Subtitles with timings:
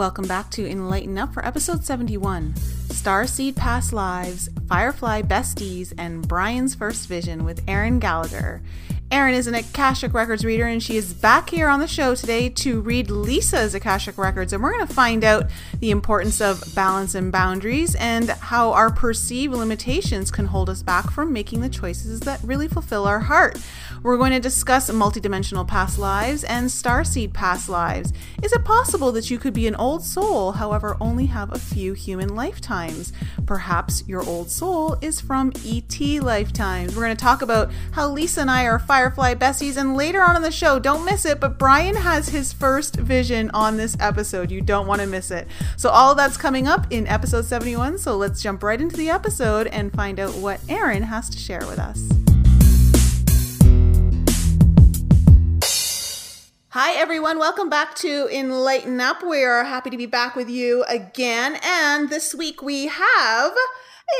[0.00, 2.54] Welcome back to Enlighten Up for episode 71
[2.88, 8.62] Starseed Past Lives, Firefly Besties, and Brian's First Vision with Erin Gallagher.
[9.12, 12.48] Erin is an Akashic Records reader, and she is back here on the show today
[12.48, 14.52] to read Lisa's Akashic Records.
[14.52, 15.50] And we're going to find out
[15.80, 21.10] the importance of balance and boundaries and how our perceived limitations can hold us back
[21.10, 23.58] from making the choices that really fulfill our heart.
[24.04, 28.12] We're going to discuss multidimensional past lives and starseed past lives.
[28.44, 31.94] Is it possible that you could be an old soul, however, only have a few
[31.94, 33.12] human lifetimes?
[33.44, 36.94] Perhaps your old soul is from ET lifetimes.
[36.94, 40.36] We're going to talk about how Lisa and I are Firefly besties, and later on
[40.36, 44.50] in the show, don't miss it, but Brian has his first vision on this episode.
[44.50, 45.48] You don't want to miss it.
[45.78, 47.96] So, all that's coming up in episode 71.
[47.96, 51.60] So, let's jump right into the episode and find out what Erin has to share
[51.60, 52.10] with us.
[56.68, 57.38] Hi, everyone.
[57.38, 59.22] Welcome back to Enlighten Up.
[59.22, 61.58] We are happy to be back with you again.
[61.64, 63.52] And this week we have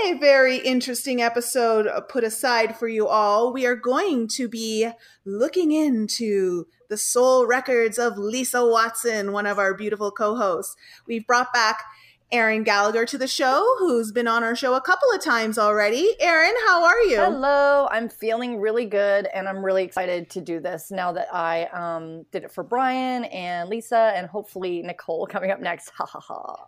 [0.06, 3.52] a very interesting episode uh, put aside for you all.
[3.52, 4.88] We are going to be
[5.24, 10.76] looking into the soul records of Lisa Watson, one of our beautiful co hosts.
[11.06, 11.84] We've brought back
[12.32, 16.14] Erin Gallagher to the show, who's been on our show a couple of times already.
[16.20, 17.16] Erin, how are you?
[17.16, 21.64] Hello, I'm feeling really good, and I'm really excited to do this now that I
[21.66, 25.90] um, did it for Brian and Lisa, and hopefully Nicole coming up next.
[25.90, 26.66] Ha ha ha.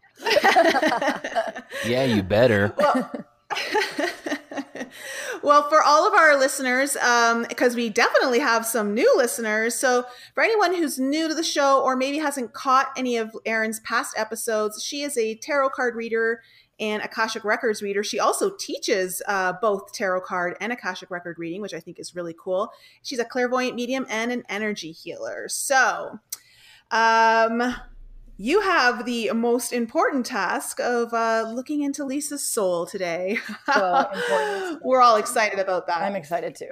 [1.87, 2.75] yeah, you better.
[2.77, 3.13] Well,
[5.43, 9.75] well, for all of our listeners, because um, we definitely have some new listeners.
[9.75, 13.81] So, for anyone who's new to the show or maybe hasn't caught any of Erin's
[13.81, 16.41] past episodes, she is a tarot card reader
[16.81, 18.03] and Akashic Records reader.
[18.03, 22.17] She also teaches uh, both tarot card and Akashic Record reading, which I think is
[22.17, 22.71] really cool.
[23.03, 25.49] She's a clairvoyant medium and an energy healer.
[25.49, 26.19] So,
[26.91, 27.75] um,
[28.43, 33.39] you have the most important task of uh, looking into Lisa's soul today.
[33.73, 35.99] So We're all excited about that.
[35.99, 36.71] I'm excited too.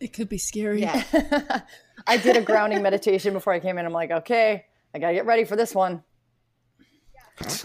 [0.00, 0.80] It could be scary.
[0.80, 1.60] Yeah.
[2.08, 3.86] I did a grounding meditation before I came in.
[3.86, 6.02] I'm like, okay, I got to get ready for this one.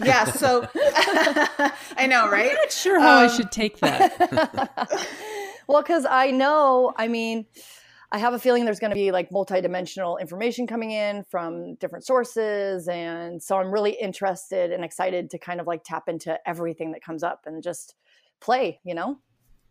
[0.00, 2.50] Yeah, so I know, right?
[2.50, 5.08] I'm not sure how um, I should take that.
[5.66, 7.46] well, because I know, I mean,
[8.12, 12.04] I have a feeling there's going to be like multidimensional information coming in from different
[12.04, 12.88] sources.
[12.88, 17.02] And so I'm really interested and excited to kind of like tap into everything that
[17.02, 17.96] comes up and just
[18.40, 19.18] play, you know?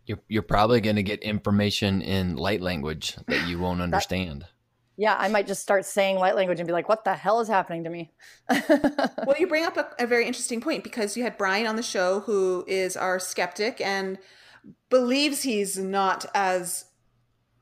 [0.05, 4.41] You're, you're probably going to get information in light language that you won't understand.
[4.41, 4.49] That,
[4.97, 7.47] yeah, I might just start saying light language and be like, what the hell is
[7.47, 8.13] happening to me?
[8.69, 11.83] well, you bring up a, a very interesting point because you had Brian on the
[11.83, 14.17] show who is our skeptic and
[14.89, 16.85] believes he's not as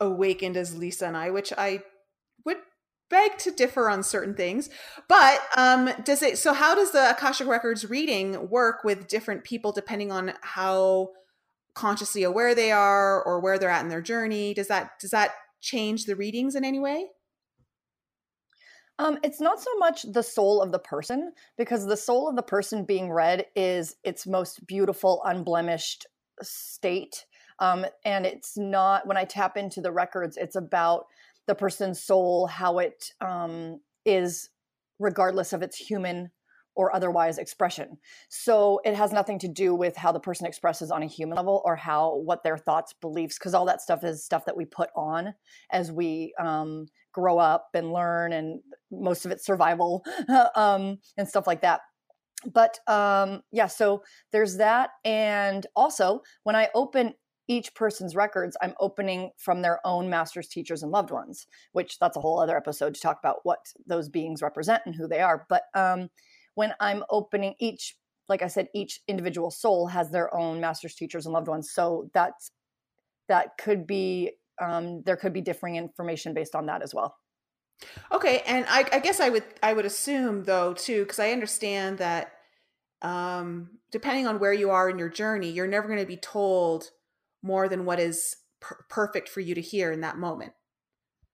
[0.03, 1.84] awakened as Lisa and I, which I
[2.46, 2.58] would
[3.09, 4.69] beg to differ on certain things.
[5.08, 6.38] But um, does it?
[6.38, 11.09] So how does the Akashic Records reading work with different people depending on how
[11.75, 14.53] consciously aware they are or where they're at in their journey?
[14.53, 15.31] Does that does that
[15.62, 17.08] change the readings in any way?
[19.00, 22.44] Um, it's not so much the soul of the person because the soul of the
[22.44, 26.06] person being read is its most beautiful, unblemished
[26.41, 27.25] state
[27.59, 31.06] um, and it's not, when I tap into the records, it's about
[31.47, 34.50] the person's soul, how it um, is,
[35.00, 36.31] regardless of its human
[36.75, 37.97] or otherwise expression.
[38.30, 41.62] So it has nothing to do with how the person expresses on a human level
[41.66, 44.90] or how what their thoughts, beliefs, because all that stuff is stuff that we put
[44.96, 45.34] on
[45.72, 48.59] as we um, grow up and learn, and
[48.91, 50.03] most of it's survival
[50.56, 51.81] um, and stuff like that.
[52.52, 54.91] But um, yeah, so there's that.
[55.06, 57.14] And also, when I open
[57.48, 62.18] each person's records i'm opening from their own masters teachers and loved ones which that's
[62.18, 65.46] a whole other episode to talk about what those beings represent and who they are.
[65.50, 66.09] But um,
[66.56, 67.96] when i'm opening each
[68.30, 71.72] like i said each individual soul has their own masters teachers and loved ones.
[71.72, 72.52] So that's
[73.28, 74.32] that could be
[74.62, 77.16] um, there could be differing information based on that as well.
[78.12, 81.97] Okay and I, I guess i would i would assume though too because i understand
[81.97, 82.32] that
[83.02, 86.91] um, depending on where you are in your journey you're never going to be told
[87.43, 90.53] more than what is per- perfect for you to hear in that moment.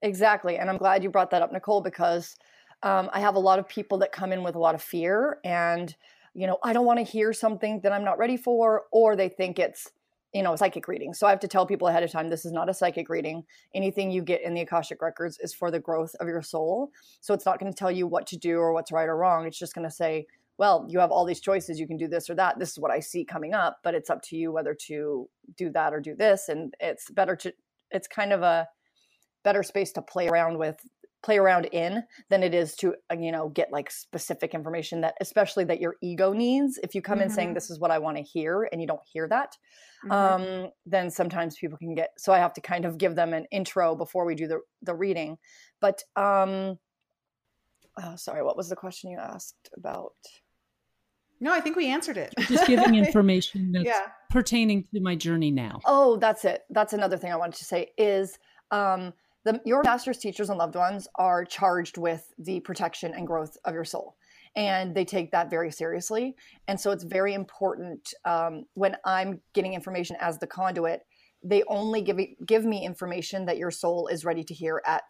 [0.01, 0.57] Exactly.
[0.57, 2.35] And I'm glad you brought that up, Nicole, because
[2.83, 5.39] um, I have a lot of people that come in with a lot of fear
[5.43, 5.95] and,
[6.33, 9.29] you know, I don't want to hear something that I'm not ready for, or they
[9.29, 9.89] think it's,
[10.33, 11.13] you know, a psychic reading.
[11.13, 13.43] So I have to tell people ahead of time this is not a psychic reading.
[13.73, 16.91] Anything you get in the Akashic Records is for the growth of your soul.
[17.19, 19.47] So it's not going to tell you what to do or what's right or wrong.
[19.47, 20.27] It's just going to say,
[20.59, 21.79] well, you have all these choices.
[21.79, 22.59] You can do this or that.
[22.59, 25.71] This is what I see coming up, but it's up to you whether to do
[25.71, 26.49] that or do this.
[26.49, 27.53] And it's better to,
[27.91, 28.67] it's kind of a
[29.45, 30.75] better space to play around with
[31.23, 35.15] play around in than it is to uh, you know get like specific information that
[35.19, 37.53] especially that your ego needs if you come in saying Mhm.
[37.55, 39.57] this is what i want to hear and you don't hear that
[40.05, 40.11] Mhm.
[40.13, 43.45] um, then sometimes people can get so i have to kind of give them an
[43.51, 45.37] intro before we do the, the reading
[45.81, 46.79] but um
[48.01, 50.13] oh, sorry what was the question you asked about
[51.41, 52.33] no, I think we answered it.
[52.47, 54.07] Just giving information that's yeah.
[54.29, 55.79] pertaining to my journey now.
[55.85, 58.37] oh that's it that's another thing i wanted to say is
[58.71, 59.13] um
[59.45, 63.73] the your master's teachers and loved ones are charged with the protection and growth of
[63.73, 64.15] your soul
[64.55, 66.35] and they take that very seriously
[66.67, 71.01] and so it's very important um, when i'm getting information as the conduit
[71.41, 75.03] they only give me, give me information that your soul is ready to hear at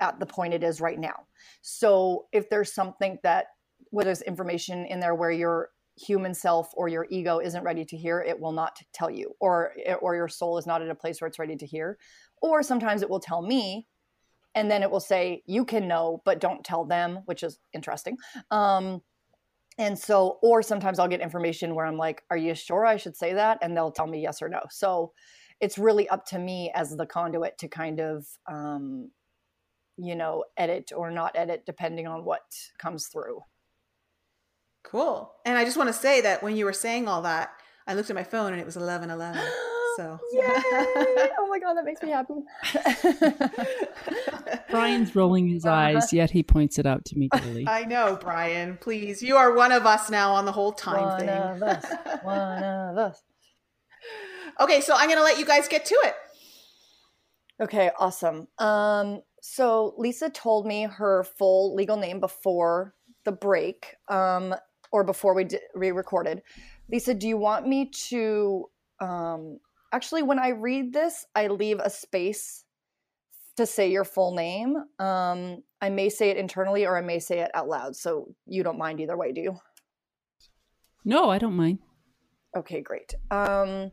[0.00, 1.26] at the point it is right now
[1.62, 3.46] so if there's something that
[3.90, 7.96] whether there's information in there where your human self or your ego isn't ready to
[7.96, 11.20] hear it will not tell you or or your soul is not at a place
[11.20, 11.98] where it's ready to hear.
[12.42, 13.86] Or sometimes it will tell me
[14.54, 18.16] and then it will say you can know but don't tell them which is interesting.
[18.50, 19.00] Um
[19.78, 23.16] and so or sometimes i'll get information where i'm like are you sure i should
[23.16, 23.58] say that?
[23.62, 24.60] And they'll tell me yes or no.
[24.70, 25.12] So
[25.60, 29.10] it's really up to me as the conduit to kind of um
[29.96, 32.42] you know edit or not edit depending on what
[32.78, 33.40] comes through
[34.86, 35.32] Cool.
[35.44, 37.50] And I just want to say that when you were saying all that,
[37.86, 39.42] I looked at my phone and it was 11 11.
[39.96, 40.42] So, Yay!
[40.44, 42.34] oh my god that makes me happy
[44.70, 45.74] Brian's rolling his Uh-huh.
[45.74, 47.64] eyes, yet he points it out to me daily.
[47.68, 48.76] I know, Brian.
[48.80, 51.28] Please, you are one of us now on the whole time one thing.
[51.28, 51.84] One of us
[52.22, 53.22] one of us
[54.60, 56.14] okay, so I'm going to let you guys get to it.
[57.62, 58.48] Okay, awesome.
[58.58, 62.94] Um, so Lisa told me her full legal name before
[63.24, 64.54] the break, um,
[64.92, 66.42] or before we re-recorded.
[66.90, 68.66] Lisa, do you want me to?
[69.00, 69.58] Um,
[69.92, 72.64] actually, when I read this, I leave a space
[73.56, 74.76] to say your full name.
[74.98, 77.96] Um, I may say it internally, or I may say it out loud.
[77.96, 79.58] So you don't mind either way, do you?
[81.04, 81.78] No, I don't mind.
[82.56, 83.14] Okay, great.
[83.30, 83.92] Um,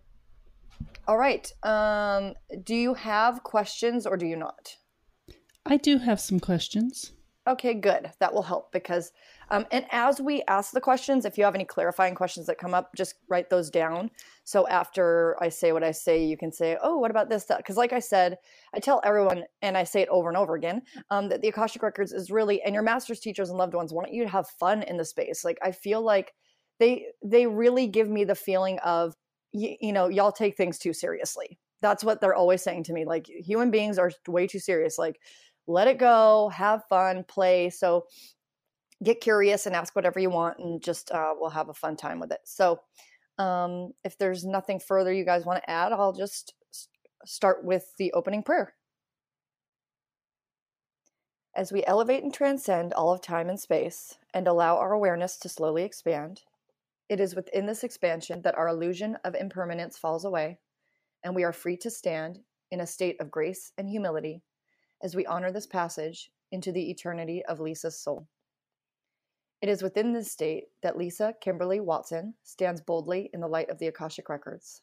[1.08, 1.52] all right.
[1.64, 4.76] Um, do you have questions, or do you not?
[5.66, 7.14] I do have some questions.
[7.48, 8.10] Okay, good.
[8.20, 9.12] That will help because,
[9.54, 12.74] um, and as we ask the questions, if you have any clarifying questions that come
[12.74, 14.10] up, just write those down.
[14.46, 17.78] So after I say what I say, you can say, "Oh, what about this?" Because,
[17.78, 18.40] like I said,
[18.74, 21.84] I tell everyone, and I say it over and over again, um, that the Akashic
[21.84, 24.82] Records is really, and your master's teachers and loved ones want you to have fun
[24.82, 25.46] in the space.
[25.46, 26.34] Like I feel like
[26.80, 29.14] they they really give me the feeling of,
[29.52, 31.60] you know, y'all take things too seriously.
[31.80, 33.06] That's what they're always saying to me.
[33.06, 34.98] Like human beings are way too serious.
[34.98, 35.20] Like
[35.68, 37.70] let it go, have fun, play.
[37.70, 38.06] So
[39.04, 42.20] get curious and ask whatever you want, and just uh, we'll have a fun time
[42.20, 42.40] with it.
[42.46, 42.80] So
[43.38, 46.54] um, if there's nothing further you guys want to add, I'll just
[47.26, 48.74] start with the opening prayer.
[51.56, 55.50] As we elevate and transcend all of time and space and allow our awareness to
[55.50, 56.42] slowly expand,
[57.10, 60.58] it is within this expansion that our illusion of impermanence falls away,
[61.24, 62.40] and we are free to stand
[62.72, 64.42] in a state of grace and humility
[65.04, 68.28] as we honor this passage into the eternity of Lisa's soul.
[69.64, 73.80] It is within this state that Lisa Kimberly Watson stands boldly in the light of
[73.80, 74.82] the Akashic Records.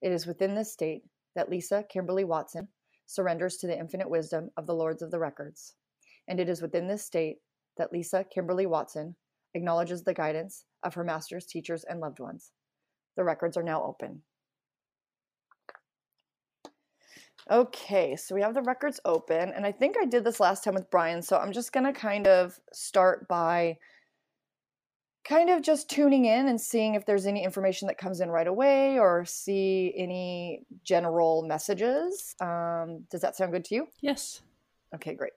[0.00, 1.02] It is within this state
[1.34, 2.68] that Lisa Kimberly Watson
[3.06, 5.74] surrenders to the infinite wisdom of the Lords of the Records.
[6.28, 7.38] And it is within this state
[7.78, 9.16] that Lisa Kimberly Watson
[9.54, 12.52] acknowledges the guidance of her masters, teachers, and loved ones.
[13.16, 14.22] The records are now open.
[17.50, 20.74] Okay, so we have the records open, and I think I did this last time
[20.74, 23.78] with Brian, so I'm just going to kind of start by
[25.32, 28.46] kind of just tuning in and seeing if there's any information that comes in right
[28.46, 32.34] away or see any general messages.
[32.40, 33.88] Um, does that sound good to you?
[34.02, 34.42] Yes.
[34.94, 35.32] Okay, great.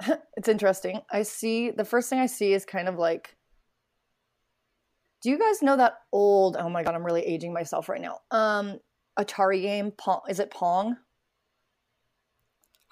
[0.36, 1.00] it's interesting.
[1.10, 3.36] I see the first thing I see is kind of like
[5.22, 8.18] Do you guys know that old Oh my god, I'm really aging myself right now.
[8.30, 8.78] Um
[9.18, 10.96] Atari game Pong is it Pong?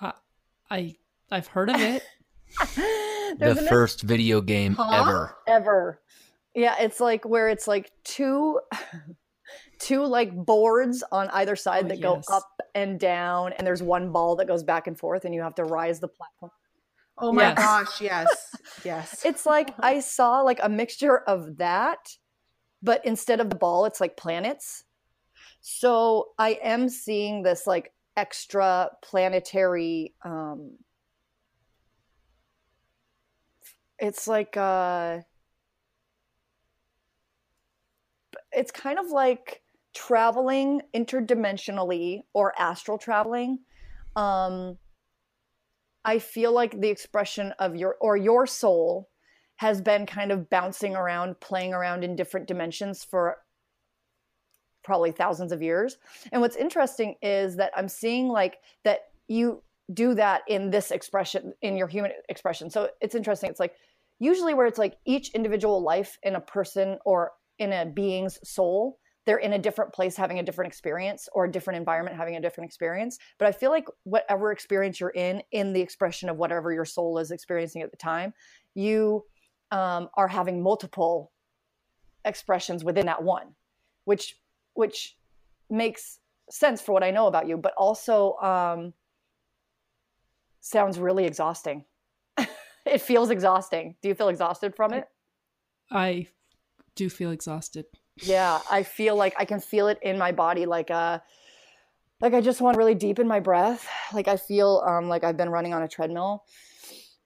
[0.00, 0.12] I,
[0.70, 0.94] I
[1.30, 2.02] I've heard of it.
[3.38, 4.90] The an- first video game Huh?
[4.92, 5.36] ever.
[5.46, 6.02] ever.
[6.54, 8.60] Yeah, it's like where it's like two
[9.78, 12.02] two like boards on either side Oh, that yes.
[12.28, 15.40] go up and down and there's one ball that goes back and forth and you
[15.40, 16.50] have to rise the platform.
[17.16, 17.56] Oh my Yes.
[17.56, 18.56] gosh, yes.
[18.84, 19.24] Yes.
[19.24, 22.14] It's like I saw like a mixture of that
[22.82, 24.84] but instead of the ball it's like planets.
[25.62, 30.72] So I am seeing this like extra planetary um
[33.98, 35.20] it's like uh
[38.52, 39.62] it's kind of like
[39.94, 43.58] traveling interdimensionally or astral traveling.
[44.16, 44.78] Um,
[46.04, 49.08] I feel like the expression of your or your soul
[49.56, 53.38] has been kind of bouncing around, playing around in different dimensions for
[54.82, 55.98] probably thousands of years.
[56.32, 59.62] And what's interesting is that I'm seeing like that you
[59.92, 62.70] do that in this expression in your human expression.
[62.70, 63.50] So it's interesting.
[63.50, 63.74] It's like
[64.18, 68.98] usually where it's like each individual life in a person or in a being's soul
[69.24, 72.40] they're in a different place having a different experience or a different environment having a
[72.40, 76.72] different experience but i feel like whatever experience you're in in the expression of whatever
[76.72, 78.32] your soul is experiencing at the time
[78.74, 79.24] you
[79.70, 81.32] um, are having multiple
[82.24, 83.54] expressions within that one
[84.04, 84.36] which
[84.74, 85.16] which
[85.70, 86.18] makes
[86.50, 88.92] sense for what i know about you but also um,
[90.62, 91.84] sounds really exhausting.
[92.84, 93.94] It feels exhausting.
[94.02, 95.04] Do you feel exhausted from it?
[95.88, 96.26] I
[96.96, 97.84] do feel exhausted.
[98.16, 101.18] yeah i feel like i can feel it in my body like uh
[102.20, 103.88] like i just want to really deepen my breath.
[104.12, 106.44] Like i feel um like i've been running on a treadmill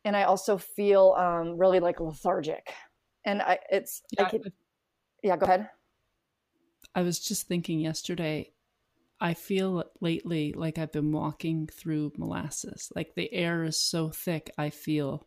[0.05, 2.73] and i also feel um really like lethargic.
[3.25, 4.43] And i it's Yeah, I can,
[5.23, 5.69] yeah go ahead
[6.97, 8.51] I was just thinking yesterday,
[9.21, 12.91] I feel lately like I've been walking through molasses.
[12.97, 15.27] Like the air is so thick, I feel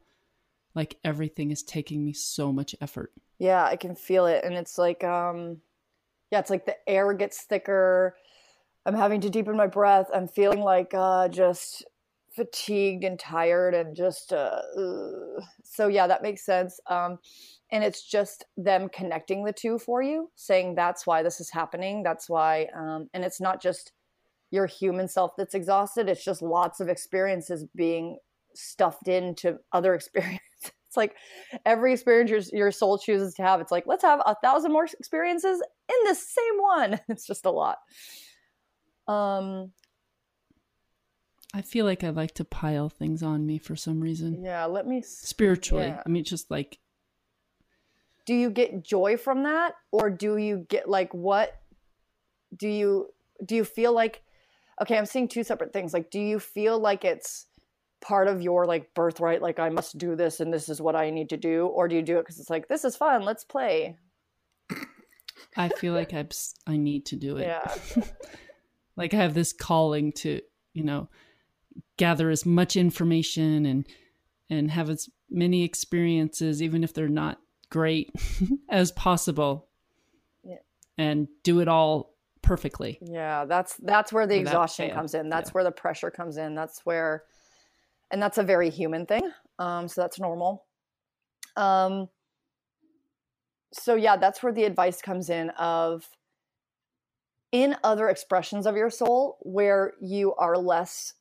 [0.75, 3.11] like everything is taking me so much effort.
[3.39, 5.57] yeah i can feel it and it's like um
[6.31, 8.15] yeah it's like the air gets thicker
[8.85, 11.85] i'm having to deepen my breath i'm feeling like uh just
[12.39, 14.61] fatigued and tired and just uh
[15.61, 17.17] so yeah that makes sense um
[17.69, 22.01] and it's just them connecting the two for you saying that's why this is happening
[22.01, 23.91] that's why um and it's not just
[24.51, 28.17] your human self that's exhausted it's just lots of experiences being
[28.55, 30.39] stuffed into other experiences.
[30.61, 31.15] It's like
[31.65, 34.85] every experience your, your soul chooses to have it's like let's have a thousand more
[34.85, 36.99] experiences in the same one.
[37.09, 37.77] It's just a lot.
[39.07, 39.71] Um
[41.53, 44.43] I feel like I like to pile things on me for some reason.
[44.43, 45.87] yeah let me Spiritually.
[45.87, 46.03] Yeah.
[46.05, 46.77] I mean, just like,
[48.25, 51.59] do you get joy from that or do you get like what
[52.55, 53.07] do you
[53.43, 54.21] do you feel like
[54.81, 57.47] okay i'm seeing two separate things like do you feel like it's
[58.01, 61.09] part of your like birthright like i must do this and this is what i
[61.09, 63.43] need to do or do you do it because it's like this is fun let's
[63.43, 63.97] play
[65.57, 67.47] I feel like s- I need to do it.
[67.47, 67.73] yeah
[68.95, 70.41] like I have this calling to,
[70.73, 71.09] you know,
[71.97, 73.87] gather as much information and
[74.49, 78.11] and have as many experiences, even if they're not great,
[78.69, 79.67] as possible.
[80.43, 80.55] Yeah.
[80.97, 82.97] And do it all perfectly.
[83.01, 84.95] Yeah, that's that's where the Without exhaustion fail.
[84.95, 85.29] comes in.
[85.29, 85.53] That's Yeah.
[85.53, 86.55] where the pressure comes in.
[86.55, 87.23] That's where
[88.11, 89.29] and that's a very human thing.
[89.59, 90.65] Um so that's normal.
[91.55, 92.09] Um
[93.71, 96.07] so yeah, that's where the advice comes in of
[97.51, 101.13] in other expressions of your soul where you are less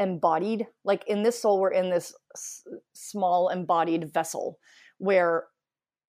[0.00, 0.66] embodied.
[0.84, 2.64] Like in this soul we're in this s-
[2.94, 4.58] small embodied vessel
[4.98, 5.44] where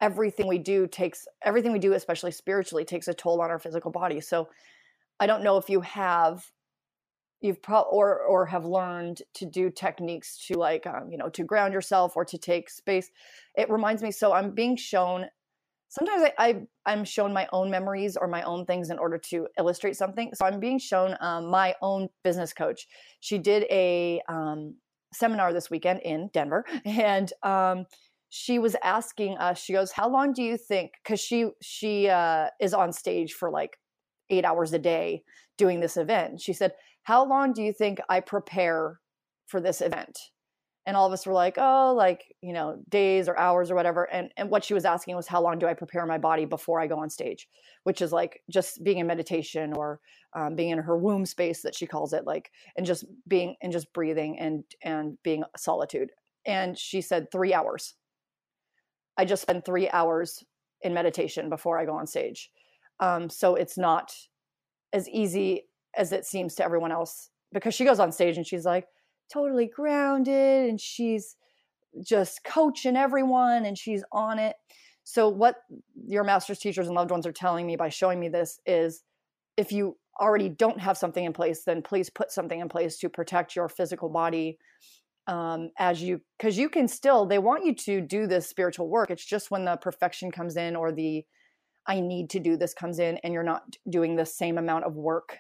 [0.01, 3.91] everything we do takes everything we do especially spiritually takes a toll on our physical
[3.91, 4.49] body so
[5.19, 6.43] i don't know if you have
[7.41, 11.43] you've pro or or have learned to do techniques to like um, you know to
[11.43, 13.11] ground yourself or to take space
[13.55, 15.25] it reminds me so i'm being shown
[15.91, 19.47] sometimes I, I i'm shown my own memories or my own things in order to
[19.59, 20.31] illustrate something.
[20.33, 22.87] So i'm being shown um, my own business coach.
[23.19, 24.75] She did a um,
[25.13, 27.85] seminar this weekend in denver and um,
[28.29, 32.47] she was asking us she goes how long do you think because she she uh,
[32.59, 33.77] is on stage for like
[34.29, 35.23] eight hours a day
[35.57, 36.39] doing this event.
[36.39, 36.71] She said
[37.03, 38.99] how long do you think i prepare
[39.47, 40.17] for this event
[40.91, 44.03] and all of us were like oh like you know days or hours or whatever
[44.11, 46.81] and and what she was asking was how long do i prepare my body before
[46.81, 47.47] i go on stage?
[47.83, 50.01] Which is like just being in meditation or
[50.33, 53.71] um, being in her womb space that she calls it like and just being and
[53.71, 56.11] just breathing and and being solitude.
[56.45, 57.95] And she said three hours.
[59.17, 60.43] I just spend three hours
[60.81, 62.49] in meditation before I go on stage.
[62.99, 64.13] Um, so it's not
[64.91, 68.65] as easy as it seems to everyone else because she goes on stage and she's
[68.65, 68.87] like
[69.31, 71.35] totally grounded and she's
[72.03, 74.55] just coaching everyone and she's on it.
[75.03, 75.57] So, what
[76.05, 79.03] your master's teachers and loved ones are telling me by showing me this is
[79.57, 83.09] if you already don't have something in place, then please put something in place to
[83.09, 84.57] protect your physical body
[85.27, 89.11] um, as you because you can still they want you to do this spiritual work
[89.11, 91.23] it's just when the perfection comes in or the
[91.87, 94.95] i need to do this comes in and you're not doing the same amount of
[94.95, 95.37] work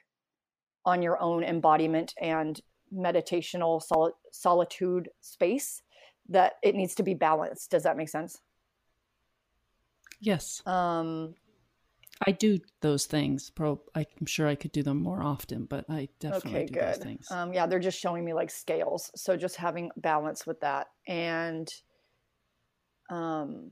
[0.85, 2.61] on your own embodiment and
[2.93, 5.81] meditational soli- solitude space
[6.29, 8.41] that it needs to be balanced does that make sense
[10.19, 10.61] Yes.
[10.65, 11.33] um
[12.25, 13.49] I do those things.
[13.49, 16.83] Pro, I'm sure I could do them more often, but I definitely okay, do good.
[16.83, 17.31] those things.
[17.31, 21.67] Um, yeah, they're just showing me like scales, so just having balance with that, and
[23.09, 23.71] um,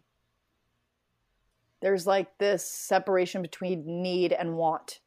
[1.82, 5.00] there's like this separation between need and want.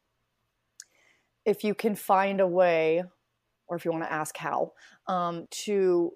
[1.45, 3.03] If you can find a way,
[3.73, 4.73] or if you want to ask how,
[5.07, 6.13] um, to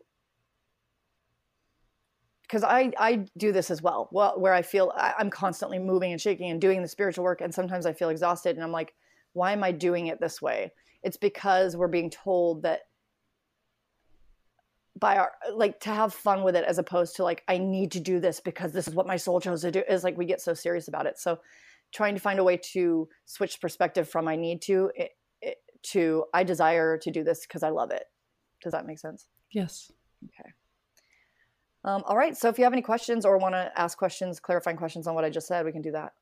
[2.43, 6.13] because I, I do this as well, well where I feel I, I'm constantly moving
[6.13, 7.41] and shaking and doing the spiritual work.
[7.41, 8.93] And sometimes I feel exhausted and I'm like,
[9.33, 10.71] why am I doing it this way?
[11.03, 12.83] It's because we're being told that
[14.97, 17.99] by our like to have fun with it as opposed to like I need to
[17.99, 20.41] do this because this is what my soul chose to do is like we get
[20.41, 21.19] so serious about it.
[21.19, 21.39] So
[21.91, 25.11] trying to find a way to switch perspective from I need to it,
[25.83, 28.03] to I desire to do this because I love it.
[28.61, 29.27] Does that make sense?
[29.51, 29.91] Yes.
[30.25, 30.49] Okay.
[31.83, 32.35] Um, all right.
[32.35, 35.23] So if you have any questions or want to ask questions, clarifying questions on what
[35.23, 36.13] I just said, we can do that.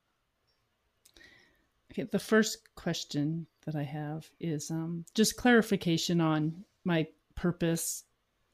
[1.91, 2.03] Okay.
[2.03, 8.03] The first question that I have is um, just clarification on my purpose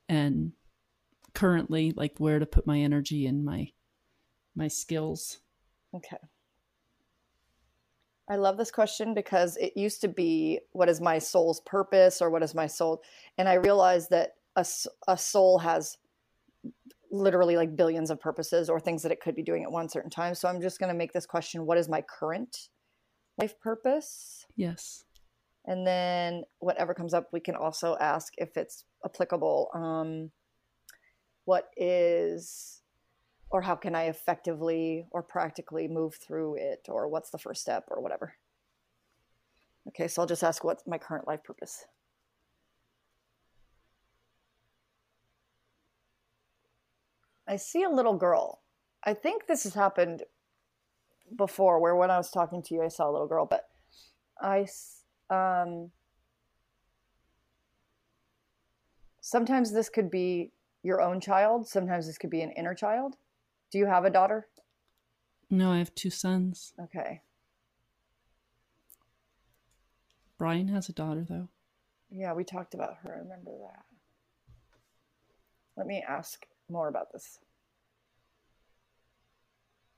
[0.08, 0.54] and
[1.34, 3.72] currently, like where to put my energy and my
[4.56, 5.40] my skills.
[5.94, 6.18] Okay.
[8.30, 12.30] I love this question because it used to be what is my soul's purpose or
[12.30, 13.02] what is my soul
[13.38, 14.66] and I realized that a,
[15.08, 15.98] a soul has
[17.12, 20.10] literally like billions of purposes or things that it could be doing at one certain
[20.10, 20.34] time.
[20.34, 22.70] So I'm just going to make this question what is my current
[23.38, 24.46] life purpose?
[24.56, 25.04] Yes.
[25.66, 29.70] And then whatever comes up, we can also ask if it's applicable.
[29.74, 30.32] Um,
[31.46, 32.81] what is,
[33.52, 37.84] or how can I effectively or practically move through it, or what's the first step,
[37.90, 38.34] or whatever.
[39.90, 41.86] Okay, so I'll just ask what's my current life purpose.
[47.48, 48.62] I see a little girl.
[49.04, 50.24] I think this has happened
[51.36, 53.68] before, where when I was talking to you, I saw a little girl, but
[54.40, 54.66] I,
[55.30, 55.92] um,
[59.20, 60.52] sometimes this could be
[60.84, 61.68] your own child.
[61.68, 63.18] Sometimes this could be an inner child.
[63.72, 64.48] Do you have a daughter?
[65.50, 66.74] No, I have two sons.
[66.80, 67.22] Okay.
[70.38, 71.48] Brian has a daughter, though.
[72.10, 73.16] Yeah, we talked about her.
[73.16, 73.86] I remember that.
[75.78, 77.40] Let me ask more about this.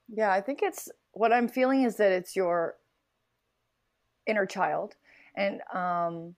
[0.08, 2.76] Yeah, I think it's what I'm feeling is that it's your
[4.28, 4.96] inner child,
[5.36, 6.36] and um,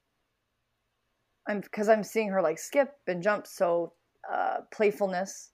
[1.47, 3.93] I'm because I'm seeing her like skip and jump, so
[4.31, 5.51] uh, playfulness.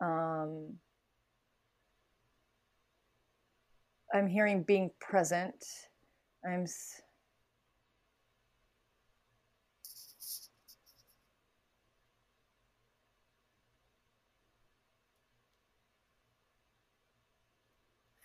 [0.00, 0.74] Um,
[4.12, 5.64] I'm hearing being present.
[6.46, 6.66] I'm.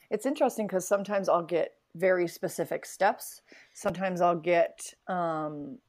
[0.10, 3.42] it's interesting because sometimes I'll get very specific steps.
[3.74, 5.80] Sometimes I'll get um,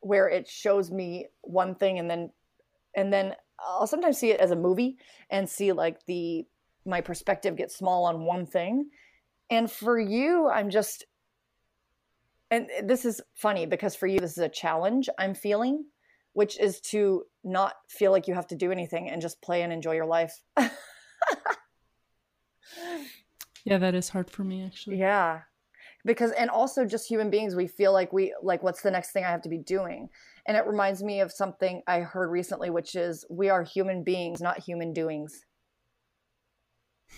[0.00, 2.30] where it shows me one thing and then
[2.96, 4.98] and then I'll sometimes see it as a movie
[5.30, 6.46] and see like the
[6.84, 8.90] my perspective get small on one thing.
[9.50, 11.04] And for you, I'm just
[12.50, 15.84] and this is funny because for you this is a challenge I'm feeling
[16.38, 19.72] which is to not feel like you have to do anything and just play and
[19.72, 20.40] enjoy your life.
[23.64, 24.98] yeah, that is hard for me actually.
[24.98, 25.40] Yeah.
[26.04, 29.24] Because and also just human beings we feel like we like what's the next thing
[29.24, 30.08] I have to be doing?
[30.46, 34.40] And it reminds me of something I heard recently which is we are human beings,
[34.40, 35.44] not human doings.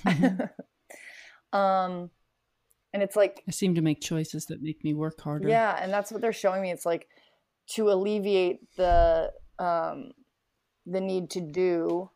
[1.52, 2.10] um
[2.92, 5.48] and it's like I seem to make choices that make me work harder.
[5.48, 6.70] Yeah, and that's what they're showing me.
[6.70, 7.08] It's like
[7.70, 10.10] to alleviate the um,
[10.86, 12.10] the need to do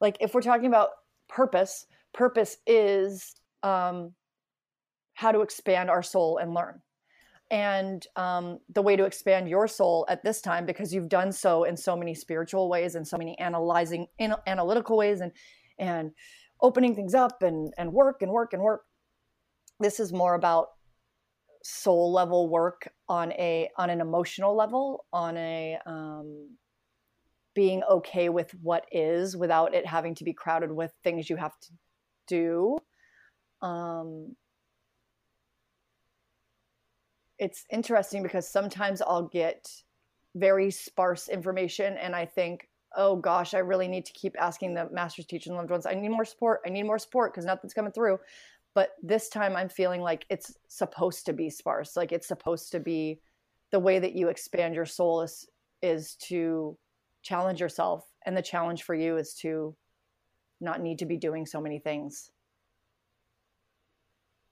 [0.00, 0.90] like if we're talking about
[1.28, 4.12] purpose purpose is um,
[5.18, 6.80] how to expand our soul and learn.
[7.50, 11.64] And um, the way to expand your soul at this time because you've done so
[11.64, 15.32] in so many spiritual ways and so many analyzing in, analytical ways and
[15.76, 16.12] and
[16.60, 18.82] opening things up and and work and work and work
[19.80, 20.68] this is more about
[21.64, 26.48] soul level work on a on an emotional level on a um,
[27.54, 31.58] being okay with what is without it having to be crowded with things you have
[31.58, 31.72] to
[32.28, 32.78] do.
[33.62, 34.36] Um,
[37.38, 39.68] it's interesting because sometimes i'll get
[40.34, 44.88] very sparse information and i think oh gosh i really need to keep asking the
[44.90, 45.86] masters teachers and loved ones.
[45.86, 46.60] I need more support.
[46.66, 48.18] I need more support because nothing's coming through.
[48.74, 51.96] But this time i'm feeling like it's supposed to be sparse.
[51.96, 53.20] Like it's supposed to be
[53.70, 55.46] the way that you expand your soul is
[55.82, 56.76] is to
[57.22, 59.76] challenge yourself and the challenge for you is to
[60.60, 62.30] not need to be doing so many things.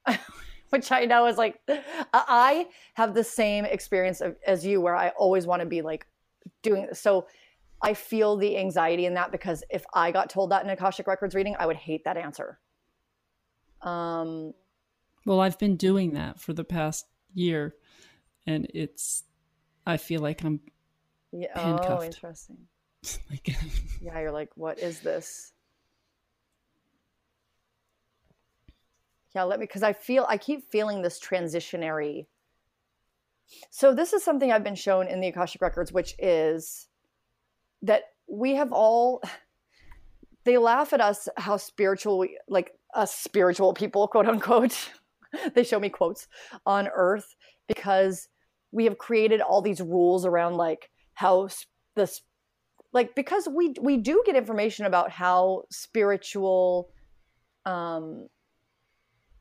[0.69, 1.59] Which I know is like,
[2.13, 6.05] I have the same experience of, as you, where I always want to be like
[6.61, 7.27] doing so.
[7.81, 11.35] I feel the anxiety in that because if I got told that in Akashic Records
[11.35, 12.59] reading, I would hate that answer.
[13.83, 14.53] Um,
[15.25, 17.75] well, I've been doing that for the past year,
[18.45, 19.23] and it's.
[19.85, 20.59] I feel like I'm
[21.31, 22.01] yeah, oh, handcuffed.
[22.01, 22.57] Oh, interesting.
[23.29, 23.55] like,
[24.01, 25.53] yeah, you're like, what is this?
[29.37, 32.25] Yeah, let me because I feel I keep feeling this transitionary.
[33.69, 36.87] So this is something I've been shown in the Akashic records, which is
[37.83, 39.21] that we have all
[40.43, 44.89] they laugh at us how spiritual we like us spiritual people, quote unquote.
[45.53, 46.27] they show me quotes
[46.65, 47.35] on earth
[47.67, 48.29] because
[48.71, 51.47] we have created all these rules around like how
[51.95, 52.23] this
[52.91, 56.89] like because we we do get information about how spiritual
[57.67, 58.29] um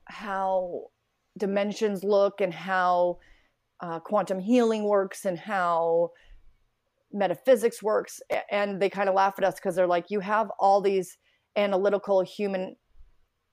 [0.06, 0.84] how
[1.38, 3.18] dimensions look and how
[3.80, 6.10] uh, quantum healing works and how
[7.12, 10.80] metaphysics works and they kind of laugh at us because they're like you have all
[10.80, 11.18] these
[11.56, 12.76] analytical human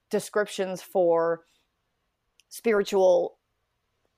[0.10, 1.44] descriptions for
[2.50, 3.38] spiritual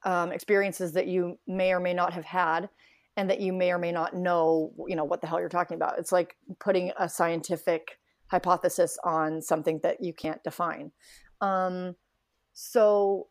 [0.04, 2.70] um, experiences that you may or may not have had
[3.18, 5.76] and that you may or may not know you know what the hell you're talking
[5.76, 5.98] about.
[5.98, 10.92] It's like putting a scientific hypothesis on something that you can't define.
[11.42, 11.96] Um,
[12.56, 13.28] so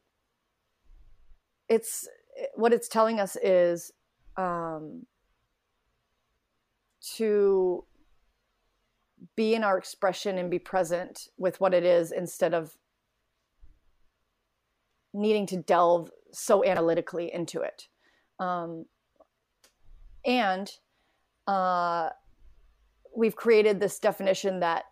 [1.68, 2.06] it's
[2.54, 3.90] what it's telling us is
[4.36, 5.06] um,
[7.16, 7.84] to
[9.34, 12.76] be in our expression and be present with what it is instead of
[15.14, 17.88] needing to delve so analytically into it.
[18.38, 18.84] Um,
[20.26, 20.70] and
[21.46, 22.10] uh,
[23.16, 24.84] we've created this definition that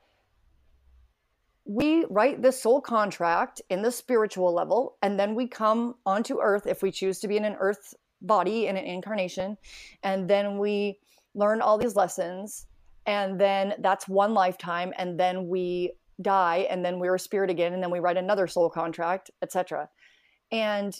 [1.65, 6.67] we write this soul contract in the spiritual level, and then we come onto earth
[6.67, 9.57] if we choose to be in an earth body in an incarnation,
[10.03, 10.99] and then we
[11.35, 12.67] learn all these lessons,
[13.07, 17.73] and then that's one lifetime, and then we die, and then we're a spirit again,
[17.73, 19.89] and then we write another soul contract, etc.
[20.51, 20.97] And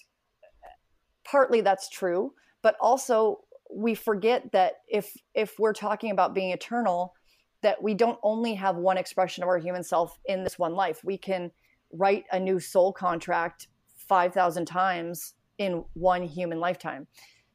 [1.25, 3.41] partly that's true, but also
[3.75, 7.15] we forget that if if we're talking about being eternal
[7.63, 11.03] that we don't only have one expression of our human self in this one life.
[11.05, 11.51] We can
[11.93, 17.07] write a new soul contract 5,000 times in one human lifetime.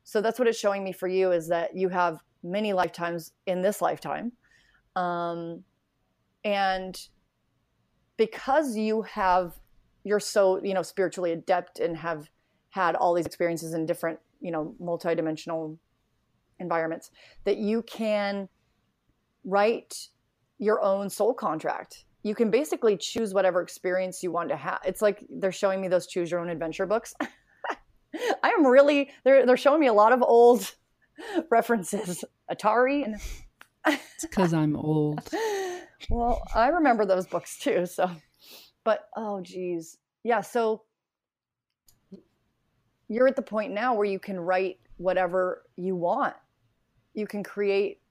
[0.04, 3.62] So that's what it's showing me for you is that you have many lifetimes in
[3.62, 4.32] this lifetime.
[4.96, 5.64] Um,
[6.46, 6.98] and
[8.16, 9.60] because you have,
[10.04, 12.30] you're so, you know, spiritually adept and have
[12.70, 15.78] had all these experiences in different, you know, multidimensional
[16.60, 17.12] environments,
[17.44, 18.48] that you can
[19.48, 20.10] write
[20.60, 22.04] your own soul contract.
[22.24, 24.80] You can basically choose whatever experience you want to have.
[24.86, 27.16] It's like they're showing me those choose your own adventure books.
[28.44, 30.74] I am really they're they're showing me a lot of old
[31.50, 32.24] references.
[32.52, 33.16] Atari and
[33.86, 35.22] It's cuz I'm old.
[36.10, 38.12] well, I remember those books too, so
[38.84, 39.98] but oh geez.
[40.24, 40.84] Yeah, so
[43.08, 46.36] you're at the point now where you can write whatever you want.
[47.14, 48.02] You can create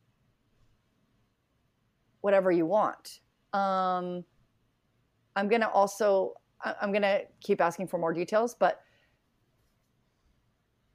[2.26, 3.20] whatever you want.
[3.52, 4.24] Um,
[5.36, 6.32] I'm going to also,
[6.82, 8.80] I'm going to keep asking for more details, but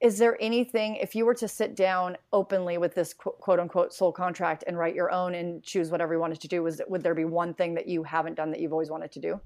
[0.01, 4.11] is there anything, if you were to sit down openly with this quote unquote soul
[4.11, 7.15] contract and write your own and choose whatever you wanted to do, was, would there
[7.15, 9.39] be one thing that you haven't done that you've always wanted to do?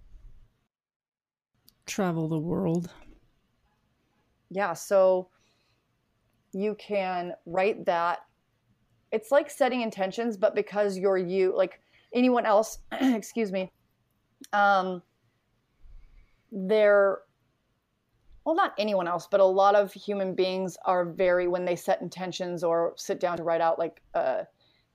[1.86, 2.89] Travel the world.
[4.50, 4.74] Yeah.
[4.74, 5.30] So
[6.52, 8.21] you can write that
[9.15, 11.80] it's like setting intentions, but because you're you, like
[12.13, 13.71] anyone else, excuse me,
[14.51, 15.01] um,
[16.51, 17.19] they're
[18.43, 22.01] well, not anyone else, but a lot of human beings are very when they set
[22.01, 24.43] intentions or sit down to write out like uh,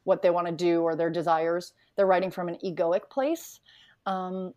[0.05, 1.73] what they want to do or their desires.
[1.97, 3.59] They're writing from an egoic place.
[4.07, 4.53] Um,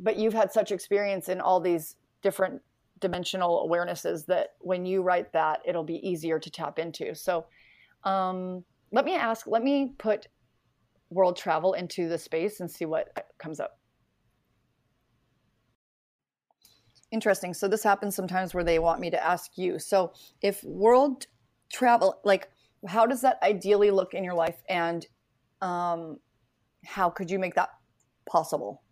[0.00, 2.60] but you've had such experience in all these different
[3.00, 7.14] dimensional awarenesses that when you write that, it'll be easier to tap into.
[7.14, 7.46] So,
[8.04, 8.64] um,
[8.96, 10.26] let me ask, let me put
[11.10, 13.78] world travel into the space and see what comes up.
[17.12, 17.52] Interesting.
[17.52, 19.78] So this happens sometimes where they want me to ask you.
[19.78, 21.26] So if world
[21.70, 22.48] travel, like
[22.88, 25.06] how does that ideally look in your life and
[25.60, 26.18] um,
[26.86, 27.68] how could you make that
[28.26, 28.82] possible?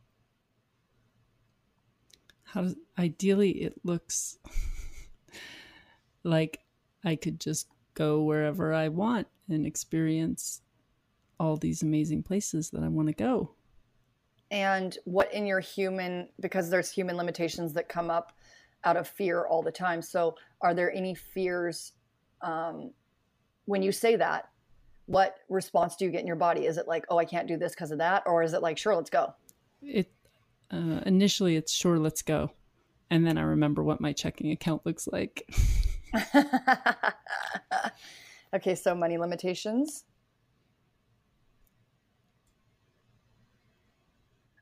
[2.42, 4.36] How does ideally it looks
[6.24, 6.60] like
[7.02, 10.60] I could just go wherever I want and experience
[11.40, 13.50] all these amazing places that I want to go.
[14.50, 18.36] and what in your human because there's human limitations that come up
[18.84, 21.92] out of fear all the time so are there any fears
[22.42, 22.90] um,
[23.64, 24.50] when you say that
[25.06, 27.56] what response do you get in your body is it like oh i can't do
[27.56, 29.32] this because of that or is it like sure let's go
[29.82, 30.12] It
[30.70, 32.50] uh, initially it's sure let's go,
[33.10, 35.48] and then I remember what my checking account looks like.
[38.54, 40.04] okay so money limitations.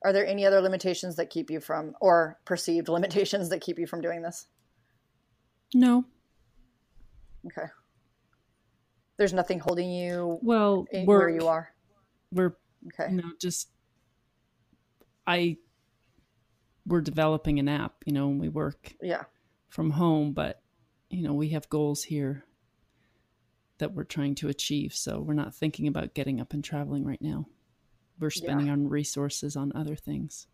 [0.04, 3.86] Are there any other limitations that keep you from or perceived limitations that keep you
[3.86, 4.46] from doing this?
[5.74, 6.04] No,
[7.46, 7.68] okay.
[9.16, 11.72] There's nothing holding you well, where you are?
[12.32, 12.56] we're
[12.88, 13.12] okay.
[13.12, 13.68] you know just
[15.26, 15.58] I
[16.86, 19.22] we're developing an app, you know, and we work yeah.
[19.68, 20.62] from home, but
[21.12, 22.44] you know, we have goals here
[23.79, 24.94] that we're trying to achieve.
[24.94, 27.46] So we're not thinking about getting up and traveling right now.
[28.18, 30.46] We're spending on resources on other things.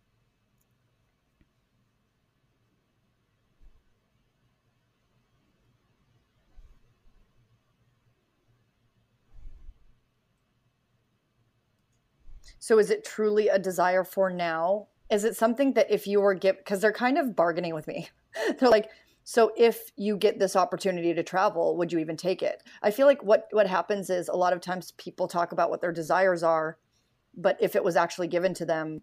[12.58, 14.88] So is it truly a desire for now?
[15.10, 18.08] Is it something that if you were get because they're kind of bargaining with me.
[18.58, 18.90] they're like,
[19.30, 22.62] so if you get this opportunity to travel, would you even take it?
[22.80, 25.82] I feel like what what happens is a lot of times people talk about what
[25.82, 26.78] their desires are,
[27.36, 29.02] but if it was actually given to them,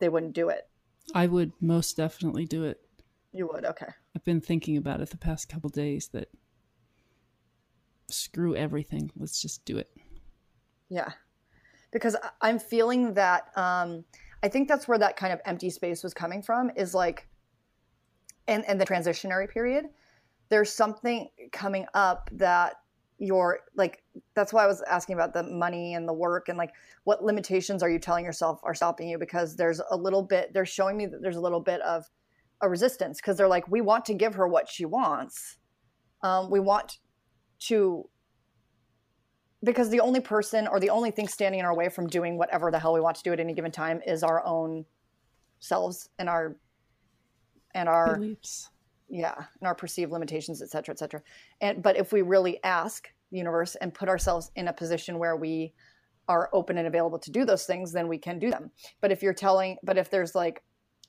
[0.00, 0.68] they wouldn't do it.
[1.14, 2.80] I would most definitely do it.
[3.30, 3.86] You would, okay.
[4.16, 6.26] I've been thinking about it the past couple days that
[8.08, 9.12] screw everything.
[9.14, 9.92] Let's just do it.
[10.88, 11.12] Yeah.
[11.92, 14.02] Because I'm feeling that um
[14.42, 17.28] I think that's where that kind of empty space was coming from is like
[18.50, 19.86] and and the transitionary period.
[20.50, 22.74] There's something coming up that
[23.18, 24.02] you're like
[24.34, 26.72] that's why I was asking about the money and the work and like
[27.04, 30.64] what limitations are you telling yourself are stopping you because there's a little bit they're
[30.64, 32.06] showing me that there's a little bit of
[32.62, 35.58] a resistance because they're like we want to give her what she wants.
[36.22, 36.98] Um, we want
[37.60, 38.08] to
[39.62, 42.70] because the only person or the only thing standing in our way from doing whatever
[42.70, 44.86] the hell we want to do at any given time is our own
[45.60, 46.56] selves and our
[47.74, 48.70] and our Beliefs.
[49.08, 51.22] yeah and our perceived limitations et cetera et cetera.
[51.60, 55.36] And but if we really ask the universe and put ourselves in a position where
[55.36, 55.72] we
[56.28, 58.70] are open and available to do those things then we can do them.
[59.00, 60.62] But if you're telling but if there's like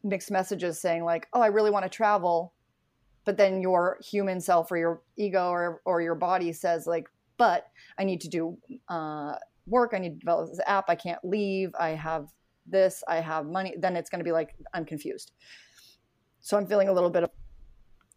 [0.04, 2.54] mixed messages saying like oh i really want to travel
[3.24, 7.68] but then your human self or your ego or, or your body says like but
[8.00, 8.58] i need to do
[8.90, 9.36] uh,
[9.68, 12.30] work i need to develop this app i can't leave i have
[12.66, 15.34] this i have money then it's going to be like i'm confused
[16.42, 17.30] so i'm feeling a little bit of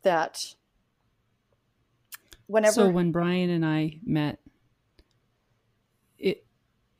[0.02, 0.54] that
[2.46, 4.40] whenever So when Brian and I met,
[6.18, 6.46] it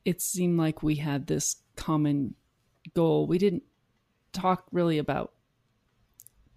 [0.03, 2.35] it seemed like we had this common
[2.93, 3.27] goal.
[3.27, 3.63] We didn't
[4.33, 5.33] talk really about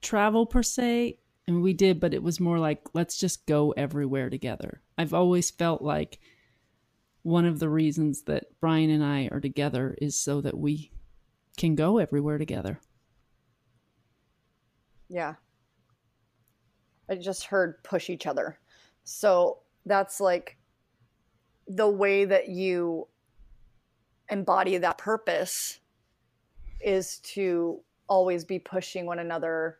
[0.00, 1.18] travel per se.
[1.46, 4.82] Mean, we did, but it was more like let's just go everywhere together.
[4.96, 6.18] I've always felt like
[7.22, 10.92] one of the reasons that Brian and I are together is so that we
[11.56, 12.80] can go everywhere together.
[15.08, 15.34] Yeah.
[17.08, 18.58] I just heard push each other.
[19.04, 20.58] So that's like
[21.66, 23.08] the way that you
[24.30, 25.80] embody that purpose
[26.80, 29.78] is to always be pushing one another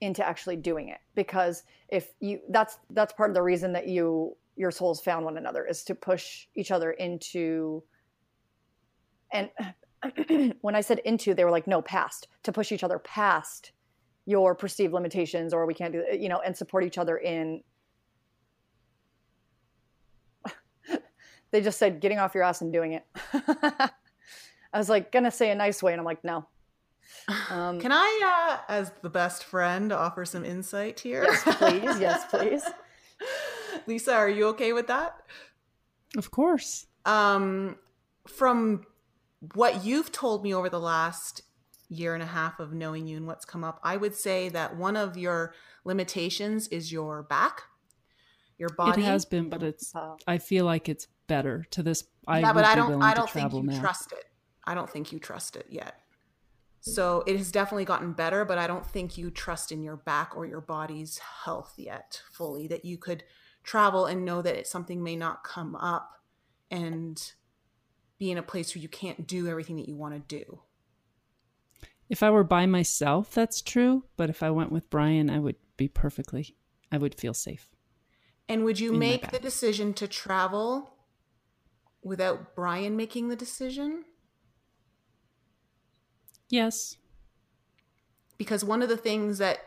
[0.00, 4.36] into actually doing it because if you that's that's part of the reason that you
[4.56, 7.82] your souls found one another is to push each other into
[9.32, 9.50] and
[10.60, 13.72] when I said into, they were like, no, past, to push each other past
[14.28, 17.62] your perceived limitations or we can't do you know, and support each other in.
[21.50, 23.06] they just said getting off your ass and doing it.
[23.32, 26.46] I was like, gonna say a nice way, and I'm like, no.
[27.50, 31.24] Um, Can I, uh, as the best friend, offer some insight here?
[31.24, 32.00] yes, please.
[32.00, 32.62] Yes, please.
[33.86, 35.22] Lisa, are you okay with that?
[36.16, 36.86] Of course.
[37.06, 37.76] Um,
[38.26, 38.84] from
[39.54, 41.42] what you've told me over the last
[41.88, 44.76] year and a half of knowing you and what's come up, I would say that
[44.76, 47.62] one of your limitations is your back,
[48.58, 49.02] your body.
[49.02, 49.94] It has been, but it's.
[49.94, 52.04] Uh, I feel like it's better to this.
[52.26, 53.02] I yeah, but I don't.
[53.02, 53.80] I don't think you now.
[53.80, 54.24] trust it.
[54.64, 55.94] I don't think you trust it yet.
[56.80, 60.36] So it has definitely gotten better, but I don't think you trust in your back
[60.36, 62.66] or your body's health yet fully.
[62.66, 63.24] That you could
[63.62, 66.10] travel and know that it, something may not come up,
[66.70, 67.32] and
[68.18, 70.60] be in a place where you can't do everything that you want to do.
[72.08, 74.04] If I were by myself, that's true.
[74.16, 76.56] But if I went with Brian, I would be perfectly.
[76.90, 77.68] I would feel safe.
[78.48, 80.94] And would you make the decision to travel
[82.02, 84.04] without Brian making the decision?
[86.48, 86.96] Yes.
[88.38, 89.60] Because one of the things that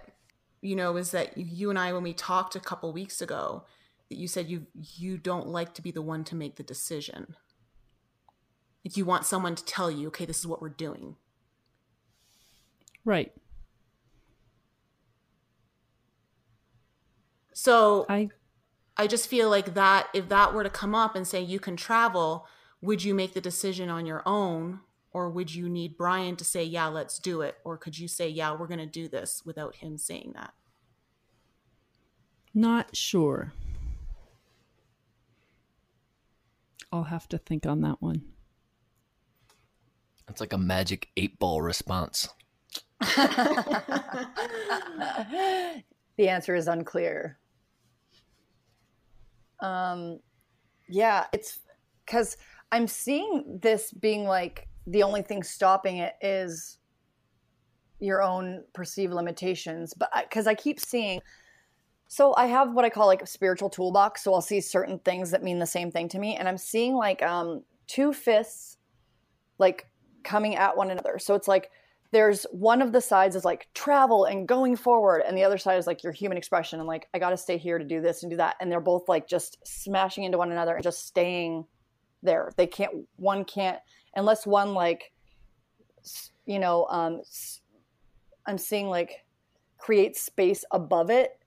[0.61, 3.65] you know is that you and I when we talked a couple weeks ago
[4.09, 7.35] that you said you you don't like to be the one to make the decision.
[8.83, 11.15] Like you want someone to tell you, okay, this is what we're doing.
[13.05, 13.31] Right.
[17.53, 18.29] So I
[18.97, 21.75] I just feel like that if that were to come up and say you can
[21.75, 22.47] travel,
[22.81, 24.79] would you make the decision on your own
[25.13, 28.29] or would you need Brian to say, "Yeah, let's do it," or could you say,
[28.29, 30.53] "Yeah, we're going to do this" without him saying that?
[32.53, 33.53] not sure.
[36.91, 38.23] I'll have to think on that one.
[40.31, 42.29] It's like a magic eight ball response.
[43.01, 44.23] the
[46.19, 47.37] answer is unclear.
[49.59, 50.19] Um,
[50.87, 51.59] yeah, it's
[52.05, 52.37] because
[52.71, 56.77] I'm seeing this being like the only thing stopping it is
[57.99, 59.93] your own perceived limitations.
[59.93, 61.19] But because I, I keep seeing,
[62.07, 64.23] so I have what I call like a spiritual toolbox.
[64.23, 66.95] So I'll see certain things that mean the same thing to me, and I'm seeing
[66.95, 68.77] like um, two fists,
[69.59, 69.90] like
[70.23, 71.19] coming at one another.
[71.19, 71.71] So it's like
[72.11, 75.77] there's one of the sides is like travel and going forward and the other side
[75.77, 78.23] is like your human expression and like i got to stay here to do this
[78.23, 78.55] and do that.
[78.59, 81.65] And they're both like just smashing into one another and just staying
[82.21, 82.51] there.
[82.57, 83.79] They can't one can't
[84.15, 85.13] unless one like
[86.45, 87.21] you know um
[88.47, 89.23] i'm seeing like
[89.77, 91.39] create space above it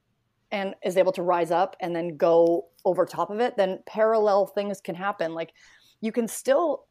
[0.53, 4.47] and is able to rise up and then go over top of it then parallel
[4.47, 5.35] things can happen.
[5.35, 5.53] Like
[6.01, 6.87] you can still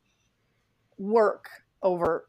[0.98, 1.50] work
[1.84, 2.28] over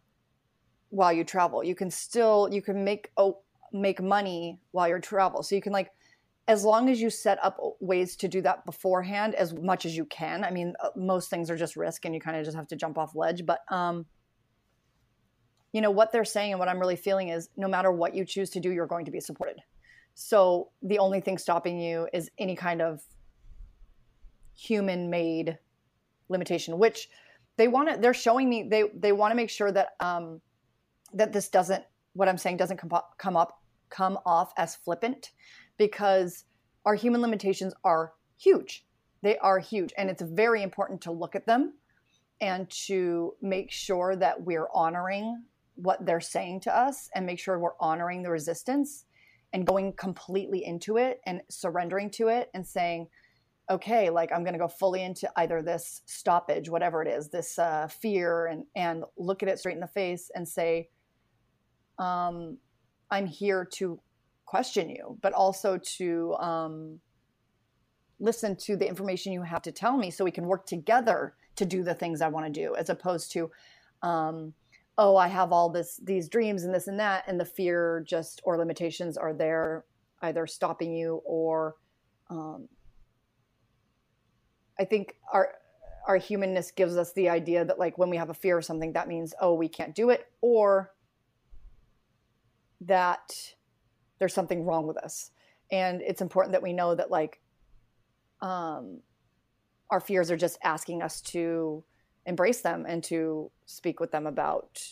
[0.90, 1.64] while you travel.
[1.64, 3.38] You can still you can make oh
[3.72, 5.42] make money while you're travel.
[5.42, 5.90] So you can like
[6.46, 10.04] as long as you set up ways to do that beforehand as much as you
[10.04, 10.44] can.
[10.44, 12.76] I mean, uh, most things are just risk and you kind of just have to
[12.76, 14.06] jump off ledge, but um
[15.72, 18.24] you know what they're saying and what I'm really feeling is no matter what you
[18.24, 19.56] choose to do, you're going to be supported.
[20.14, 23.00] So the only thing stopping you is any kind of
[24.54, 25.58] human made
[26.28, 27.08] limitation, which
[27.56, 30.40] they want to, they're showing me, they, they want to make sure that, um,
[31.12, 33.60] that this doesn't what i'm saying doesn't come come up
[33.94, 35.30] come off as flippant
[35.78, 36.44] because
[36.84, 38.84] our human limitations are huge.
[39.22, 41.74] They are huge and it's very important to look at them
[42.40, 45.44] and to make sure that we're honoring
[45.76, 49.06] what they're saying to us and make sure we're honoring the resistance
[49.52, 53.08] and going completely into it and surrendering to it and saying
[53.70, 57.58] okay like i'm going to go fully into either this stoppage whatever it is this
[57.58, 60.88] uh, fear and and look at it straight in the face and say
[61.98, 62.58] um,
[63.10, 64.00] I'm here to
[64.44, 67.00] question you, but also to um,
[68.18, 71.64] listen to the information you have to tell me so we can work together to
[71.64, 73.50] do the things I want to do, as opposed to,
[74.02, 74.52] um,
[74.98, 78.40] oh, I have all this these dreams and this and that, and the fear just
[78.44, 79.84] or limitations are there
[80.22, 81.76] either stopping you or
[82.30, 82.68] um,
[84.78, 85.50] I think our
[86.06, 88.92] our humanness gives us the idea that like when we have a fear of something,
[88.92, 90.92] that means oh we can't do it, or
[92.82, 93.54] that
[94.18, 95.30] there's something wrong with us.
[95.70, 97.40] And it's important that we know that like
[98.40, 99.00] um
[99.90, 101.84] our fears are just asking us to
[102.26, 104.82] embrace them and to speak with them about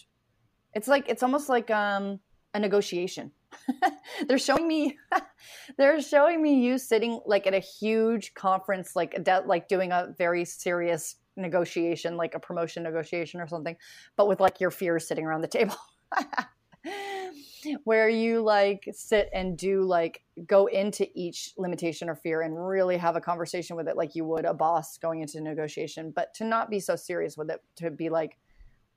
[0.74, 2.20] it's like it's almost like um
[2.54, 3.32] a negotiation
[4.28, 4.98] they're showing me
[5.78, 10.14] they're showing me you sitting like at a huge conference like de- like doing a
[10.18, 13.76] very serious negotiation like a promotion negotiation or something
[14.16, 15.76] but with like your fears sitting around the table.
[17.84, 22.96] Where you like sit and do like go into each limitation or fear and really
[22.96, 26.44] have a conversation with it like you would a boss going into negotiation but to
[26.44, 28.36] not be so serious with it to be like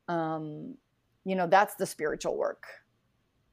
[0.07, 0.73] um
[1.25, 2.63] you know that's the spiritual work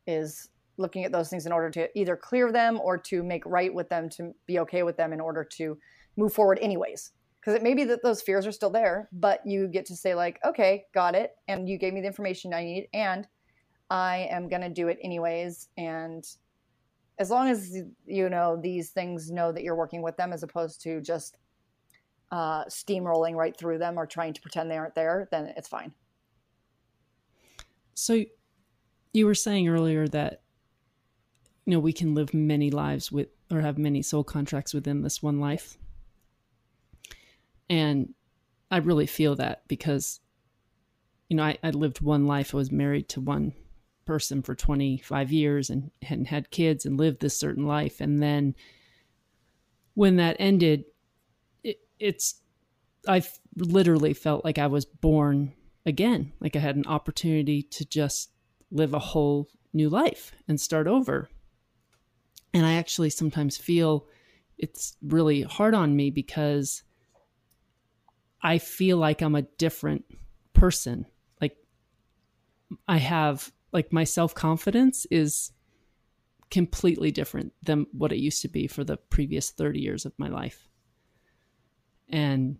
[0.06, 0.48] is
[0.82, 3.88] looking at those things in order to either clear them or to make right with
[3.88, 5.78] them to be okay with them in order to
[6.16, 9.68] move forward anyways because it may be that those fears are still there but you
[9.68, 12.86] get to say like okay got it and you gave me the information i need
[12.92, 13.26] and
[13.92, 15.68] I am going to do it anyways.
[15.76, 16.24] And
[17.18, 17.76] as long as,
[18.06, 21.36] you know, these things know that you're working with them as opposed to just
[22.30, 25.92] uh, steamrolling right through them or trying to pretend they aren't there, then it's fine.
[27.92, 28.24] So
[29.12, 30.41] you were saying earlier that,
[31.64, 35.22] you know, we can live many lives with, or have many soul contracts within this
[35.22, 35.76] one life.
[37.70, 38.14] And
[38.70, 40.20] I really feel that because,
[41.28, 42.54] you know, I, I lived one life.
[42.54, 43.52] I was married to one
[44.04, 48.00] person for 25 years and, and had kids and lived this certain life.
[48.00, 48.54] And then
[49.94, 50.84] when that ended,
[51.62, 52.40] it, it's,
[53.06, 53.22] I
[53.56, 55.52] literally felt like I was born
[55.86, 56.32] again.
[56.40, 58.30] Like I had an opportunity to just
[58.70, 61.28] live a whole new life and start over.
[62.54, 64.06] And I actually sometimes feel
[64.58, 66.82] it's really hard on me because
[68.42, 70.04] I feel like I'm a different
[70.52, 71.06] person.
[71.40, 71.56] Like
[72.86, 75.52] I have like my self-confidence is
[76.50, 80.28] completely different than what it used to be for the previous 30 years of my
[80.28, 80.68] life.
[82.10, 82.58] And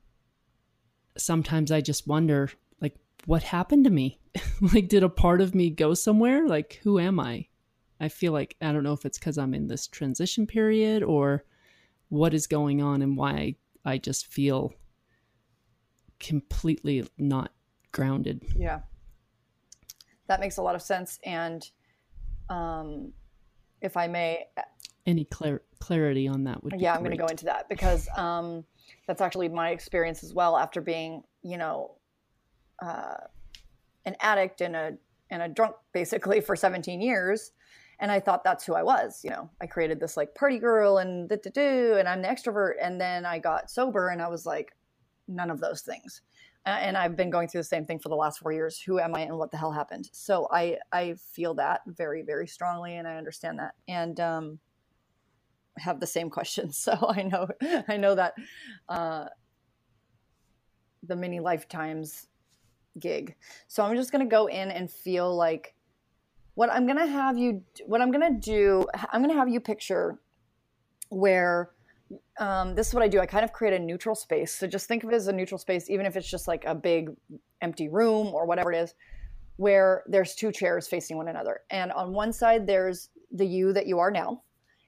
[1.18, 4.18] sometimes I just wonder like what happened to me?
[4.72, 6.46] like did a part of me go somewhere?
[6.48, 7.48] Like who am I?
[8.02, 11.44] I feel like I don't know if it's cuz I'm in this transition period or
[12.08, 14.74] what is going on and why I just feel
[16.18, 17.52] completely not
[17.92, 18.42] grounded.
[18.56, 18.80] Yeah.
[20.26, 21.70] That makes a lot of sense and
[22.50, 23.12] um
[23.80, 24.46] if I may
[25.06, 28.64] any clar- clarity on that would yeah i'm going to go into that because um,
[29.06, 31.96] that's actually my experience as well after being you know
[32.80, 33.14] uh,
[34.04, 34.92] an addict and a
[35.30, 37.52] and a drunk basically for 17 years
[38.02, 39.48] and i thought that's who i was you know?
[39.62, 42.74] I created this like party girl and da da do, and i'm the extrovert.
[42.82, 44.76] And then i got sober and i was like
[45.28, 46.20] none of those things.
[46.66, 48.78] And i've been going through the same thing for the last four years.
[48.80, 50.10] Who am i and what the hell happened?
[50.12, 53.74] So i i feel that very very strongly and i understand that.
[53.88, 54.58] And um
[55.78, 56.76] have the same questions.
[56.76, 57.48] So i know
[57.88, 58.34] i know that
[58.88, 59.26] uh
[61.04, 62.28] the many lifetimes
[62.98, 63.34] gig.
[63.68, 65.74] So I'm just going to go in and feel like
[66.54, 70.18] what I'm to have you, what I'm to do, I'm to have you picture
[71.08, 71.70] where
[72.38, 73.20] um, this is what I do.
[73.20, 74.52] I kind of create a neutral space.
[74.52, 76.74] So just think of it as a neutral space, even if it's just like a
[76.74, 77.10] big
[77.60, 78.94] empty room or whatever it is,
[79.56, 81.60] where there's two chairs facing one another.
[81.70, 84.42] And on one side, there's the you that you are now.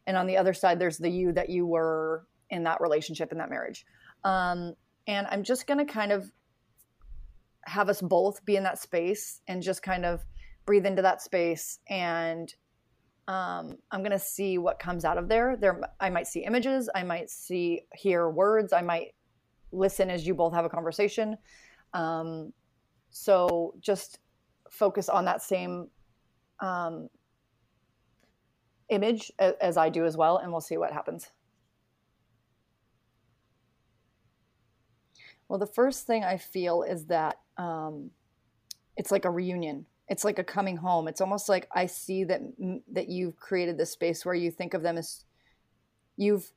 [0.07, 3.39] And on the other side, there's the you that you were in that relationship, in
[3.39, 3.87] that marriage.
[4.23, 4.75] Um,
[5.07, 6.31] and I'm just going to kind of
[7.67, 10.25] have us both be in that space and just kind of
[10.67, 12.55] breathe into that space and
[13.29, 15.57] um, i'm going to see what comes out of there.
[15.57, 19.15] There i might see images i might see hear words i might
[19.73, 21.37] listen as you both have a conversation.
[21.95, 22.53] Um,
[23.11, 24.19] so just
[24.71, 25.89] focus on that same
[26.61, 27.09] um,
[28.89, 31.31] image as, as i do as well and we'll see what happens.
[35.49, 38.11] Well the first thing i feel is that um,
[38.97, 41.09] it's like a reunion it's like a coming home.
[41.09, 42.41] It's almost like i see that
[42.93, 45.25] that you've created this space where you think of them as
[46.17, 46.51] you've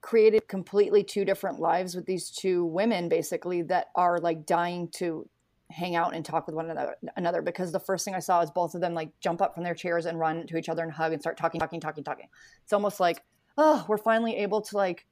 [0.00, 5.28] created completely two different lives with these two women basically that are like dying to
[5.70, 8.50] hang out and talk with one another another because the first thing i saw is
[8.50, 10.90] both of them like jump up from their chairs and run to each other and
[10.90, 12.28] hug and start talking talking talking talking.
[12.62, 13.22] It's almost like
[13.58, 15.06] oh we're finally able to like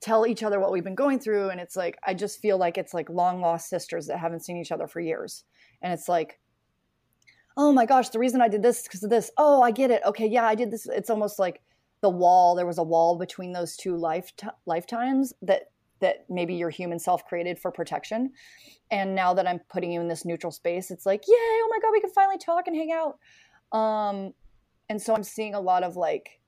[0.00, 2.76] tell each other what we've been going through and it's like i just feel like
[2.76, 5.44] it's like long lost sisters that haven't seen each other for years.
[5.82, 6.40] And it's like
[7.56, 9.30] oh my gosh the reason i did this because of this.
[9.36, 10.02] Oh i get it.
[10.04, 10.86] Okay yeah i did this.
[10.86, 11.62] It's almost like
[12.00, 14.32] the wall there was a wall between those two life
[14.66, 18.32] lifetimes that that maybe your human self created for protection.
[18.90, 21.78] And now that i'm putting you in this neutral space it's like yay oh my
[21.80, 23.18] god we can finally talk and hang out.
[23.76, 24.32] Um
[24.88, 26.40] and so i'm seeing a lot of like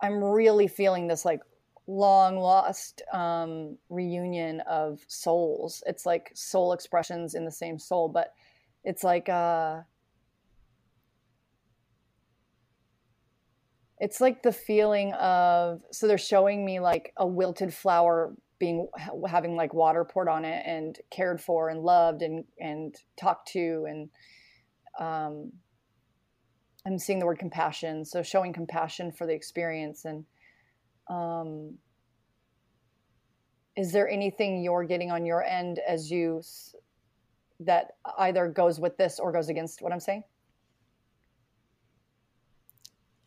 [0.00, 1.40] i'm really feeling this like
[1.86, 5.82] long lost um, reunion of souls.
[5.86, 8.32] It's like soul expressions in the same soul, but
[8.84, 9.80] it's like uh,
[13.98, 18.88] it's like the feeling of so they're showing me like a wilted flower being
[19.28, 23.86] having like water poured on it and cared for and loved and and talked to
[23.88, 24.08] and
[25.00, 25.52] um,
[26.84, 28.04] I'm seeing the word compassion.
[28.04, 30.24] So showing compassion for the experience and
[31.08, 31.78] um,
[33.76, 36.42] is there anything you're getting on your end as you
[37.66, 40.24] that either goes with this or goes against what I'm saying?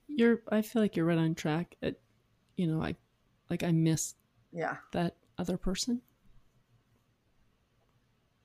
[0.07, 0.41] You're.
[0.49, 1.75] I feel like you're right on track.
[1.81, 1.99] It,
[2.55, 2.95] you know, I
[3.49, 4.15] like I miss.
[4.51, 4.77] Yeah.
[4.93, 6.01] That other person.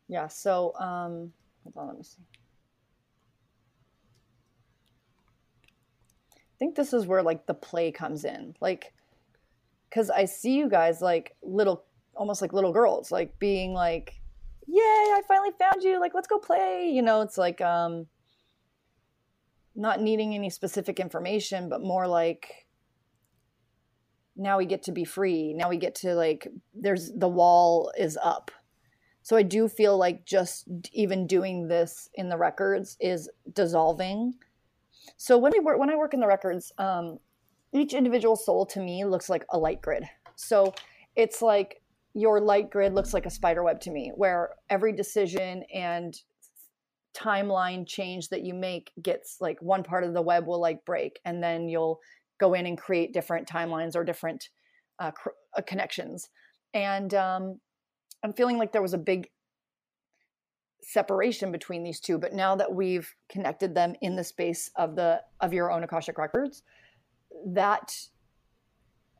[0.09, 0.27] Yeah.
[0.29, 1.33] So, um,
[1.63, 1.87] hold on.
[1.89, 2.23] Let me see.
[6.35, 8.57] I think this is where like the play comes in.
[8.61, 8.93] Like
[9.91, 11.85] because I see you guys like little,
[12.15, 14.20] almost like little girls, like being like,
[14.67, 14.81] "Yay!
[14.83, 16.01] I finally found you!
[16.01, 18.07] Like, let's go play!" You know, it's like um,
[19.75, 22.67] not needing any specific information, but more like
[24.37, 25.53] now we get to be free.
[25.53, 28.51] Now we get to like, there's the wall is up.
[29.23, 34.35] So I do feel like just even doing this in the records is dissolving.
[35.17, 37.19] So when we work, when I work in the records, um,
[37.73, 40.05] each individual soul to me looks like a light grid.
[40.37, 40.73] So
[41.17, 41.80] it's like
[42.15, 46.15] your light grid looks like a spider web to me, where every decision and
[47.17, 51.19] timeline change that you make gets like one part of the web will like break
[51.25, 51.99] and then you'll
[52.39, 54.49] go in and create different timelines or different
[55.01, 56.29] uh, cr- uh, connections.
[56.73, 57.59] And um,
[58.23, 59.29] i'm feeling like there was a big
[60.83, 65.21] separation between these two but now that we've connected them in the space of the
[65.41, 66.63] of your own akashic records
[67.47, 67.95] that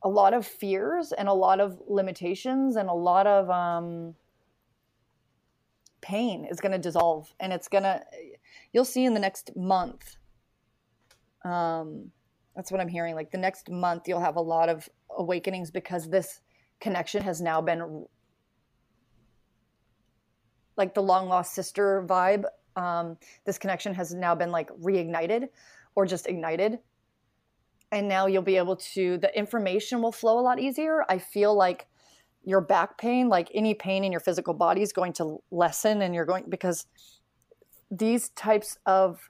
[0.03, 4.15] a lot of fears and a lot of limitations and a lot of um,
[6.01, 8.01] pain is going to dissolve and it's going to
[8.73, 10.17] you'll see in the next month
[11.45, 12.11] um,
[12.55, 16.09] that's what i'm hearing like the next month you'll have a lot of awakenings because
[16.09, 16.41] this
[16.79, 18.05] connection has now been
[20.77, 22.45] like the long lost sister vibe
[22.75, 25.49] um, this connection has now been like reignited
[25.95, 26.79] or just ignited
[27.91, 31.03] and now you'll be able to the information will flow a lot easier.
[31.09, 31.87] I feel like
[32.43, 36.15] your back pain like any pain in your physical body is going to lessen and
[36.15, 36.87] you're going because
[37.91, 39.29] these types of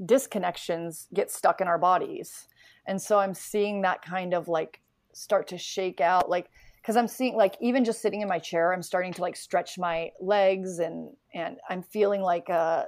[0.00, 2.46] disconnections get stuck in our bodies.
[2.86, 4.80] And so i'm seeing that kind of like
[5.12, 8.72] start to shake out like because i'm seeing like even just sitting in my chair
[8.72, 12.86] i'm starting to like stretch my legs and and i'm feeling like a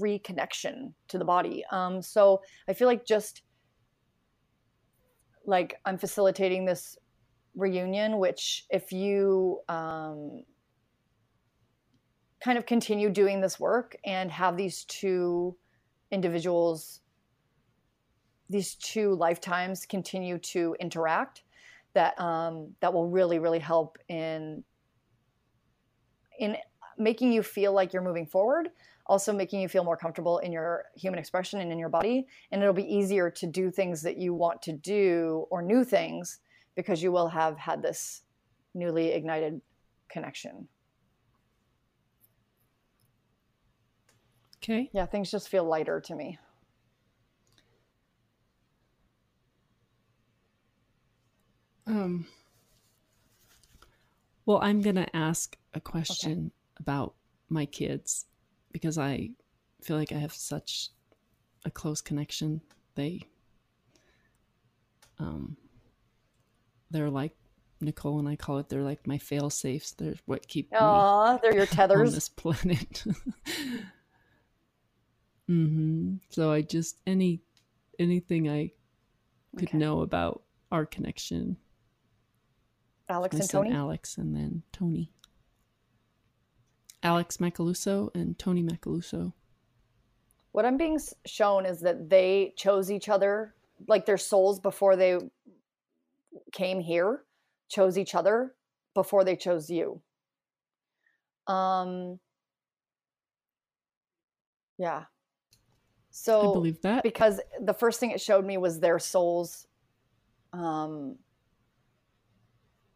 [0.00, 1.64] reconnection to the body.
[1.70, 3.42] Um so i feel like just
[5.46, 6.98] like I'm facilitating this
[7.54, 10.42] reunion, which if you um,
[12.40, 15.56] kind of continue doing this work and have these two
[16.10, 17.00] individuals,
[18.50, 21.42] these two lifetimes continue to interact,
[21.94, 24.62] that um, that will really really help in
[26.38, 26.56] in
[26.98, 28.68] making you feel like you're moving forward
[29.08, 32.26] also making you feel more comfortable in your human expression and in your body.
[32.50, 36.40] And it'll be easier to do things that you want to do or new things
[36.74, 38.22] because you will have had this
[38.74, 39.60] newly ignited
[40.08, 40.68] connection.
[44.62, 44.90] Okay.
[44.92, 46.38] Yeah, things just feel lighter to me.
[51.86, 52.26] Um,
[54.44, 56.80] well, I'm going to ask a question okay.
[56.80, 57.14] about
[57.48, 58.26] my kids
[58.76, 59.30] because I
[59.80, 60.90] feel like I have such
[61.64, 62.60] a close connection.
[62.94, 63.22] They
[65.18, 65.56] um
[66.90, 67.34] they're like
[67.80, 69.92] Nicole and I call it they're like my fail safes.
[69.92, 73.02] They're what keep Aww, they're your tethers on this planet.
[75.50, 76.16] mm-hmm.
[76.28, 77.40] So I just any
[77.98, 78.72] anything I
[79.56, 79.78] could okay.
[79.78, 81.56] know about our connection.
[83.08, 83.72] Alex and Tony.
[83.72, 85.10] Alex and then Tony.
[87.06, 89.32] Alex Macaluso and Tony Macaluso.
[90.50, 93.54] What I'm being shown is that they chose each other,
[93.86, 95.16] like their souls before they
[96.50, 97.22] came here,
[97.68, 98.56] chose each other
[98.92, 100.00] before they chose you.
[101.46, 102.18] Um,
[104.76, 105.04] yeah.
[106.10, 109.68] So I believe that because the first thing it showed me was their souls,
[110.52, 111.16] um,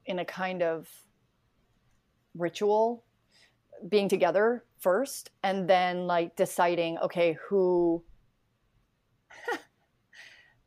[0.07, 0.89] in a kind of
[2.35, 3.05] ritual
[3.89, 8.03] being together first and then like deciding okay who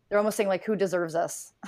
[0.09, 1.53] they're almost saying like who deserves us.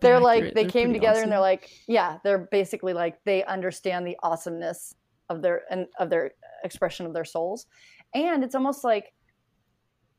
[0.00, 1.22] They're like they they're came together awesome.
[1.24, 4.94] and they're like yeah they're basically like they understand the awesomeness
[5.30, 6.32] of their and of their
[6.64, 7.66] expression of their souls.
[8.14, 9.12] And it's almost like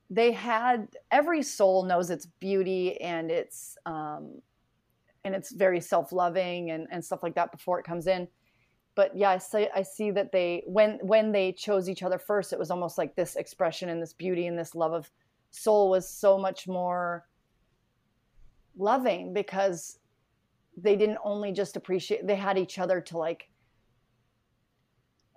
[0.09, 4.41] they had every soul knows its beauty and its um
[5.23, 8.27] and it's very self-loving and, and stuff like that before it comes in.
[8.95, 12.53] But yeah I see, I see that they when when they chose each other first
[12.53, 15.09] it was almost like this expression and this beauty and this love of
[15.49, 17.25] soul was so much more
[18.77, 19.99] loving because
[20.77, 23.49] they didn't only just appreciate they had each other to like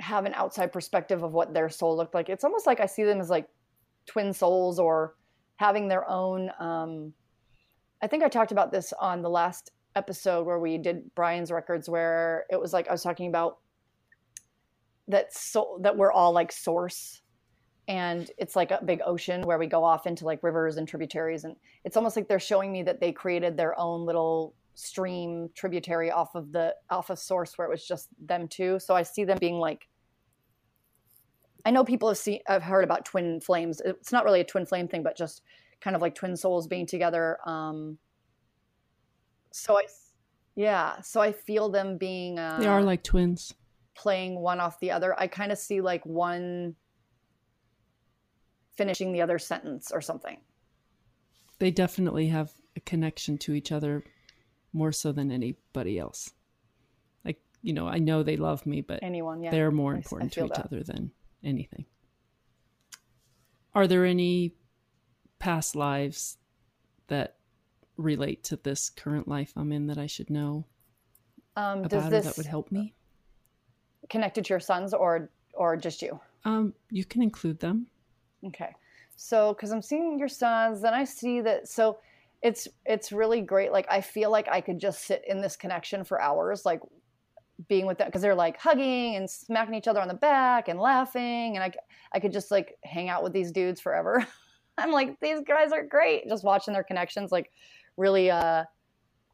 [0.01, 2.29] have an outside perspective of what their soul looked like.
[2.29, 3.49] It's almost like i see them as like
[4.07, 5.15] twin souls or
[5.57, 7.13] having their own um
[8.03, 11.89] i think i talked about this on the last episode where we did Brian's records
[11.89, 13.59] where it was like I was talking about
[15.09, 17.23] that so that we're all like source
[17.89, 21.45] and it's like a big ocean where we go off into like rivers and tributaries
[21.45, 26.11] and it's almost like they're showing me that they created their own little stream tributary
[26.11, 29.25] off of the off of source where it was just them two so i see
[29.25, 29.89] them being like
[31.65, 33.81] i know people have seen i've heard about twin flames.
[33.85, 35.43] It's not really a twin flame thing but just
[35.81, 37.99] kind of like twin souls being together um
[39.57, 39.87] so I,
[40.55, 42.39] yeah, so I feel them being.
[42.39, 43.55] Uh, they are like twins.
[43.95, 45.19] Playing one off the other.
[45.19, 46.75] I kind of see like one
[48.77, 50.37] finishing the other sentence or something.
[51.59, 54.05] They definitely have a connection to each other
[54.75, 56.33] more so than anybody else.
[57.25, 59.51] Like, you know, I know they love me, but anyone, yeah.
[59.51, 60.67] they're more important to each that.
[60.67, 61.87] other than anything.
[63.75, 64.53] Are there any
[65.39, 66.37] past lives
[67.09, 67.37] that
[67.97, 70.67] relate to this current life I'm in that I should know
[71.57, 72.95] Um, about does or this that would help me?
[74.09, 76.21] connected to your sons or or just you?
[76.45, 77.87] Um, you can include them.
[78.47, 78.75] Okay.
[79.17, 81.67] So, because I'm seeing your sons, then I see that.
[81.69, 81.99] So,
[82.43, 83.73] it's it's really great.
[83.73, 86.81] Like I feel like I could just sit in this connection for hours, like
[87.69, 90.79] being with them because they're like hugging and smacking each other on the back and
[90.79, 91.73] laughing, and I
[92.13, 94.25] I could just like hang out with these dudes forever.
[94.79, 96.29] I'm like these guys are great.
[96.29, 97.51] Just watching their connections, like
[97.97, 98.31] really.
[98.31, 98.65] uh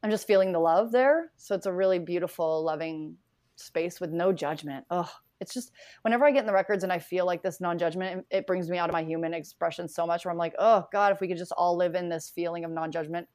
[0.05, 1.31] I'm just feeling the love there.
[1.37, 3.17] So it's a really beautiful, loving
[3.55, 4.85] space with no judgment.
[4.91, 5.09] Oh,
[5.41, 5.71] it's just
[6.03, 8.79] whenever I get in the records and I feel like this non-judgment, it brings me
[8.79, 10.25] out of my human expression so much.
[10.25, 12.73] Where I'm like, oh God, if we could just all live in this feeling of
[12.73, 13.29] non-judgment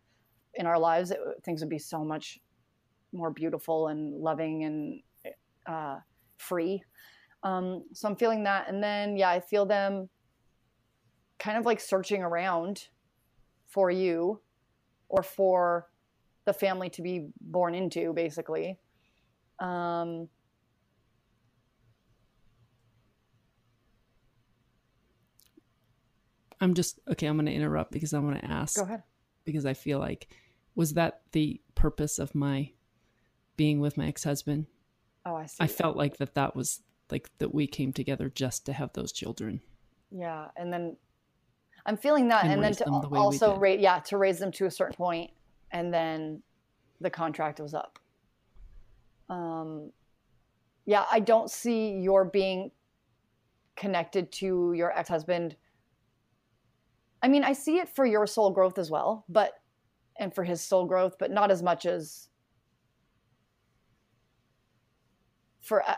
[0.55, 2.37] in our lives, it, things would be so much
[3.13, 5.01] more beautiful and loving and
[5.67, 5.99] uh,
[6.37, 6.83] free.
[7.43, 10.09] Um, so I'm feeling that, and then yeah, I feel them
[11.39, 12.89] kind of like searching around
[13.69, 14.41] for you
[15.09, 15.87] or for
[16.45, 18.77] the family to be born into, basically.
[19.59, 20.29] Um,
[26.59, 27.27] I'm just okay.
[27.27, 29.03] I'm going to interrupt because I want to ask go ahead.
[29.45, 30.27] because I feel like
[30.75, 32.71] was that the purpose of my
[33.55, 34.67] being with my ex-husband?
[35.25, 35.57] Oh, I see.
[35.59, 36.81] I felt like that that was
[37.11, 39.61] like that we came together just to have those children.
[40.11, 40.97] Yeah, and then
[41.87, 44.65] I'm feeling that, And and, then to the also rate, yeah, to raise them to
[44.65, 45.31] a certain point,
[45.71, 46.43] and then
[46.99, 47.97] the contract was up.
[49.29, 49.91] Um,
[50.85, 52.71] yeah, I don't see your being
[53.77, 55.55] connected to your ex-husband.
[57.23, 59.53] I mean, I see it for your soul growth as well, but
[60.19, 62.27] and for his soul growth, but not as much as
[65.61, 65.87] for.
[65.87, 65.95] Uh,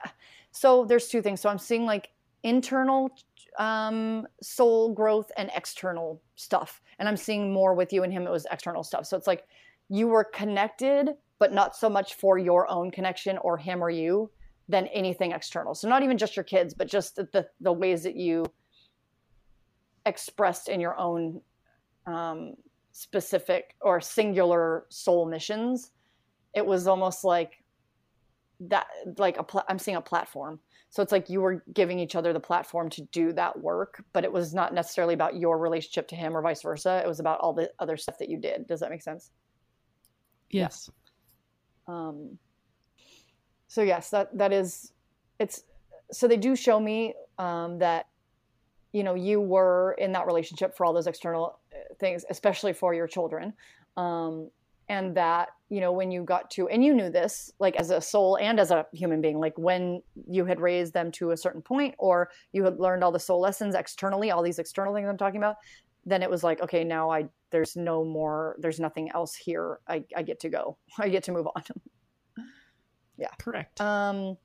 [0.52, 1.42] so there's two things.
[1.42, 2.10] So I'm seeing like
[2.44, 3.10] internal
[3.58, 6.82] um, soul growth and external stuff.
[7.00, 9.06] And I'm seeing more with you and him, it was external stuff.
[9.06, 9.46] So it's like
[9.90, 14.30] you were connected, but not so much for your own connection or him or you
[14.68, 15.74] than anything external.
[15.74, 18.46] So not even just your kids, but just the, the, ways that you
[20.06, 21.42] expressed in your own
[22.06, 22.54] um,
[22.92, 25.92] specific or singular soul missions.
[26.54, 27.64] It was almost like
[28.60, 28.86] that,
[29.18, 30.60] like a pla- I'm seeing a platform.
[30.92, 34.24] So it's like you were giving each other the platform to do that work, but
[34.24, 37.02] it was not necessarily about your relationship to him or vice versa.
[37.04, 38.66] It was about all the other stuff that you did.
[38.68, 39.30] Does that make sense?
[40.50, 40.90] Yes.
[41.88, 42.40] Um,
[43.68, 44.94] so yes, that that is
[45.38, 45.64] it's
[46.12, 48.08] so they do show me um, that
[48.92, 52.96] you know you were in that relationship for all those external uh, things, especially for
[52.96, 53.54] your children,
[53.96, 54.50] um,
[54.90, 58.02] and that you know when you got to and you knew this like as a
[58.02, 61.62] soul and as a human being, like when you had raised them to a certain
[61.62, 65.18] point or you had learned all the soul lessons externally, all these external things I'm
[65.18, 65.58] talking about,
[66.06, 69.80] then it was like okay, now I there's no more, there's nothing else here.
[69.88, 70.78] I, I get to go.
[71.00, 71.64] I get to move on.
[73.18, 73.82] Yeah correct.
[73.82, 74.38] Um,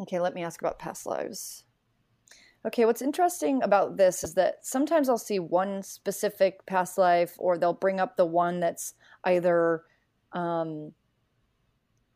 [0.00, 1.64] okay, let me ask about past lives.
[2.66, 7.58] Okay, what's interesting about this is that sometimes I'll see one specific past life, or
[7.58, 8.94] they'll bring up the one that's
[9.24, 9.82] either
[10.36, 10.92] um,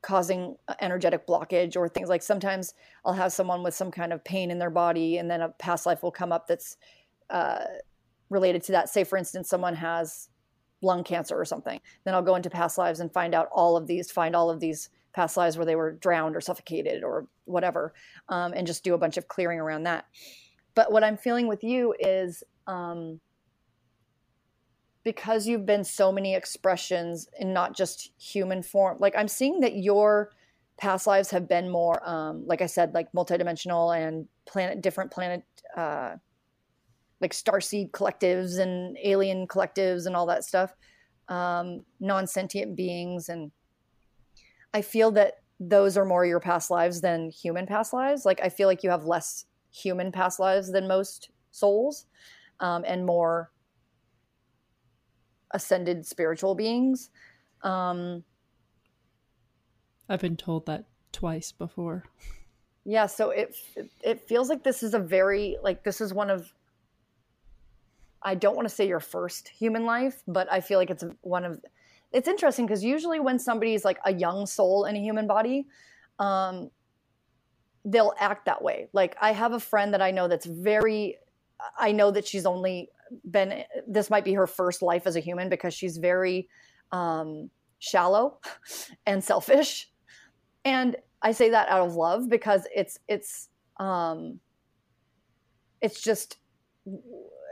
[0.02, 4.50] causing energetic blockage or things like sometimes I'll have someone with some kind of pain
[4.50, 6.76] in their body, and then a past life will come up that's
[7.30, 7.64] uh,
[8.28, 8.88] related to that.
[8.88, 10.28] Say, for instance, someone has
[10.82, 11.80] lung cancer or something.
[12.04, 14.60] Then I'll go into past lives and find out all of these, find all of
[14.60, 17.92] these past lives where they were drowned or suffocated or whatever,
[18.28, 20.06] um, and just do a bunch of clearing around that.
[20.74, 23.20] But what I'm feeling with you is um,
[25.04, 28.98] because you've been so many expressions in not just human form.
[29.00, 30.30] Like I'm seeing that your
[30.76, 35.42] past lives have been more, um, like I said, like multidimensional and planet, different planet,
[35.76, 36.16] uh,
[37.20, 40.74] like starseed collectives and alien collectives and all that stuff,
[41.28, 43.50] um, non sentient beings and
[44.72, 48.24] I feel that those are more your past lives than human past lives.
[48.24, 52.06] Like I feel like you have less human past lives than most souls,
[52.60, 53.50] um, and more
[55.52, 57.10] ascended spiritual beings.
[57.62, 58.24] Um,
[60.08, 62.04] I've been told that twice before.
[62.84, 63.54] yeah, so it
[64.02, 66.52] it feels like this is a very like this is one of
[68.22, 71.44] I don't want to say your first human life, but I feel like it's one
[71.44, 71.60] of
[72.12, 75.66] it's interesting because usually when somebody's like a young soul in a human body,
[76.18, 76.70] um,
[77.84, 78.88] they'll act that way.
[78.92, 81.16] Like I have a friend that I know that's very,
[81.78, 82.90] I know that she's only
[83.30, 86.48] been, this might be her first life as a human because she's very
[86.92, 88.38] um, shallow
[89.06, 89.90] and selfish.
[90.64, 93.48] And I say that out of love because it's it's
[93.78, 94.40] um
[95.80, 96.38] it's just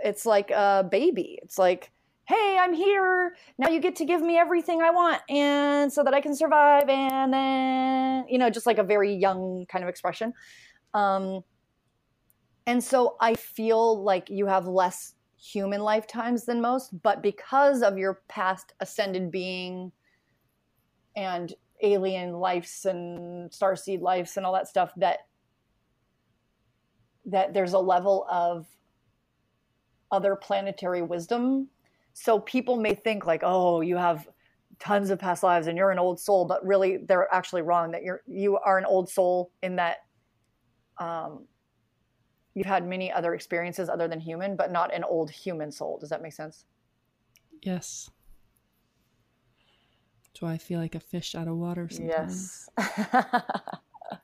[0.05, 1.39] it's like a baby.
[1.43, 1.91] It's like,
[2.27, 3.35] "Hey, I'm here.
[3.59, 6.89] Now you get to give me everything I want and so that I can survive."
[6.89, 10.33] And then, you know, just like a very young kind of expression.
[10.95, 11.43] Um
[12.67, 17.97] and so I feel like you have less human lifetimes than most, but because of
[17.97, 19.93] your past ascended being
[21.17, 25.21] and alien lives and starseed lives and all that stuff that
[27.25, 28.67] that there's a level of
[30.11, 31.69] other planetary wisdom.
[32.15, 34.29] So people may think like oh you have
[34.81, 38.03] tons of past lives and you're an old soul but really they're actually wrong that
[38.03, 39.99] you're you are an old soul in that
[40.99, 41.47] um,
[42.59, 46.11] you've had many other experiences other than human but not an old human soul does
[46.11, 46.65] that make sense
[47.63, 48.11] Yes.
[50.35, 52.69] Do I feel like a fish out of water sometimes?
[52.79, 53.03] Yes.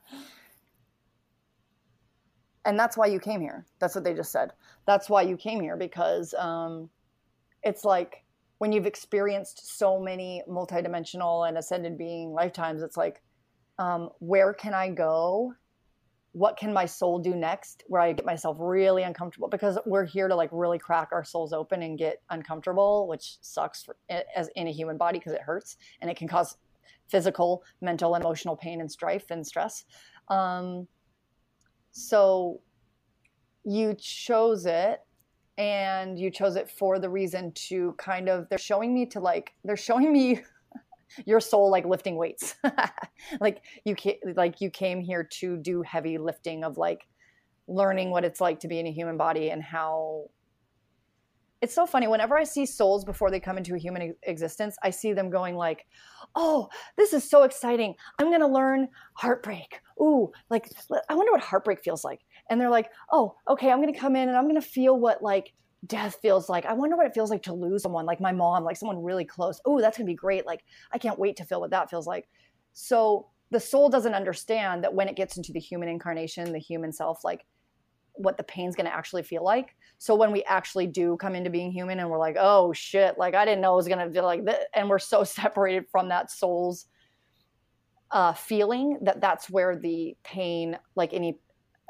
[2.65, 3.65] and that's why you came here.
[3.79, 4.53] That's what they just said.
[4.85, 6.89] That's why you came here because um,
[7.63, 8.23] it's like
[8.59, 13.21] when you've experienced so many multidimensional and ascended being lifetimes, it's like,
[13.77, 15.53] um, where can I go?
[16.35, 17.85] What can my soul do next?
[17.87, 21.53] Where I get myself really uncomfortable because we're here to like really crack our souls
[21.53, 25.77] open and get uncomfortable, which sucks for, as in a human body because it hurts
[26.01, 26.57] and it can cause
[27.07, 29.85] physical, mental, and emotional pain and strife and stress.
[30.27, 30.89] Um,
[31.91, 32.59] so
[33.63, 34.99] you chose it
[35.57, 39.53] and you chose it for the reason to kind of they're showing me to like
[39.63, 40.41] they're showing me
[41.25, 42.55] your soul like lifting weights.
[43.39, 43.95] Like you
[44.35, 47.07] like you came here to do heavy lifting of like
[47.67, 50.25] learning what it's like to be in a human body and how
[51.61, 54.89] it's so funny whenever i see souls before they come into a human existence i
[54.91, 55.85] see them going like
[56.35, 57.95] oh this is so exciting.
[58.19, 59.79] I'm going to learn heartbreak.
[59.99, 60.69] Ooh like
[61.09, 62.21] i wonder what heartbreak feels like.
[62.49, 64.99] And they're like oh okay i'm going to come in and i'm going to feel
[64.99, 65.53] what like
[65.85, 68.63] death feels like i wonder what it feels like to lose someone like my mom
[68.63, 69.59] like someone really close.
[69.65, 70.45] Oh that's going to be great.
[70.45, 72.27] Like i can't wait to feel what that feels like.
[72.73, 76.91] So the soul doesn't understand that when it gets into the human incarnation the human
[76.91, 77.45] self like
[78.17, 79.75] what the pain's going to actually feel like.
[79.97, 83.35] So when we actually do come into being human and we're like, oh shit, like
[83.35, 86.09] I didn't know it was going to feel like this, and we're so separated from
[86.09, 86.85] that soul's
[88.11, 91.39] uh, feeling that that's where the pain, like any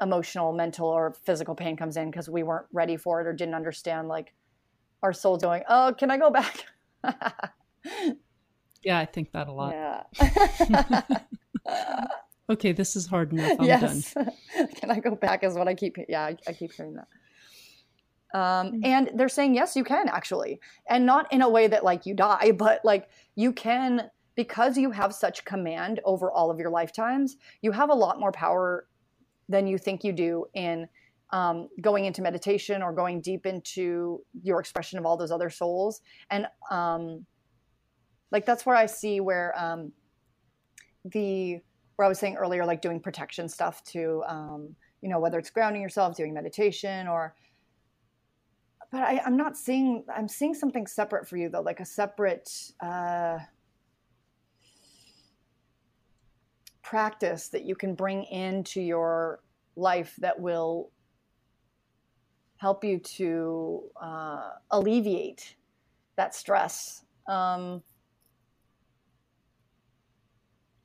[0.00, 3.54] emotional, mental, or physical pain comes in because we weren't ready for it or didn't
[3.54, 4.08] understand.
[4.08, 4.34] Like
[5.02, 6.66] our soul's going, oh, can I go back?
[8.82, 9.72] yeah, I think that a lot.
[9.72, 11.02] Yeah.
[12.50, 13.56] okay, this is hard enough.
[13.58, 14.14] I'm yes.
[14.14, 14.30] done.
[14.76, 15.44] Can I go back?
[15.44, 15.96] Is what I keep.
[16.08, 17.08] Yeah, I, I keep hearing that.
[18.38, 22.06] Um, and they're saying yes, you can actually, and not in a way that like
[22.06, 26.70] you die, but like you can because you have such command over all of your
[26.70, 27.36] lifetimes.
[27.62, 28.86] You have a lot more power
[29.48, 30.88] than you think you do in
[31.30, 36.00] um, going into meditation or going deep into your expression of all those other souls.
[36.30, 37.26] And um,
[38.30, 39.92] like that's where I see where um,
[41.04, 41.60] the
[41.96, 45.50] where I was saying earlier, like doing protection stuff to, um, you know, whether it's
[45.50, 47.34] grounding yourself, doing meditation, or.
[48.92, 50.04] But I, I'm not seeing.
[50.14, 52.48] I'm seeing something separate for you though, like a separate
[52.80, 53.38] uh,
[56.86, 59.40] practice that you can bring into your
[59.74, 60.92] life that will
[62.58, 65.56] help you to uh, alleviate
[66.16, 67.04] that stress.
[67.28, 67.82] Um,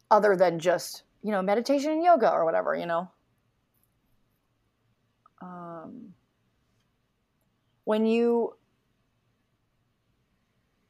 [0.10, 3.10] other than just you know meditation and yoga or whatever you know
[5.42, 6.14] um,
[7.86, 8.54] when you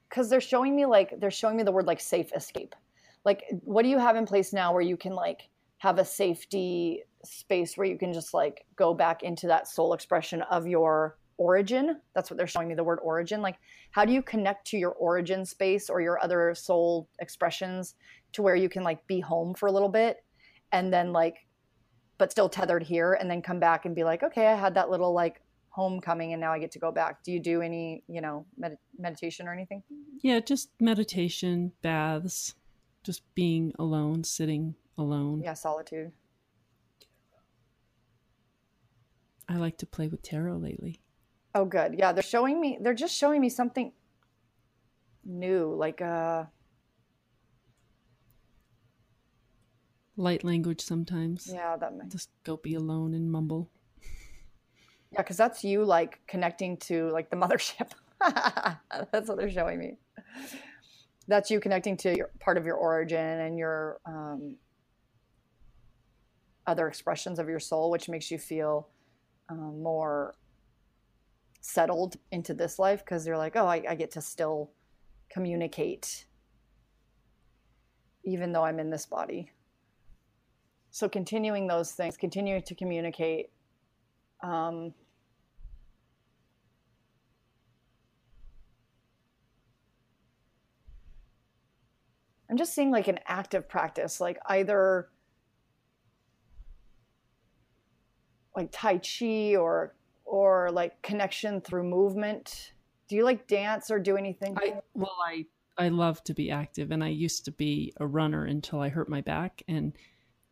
[0.09, 2.75] because they're showing me like they're showing me the word like safe escape
[3.25, 7.03] like what do you have in place now where you can like have a safety
[7.23, 11.97] space where you can just like go back into that soul expression of your origin?
[12.13, 13.41] That's what they're showing me the word origin.
[13.41, 13.57] Like
[13.91, 17.95] how do you connect to your origin space or your other soul expressions
[18.33, 20.23] to where you can like be home for a little bit
[20.71, 21.35] and then like
[22.17, 24.89] but still tethered here and then come back and be like okay i had that
[24.89, 25.41] little like
[25.71, 27.23] homecoming and now i get to go back.
[27.23, 29.81] Do you do any you know med- meditation or anything?
[30.21, 32.53] Yeah, just meditation, baths,
[33.03, 35.41] just being alone, sitting alone.
[35.43, 36.11] yeah solitude
[39.49, 41.01] I like to play with tarot lately.
[41.55, 43.91] oh good yeah they're showing me they're just showing me something
[45.25, 46.45] new like uh
[50.17, 51.49] Light language sometimes.
[51.51, 53.69] yeah that ma- Just go be alone and mumble.
[55.11, 57.89] yeah because that's you like connecting to like the mothership
[59.11, 59.97] that's what they're showing me
[61.27, 64.55] that's you connecting to your part of your origin and your um,
[66.67, 68.89] other expressions of your soul, which makes you feel
[69.49, 70.35] um, more
[71.61, 74.71] settled into this life because you're like, oh, I, I get to still
[75.29, 76.25] communicate
[78.23, 79.51] even though I'm in this body.
[80.91, 83.49] So continuing those things, continuing to communicate.
[84.43, 84.93] Um,
[92.51, 95.07] I'm just seeing like an active practice, like either
[98.53, 99.95] like Tai Chi or
[100.25, 102.73] or like connection through movement.
[103.07, 104.57] Do you like dance or do anything?
[104.57, 105.45] I, well, I
[105.77, 109.07] I love to be active, and I used to be a runner until I hurt
[109.07, 109.93] my back, and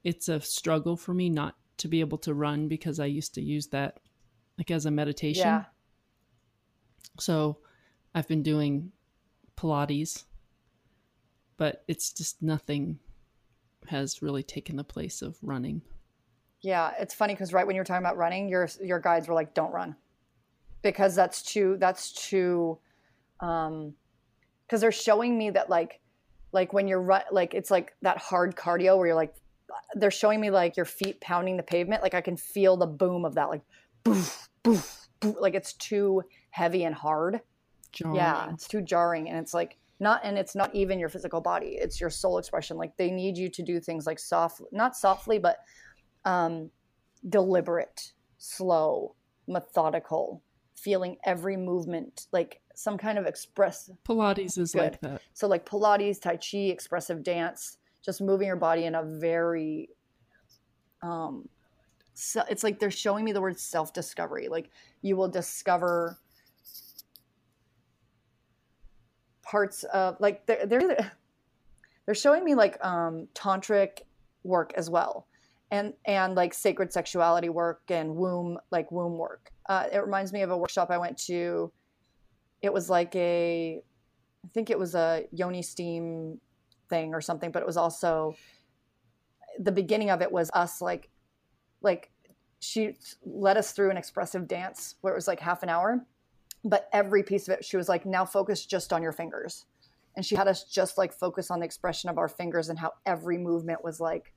[0.06, 3.41] it's a struggle for me not to be able to run because I used to
[3.41, 4.00] use that
[4.58, 5.41] like as a meditation.
[5.41, 5.66] Yeah.
[7.20, 7.58] So
[8.16, 8.93] I've been doing
[9.58, 10.24] Pilates
[11.60, 12.97] but it's just nothing
[13.88, 15.82] has really taken the place of running.
[16.62, 19.36] Yeah, it's funny because right when you were talking about running, your your guides were
[19.36, 19.95] like, "Don't run,"
[20.82, 22.80] because that's too that's too,
[23.41, 23.93] um,
[24.66, 25.99] because they're showing me that like,
[26.53, 29.36] like when you're run like it's like that hard cardio where you're like,
[29.95, 33.26] they're showing me like your feet pounding the pavement, like I can feel the boom
[33.26, 33.62] of that, like,
[34.03, 37.41] boof, boof, boof, like it's too heavy and hard.
[37.91, 38.16] Jarring.
[38.16, 41.78] Yeah, it's too jarring, and it's like not and it's not even your physical body
[41.80, 45.38] it's your soul expression like they need you to do things like soft not softly
[45.39, 45.58] but
[46.26, 46.70] um
[47.28, 49.16] deliberate slow
[49.47, 50.41] methodical
[50.76, 54.82] feeling every movement like some kind of express pilates is good.
[54.82, 59.04] like that so like pilates tai chi expressive dance just moving your body in a
[59.04, 59.89] very
[61.04, 61.47] um
[62.14, 64.70] so it's like they're showing me the word self discovery like
[65.02, 66.18] you will discover
[69.50, 71.12] parts of like they're they're,
[72.06, 74.02] they're showing me like um, tantric
[74.43, 75.26] work as well.
[75.72, 79.52] And and like sacred sexuality work and womb like womb work.
[79.68, 81.72] Uh, it reminds me of a workshop i went to.
[82.62, 83.82] It was like a
[84.45, 86.39] i think it was a yoni steam
[86.89, 88.36] thing or something but it was also
[89.60, 91.10] the beginning of it was us like
[91.82, 92.10] like
[92.60, 96.06] she led us through an expressive dance where it was like half an hour
[96.64, 99.66] but every piece of it she was like now focus just on your fingers.
[100.16, 102.93] And she had us just like focus on the expression of our fingers and how
[103.05, 104.34] every movement was like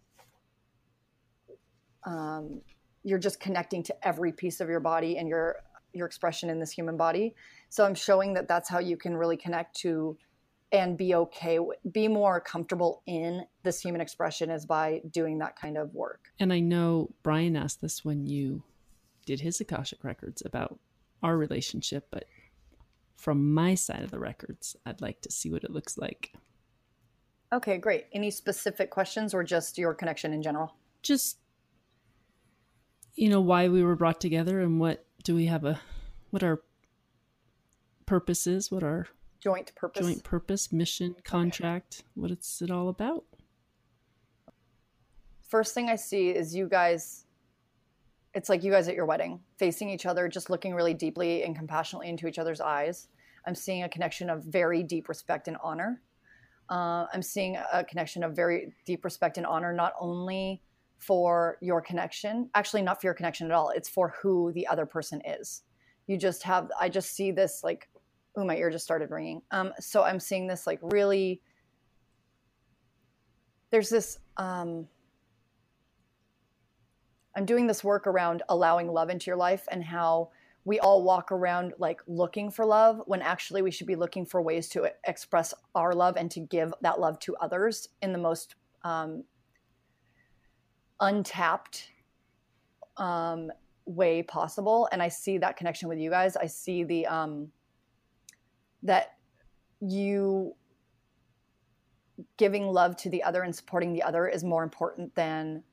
[2.04, 2.60] um,
[3.04, 5.56] you're just connecting to every piece of your body and your
[5.94, 7.34] your expression in this human body.
[7.68, 10.16] So i'm showing that that's how you can really connect to
[10.72, 11.58] and be okay
[11.90, 16.32] be more comfortable in this human expression is by doing that kind of work.
[16.38, 18.62] And i know brian asked this when you
[19.26, 20.78] did his akashic records about
[21.22, 22.24] our relationship, but
[23.16, 26.32] from my side of the records, I'd like to see what it looks like.
[27.52, 28.06] Okay, great.
[28.12, 30.74] Any specific questions or just your connection in general?
[31.02, 31.38] Just
[33.14, 35.80] you know why we were brought together and what do we have a
[36.30, 36.62] what our
[38.06, 39.06] purpose is, what our
[39.40, 42.08] joint purpose joint purpose, mission, contract, okay.
[42.14, 43.24] what it's it all about.
[45.42, 47.26] First thing I see is you guys
[48.34, 51.56] it's like you guys at your wedding, facing each other, just looking really deeply and
[51.56, 53.08] compassionately into each other's eyes.
[53.46, 56.00] I'm seeing a connection of very deep respect and honor.
[56.70, 60.62] Uh, I'm seeing a connection of very deep respect and honor, not only
[60.98, 63.70] for your connection, actually, not for your connection at all.
[63.70, 65.62] It's for who the other person is.
[66.06, 67.88] You just have, I just see this like,
[68.36, 69.42] oh, my ear just started ringing.
[69.50, 71.42] Um, so I'm seeing this like really,
[73.70, 74.86] there's this, um,
[77.36, 80.30] I'm doing this work around allowing love into your life and how
[80.64, 84.40] we all walk around like looking for love when actually we should be looking for
[84.40, 88.54] ways to express our love and to give that love to others in the most
[88.84, 89.24] um,
[91.00, 91.90] untapped
[92.96, 93.50] um,
[93.86, 94.88] way possible.
[94.92, 96.36] And I see that connection with you guys.
[96.36, 97.48] I see the um,
[98.84, 99.14] that
[99.80, 100.54] you
[102.36, 105.64] giving love to the other and supporting the other is more important than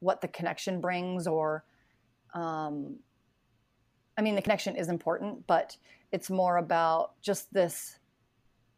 [0.00, 1.64] what the connection brings or
[2.34, 2.96] um,
[4.18, 5.76] i mean the connection is important but
[6.12, 7.98] it's more about just this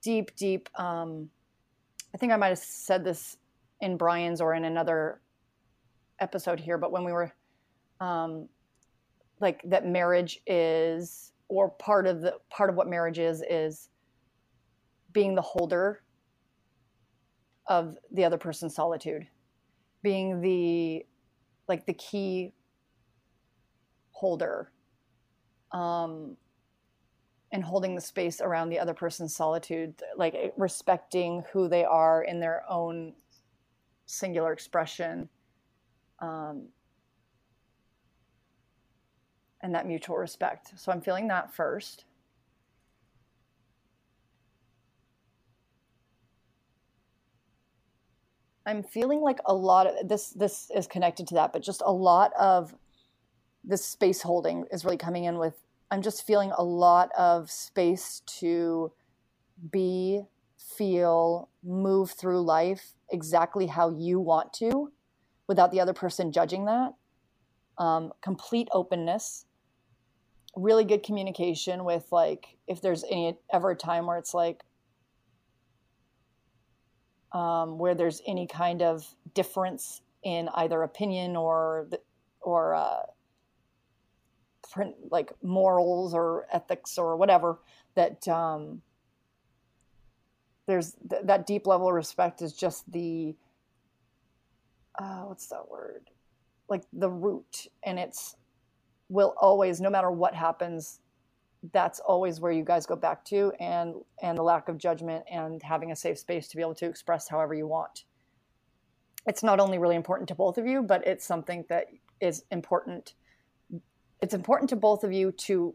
[0.02, 1.28] deep deep um,
[2.14, 3.38] i think i might have said this
[3.80, 5.20] in brian's or in another
[6.20, 7.32] episode here but when we were
[8.00, 8.48] um,
[9.40, 13.88] like that marriage is or part of the part of what marriage is is
[15.12, 16.02] being the holder
[17.66, 19.26] of the other person's solitude
[20.02, 21.04] being the
[21.68, 22.52] like the key
[24.10, 24.70] holder
[25.72, 26.36] um,
[27.52, 32.22] and holding the space around the other person's solitude like eh, respecting who they are
[32.22, 33.12] in their own
[34.06, 35.28] singular expression
[36.20, 36.68] um,
[39.62, 40.72] and that mutual respect.
[40.76, 42.04] So i'm feeling that first
[48.66, 51.92] i'm feeling like a lot of this this is connected to that but just a
[51.92, 52.74] lot of
[53.64, 55.54] this space holding is really coming in with
[55.92, 58.92] I'm just feeling a lot of space to
[59.70, 60.22] be,
[60.56, 64.90] feel, move through life exactly how you want to
[65.48, 66.94] without the other person judging that.
[67.76, 69.44] Um, complete openness,
[70.56, 74.62] really good communication with, like, if there's any ever a time where it's like,
[77.32, 81.88] um, where there's any kind of difference in either opinion or
[82.40, 83.02] or uh,
[85.10, 87.58] like morals or ethics or whatever
[87.94, 88.80] that um,
[90.66, 93.34] there's th- that deep level of respect is just the
[94.98, 96.10] uh, what's that word?
[96.68, 98.36] Like the root and it's
[99.08, 101.00] will always no matter what happens
[101.72, 105.62] that's always where you guys go back to and and the lack of judgment and
[105.62, 108.04] having a safe space to be able to express however you want
[109.26, 111.86] it's not only really important to both of you but it's something that
[112.20, 113.14] is important
[114.20, 115.74] it's important to both of you to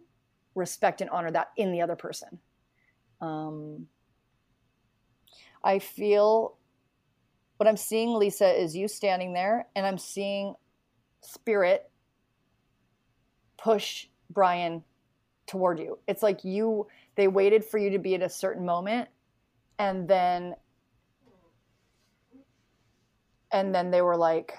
[0.58, 2.40] respect and honor that in the other person.
[3.22, 3.88] Um,
[5.64, 6.58] I feel
[7.58, 10.56] what I'm seeing, Lisa, is you standing there, and I'm seeing
[11.22, 11.90] spirit
[13.58, 14.84] push Brian
[15.48, 15.98] toward you.
[16.08, 19.10] It's like you, they waited for you to be at a certain moment,
[19.80, 20.56] and then,
[23.52, 24.54] and then they were like,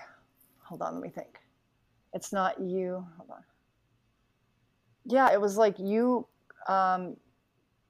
[0.62, 1.38] hold on, let me think.
[2.14, 3.06] It's not you.
[3.16, 3.44] Hold on
[5.08, 6.26] yeah, it was like you
[6.68, 7.16] um,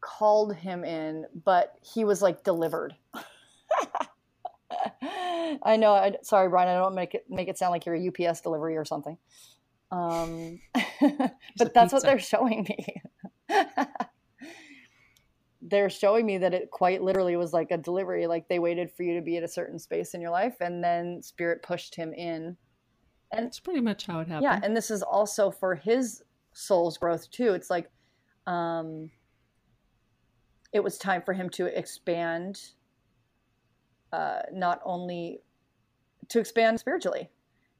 [0.00, 2.94] called him in, but he was like delivered.
[5.62, 5.92] I know.
[5.92, 6.68] I, sorry, Brian.
[6.68, 9.18] I don't make it make it sound like you're a UPS delivery or something.
[9.90, 10.60] Um,
[11.58, 13.02] but that's what they're showing me.
[15.62, 18.26] they're showing me that it quite literally was like a delivery.
[18.26, 20.82] Like they waited for you to be at a certain space in your life, and
[20.82, 22.56] then Spirit pushed him in.
[23.32, 24.42] And it's pretty much how it happened.
[24.42, 26.22] Yeah, and this is also for his
[26.52, 27.52] soul's growth too.
[27.52, 27.90] It's like
[28.46, 29.10] um,
[30.72, 32.60] it was time for him to expand,
[34.12, 35.40] uh, not only
[36.28, 37.30] to expand spiritually.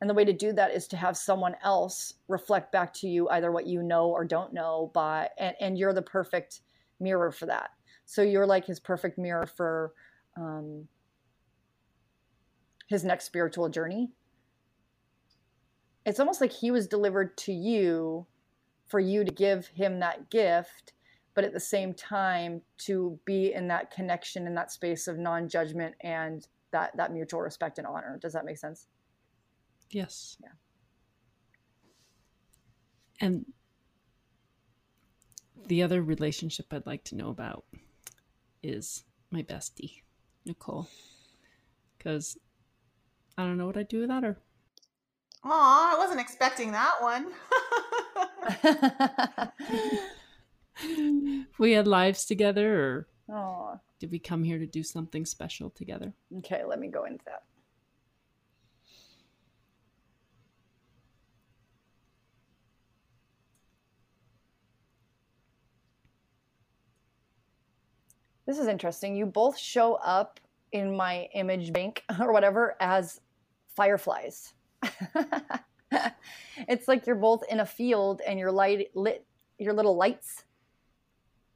[0.01, 3.29] And the way to do that is to have someone else reflect back to you
[3.31, 6.61] either what you know or don't know by and, and you're the perfect
[7.01, 7.71] mirror for that.
[8.05, 9.93] So you're like his perfect mirror for
[10.37, 10.87] um,
[12.87, 14.11] his next spiritual journey.
[16.07, 18.27] It's almost like he was delivered to you
[18.87, 20.93] for you to give him that gift
[21.39, 25.95] but at the same time to be in that connection in that space of non-judgment
[26.01, 28.89] and that that mutual respect and honor does that make sense
[29.91, 30.49] yes yeah
[33.21, 33.47] and
[35.67, 37.65] the other relationship i'd like to know about
[38.63, 40.03] is my bestie
[40.45, 40.89] nicole
[41.97, 42.39] because
[43.37, 44.39] i don't know what i'd do without her
[45.45, 47.33] Aw, I wasn't expecting that one.
[51.59, 53.81] we had lives together, or Aww.
[54.01, 56.13] did we come here to do something special together?
[56.39, 57.45] Okay, let me go into that.
[68.49, 69.15] This is interesting.
[69.15, 70.41] You both show up
[70.73, 73.21] in my image bank or whatever as
[73.77, 74.55] fireflies.
[76.67, 79.27] it's like you're both in a field and you're light lit
[79.59, 80.45] your little lights.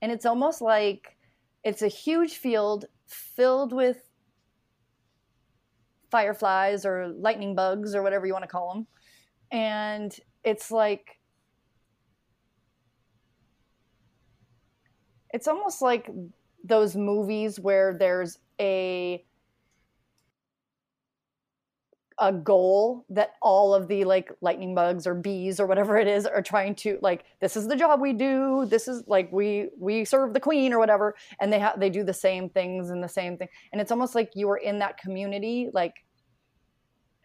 [0.03, 1.17] And it's almost like
[1.65, 4.11] it's a huge field filled with
[6.11, 8.87] fireflies or lightning bugs or whatever you want to call them.
[9.51, 10.15] And
[10.45, 11.21] it's like
[15.31, 16.11] it's almost like
[16.65, 19.25] those movies where there's a
[22.19, 26.25] a goal that all of the like lightning bugs or bees or whatever it is
[26.25, 30.05] are trying to like this is the job we do this is like we we
[30.05, 33.09] serve the queen or whatever and they have they do the same things and the
[33.09, 33.49] same thing.
[33.73, 35.95] And it's almost like you were in that community like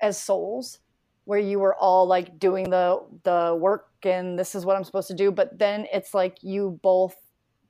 [0.02, 0.80] as souls
[1.26, 5.10] where you were all like doing the the work and this is what I'm supposed
[5.10, 7.16] to do but then it's like you both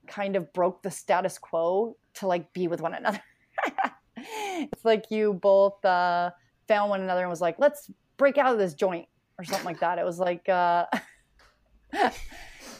[0.07, 3.21] kind of broke the status quo to like be with one another
[4.17, 6.31] it's like you both uh
[6.67, 9.07] found one another and was like, let's break out of this joint
[9.39, 9.97] or something like that.
[9.97, 10.85] It was like, uh,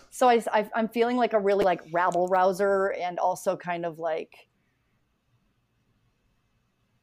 [0.09, 3.99] so I, I i'm feeling like a really like rabble rouser and also kind of
[3.99, 4.49] like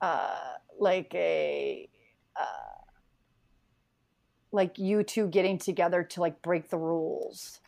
[0.03, 0.37] uh
[0.79, 1.89] like a
[2.39, 2.83] uh
[4.53, 7.61] like you two getting together to like break the rules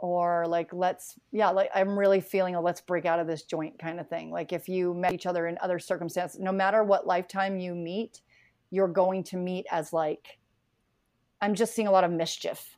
[0.00, 3.78] or like let's yeah like i'm really feeling a let's break out of this joint
[3.78, 7.06] kind of thing like if you met each other in other circumstances no matter what
[7.06, 8.20] lifetime you meet
[8.70, 10.38] you're going to meet as like
[11.40, 12.76] i'm just seeing a lot of mischief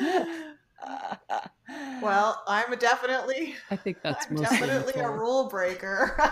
[2.02, 3.56] well, I'm a definitely.
[3.70, 6.14] I think that's I'm definitely a rule breaker.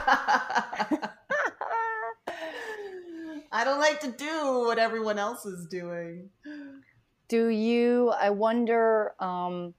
[3.52, 6.30] I don't like to do what everyone else is doing.
[7.28, 8.10] Do you?
[8.10, 9.74] I wonder um,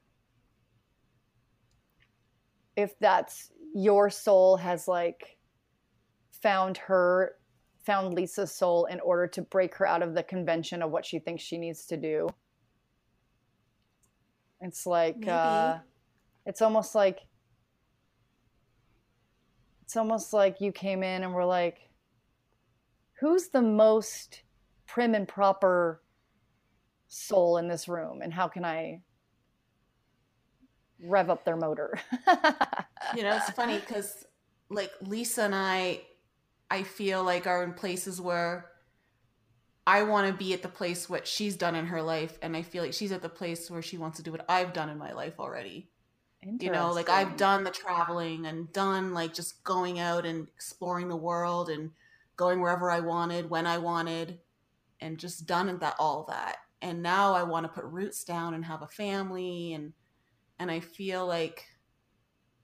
[2.76, 5.38] if that's your soul has like
[6.42, 7.36] found her,
[7.86, 11.20] found Lisa's soul in order to break her out of the convention of what she
[11.20, 12.28] thinks she needs to do.
[14.62, 15.78] It's like uh,
[16.46, 17.20] it's almost like
[19.84, 21.90] it's almost like you came in and were like,
[23.20, 24.42] who's the most
[24.88, 26.02] prim and proper
[27.08, 29.02] soul in this room, and how can I
[31.02, 32.00] rev up their motor?
[33.16, 34.26] you know, it's funny because
[34.70, 36.02] like Lisa and I,
[36.70, 38.72] I feel like are in places where
[39.88, 42.64] I want to be at the place what she's done in her life, and I
[42.64, 44.98] feel like she's at the place where she wants to do what I've done in
[44.98, 45.90] my life already.
[46.60, 51.08] You know, like I've done the traveling and done like just going out and exploring
[51.08, 51.90] the world and
[52.38, 54.40] going wherever I wanted when I wanted,
[55.00, 56.58] and just done that all that.
[56.82, 59.94] And now I want to put roots down and have a family, and
[60.60, 61.66] and I feel like,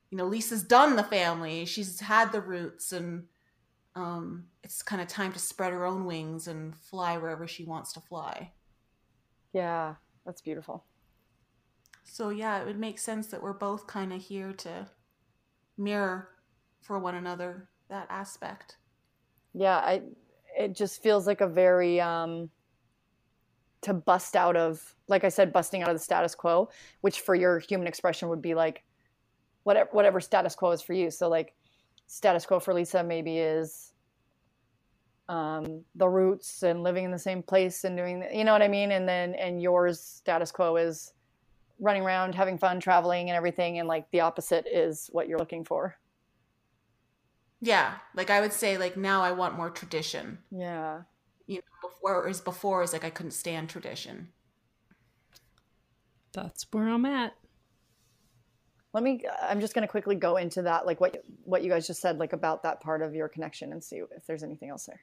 [0.10, 1.66] you know, Lisa's done the family.
[1.66, 3.26] She's had the roots and
[3.96, 7.92] um, it's kind of time to spread her own wings and fly wherever she wants
[7.94, 8.52] to fly.
[9.54, 9.96] Yeah,
[10.26, 10.86] that's beautiful.
[12.04, 14.88] So yeah, it would make sense that we're both kind of here to
[15.78, 16.30] mirror
[16.82, 18.78] for one another that aspect.
[19.54, 20.02] Yeah, I
[20.58, 22.50] it just feels like a very um
[23.82, 26.70] to bust out of like I said busting out of the status quo,
[27.02, 28.84] which for your human expression would be like
[29.64, 31.12] whatever whatever status quo is for you.
[31.12, 31.54] So like
[32.08, 33.92] status quo for Lisa maybe is
[35.32, 38.68] um, the roots and living in the same place and doing, you know what I
[38.68, 38.92] mean?
[38.92, 41.14] And then, and yours status quo is
[41.80, 43.80] running around, having fun, traveling and everything.
[43.80, 45.96] And like the opposite is what you're looking for.
[47.62, 47.94] Yeah.
[48.14, 50.40] Like I would say like now I want more tradition.
[50.52, 51.04] Yeah.
[51.52, 54.30] You know, before is before is like I couldn't stand tradition.
[56.34, 57.34] That's where I'm at
[58.94, 61.88] let me i'm just going to quickly go into that like what what you guys
[61.88, 64.86] just said like about that part of your connection and see if there's anything else
[64.86, 65.02] there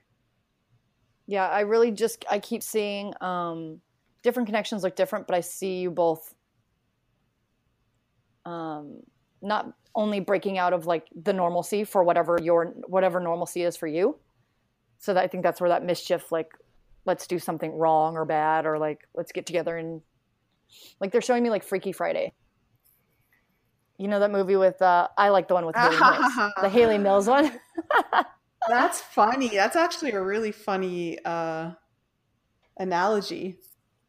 [1.27, 3.81] yeah i really just i keep seeing um
[4.23, 6.35] different connections look different but i see you both
[8.45, 8.99] um
[9.41, 13.87] not only breaking out of like the normalcy for whatever your whatever normalcy is for
[13.87, 14.19] you
[14.99, 16.53] so that i think that's where that mischief like
[17.05, 20.03] let's do something wrong or bad or like let's get together and
[21.01, 22.33] like they're showing me like freaky friday
[23.99, 26.99] you know that movie with uh, I like the one with Hayley Mills, the Hayley
[26.99, 27.53] Mills one.
[28.69, 29.49] That's funny.
[29.49, 31.73] That's actually a really funny uh,
[32.79, 33.57] analogy.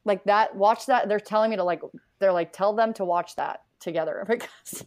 [0.05, 0.55] Like that.
[0.55, 1.09] Watch that.
[1.09, 1.81] They're telling me to like.
[2.19, 4.85] They're like tell them to watch that together because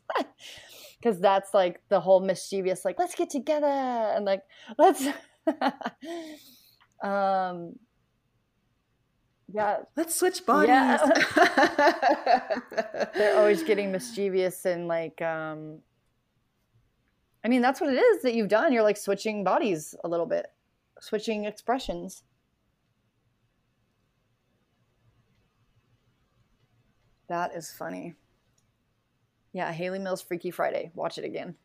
[1.01, 4.43] because that's like the whole mischievous like let's get together and like
[4.77, 5.09] let's
[7.02, 7.74] um
[9.52, 9.78] yeah.
[9.97, 10.69] Let's switch bodies.
[10.69, 10.98] Yeah.
[13.14, 15.81] they're always getting mischievous and like um
[17.44, 18.73] i mean that's what it is that you've done.
[18.73, 20.47] You're like switching bodies a little bit
[21.01, 22.23] switching expressions.
[27.28, 28.14] That is funny.
[29.52, 30.90] Yeah Hayley Mills freaky friday.
[30.94, 31.56] Watch it again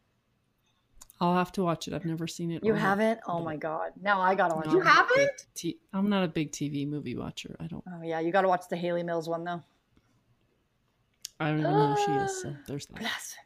[1.20, 1.94] I'll have to watch it.
[1.94, 2.64] I've never seen it.
[2.64, 3.20] You haven't?
[3.28, 3.94] Oh my god!
[4.00, 4.68] Now I gotta watch.
[4.68, 5.48] You haven't?
[5.56, 7.56] T- I'm not a big TV movie watcher.
[7.60, 7.84] I don't.
[7.88, 9.64] Oh yeah, you gotta watch the Hayley Mills one though.
[11.40, 12.42] I don't even know who she is.
[12.42, 13.00] So there's that.
[13.00, 13.44] Blasphemy.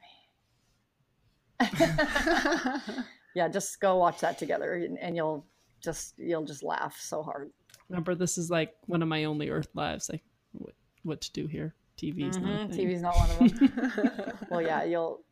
[3.35, 5.45] yeah, just go watch that together, and, and you'll
[5.81, 7.51] just you'll just laugh so hard.
[7.89, 10.09] Remember, this is like one of my only Earth lives.
[10.09, 10.23] Like,
[10.53, 10.73] what,
[11.03, 11.75] what to do here?
[11.97, 12.47] TV's mm-hmm.
[12.47, 12.69] not.
[12.69, 14.33] TV's not one of them.
[14.49, 15.23] well, yeah, you'll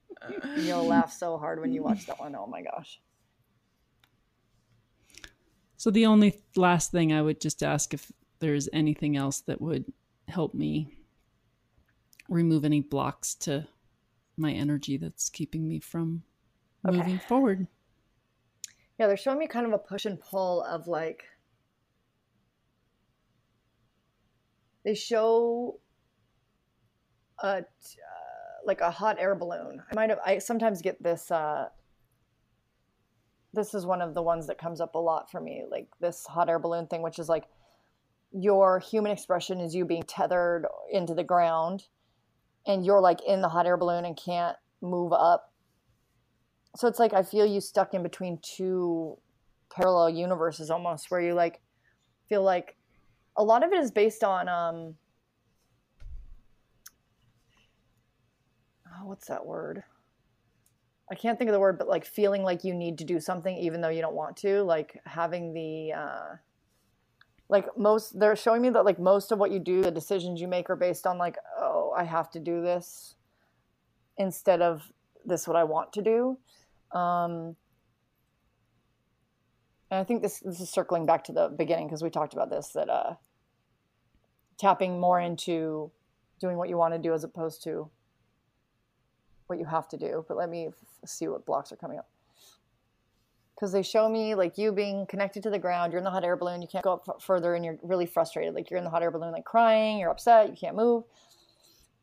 [0.58, 2.36] You'll laugh so hard when you watch that one.
[2.36, 3.00] Oh my gosh.
[5.78, 9.86] So the only last thing I would just ask if there's anything else that would
[10.28, 10.94] help me
[12.28, 13.68] remove any blocks to
[14.38, 16.24] my energy that's keeping me from
[16.88, 16.98] okay.
[16.98, 17.68] moving forward.
[18.98, 21.24] Yeah, they're showing me kind of a push and pull of like
[24.84, 25.80] they show
[27.42, 27.62] a uh,
[28.66, 29.82] like a hot air balloon.
[29.92, 30.20] I might have.
[30.26, 31.32] I sometimes get this.
[31.32, 31.70] Uh,
[33.54, 36.26] this is one of the ones that comes up a lot for me, like this
[36.26, 37.46] hot air balloon thing, which is like
[38.32, 41.88] your human expression is you being tethered into the ground,
[42.68, 45.52] and you're like in the hot air balloon and can't move up.
[46.76, 49.18] So it's like I feel you stuck in between two
[49.76, 51.62] parallel universes almost, where you like
[52.28, 52.76] feel like
[53.36, 54.96] a lot of it is based on um
[59.00, 59.84] oh, what's that word?
[61.12, 63.56] I can't think of the word, but like feeling like you need to do something
[63.58, 66.36] even though you don't want to, like having the uh
[67.52, 70.48] like most they're showing me that like most of what you do, the decisions you
[70.48, 73.16] make are based on like, oh, I have to do this
[74.18, 74.92] instead of
[75.26, 76.38] this what I want to do.
[76.98, 77.56] Um
[79.90, 82.52] and I think this this is circling back to the beginning because we talked about
[82.52, 83.16] this that uh
[84.60, 85.92] tapping more into
[86.40, 87.90] doing what you want to do as opposed to
[89.50, 90.24] what you have to do.
[90.28, 90.70] But let me
[91.06, 92.08] see what blocks are coming up.
[93.56, 96.24] Because they show me like you being connected to the ground, you're in the hot
[96.24, 98.54] air balloon, you can't go up further, and you're really frustrated.
[98.54, 101.04] Like you're in the hot air balloon, like crying, you're upset, you can't move.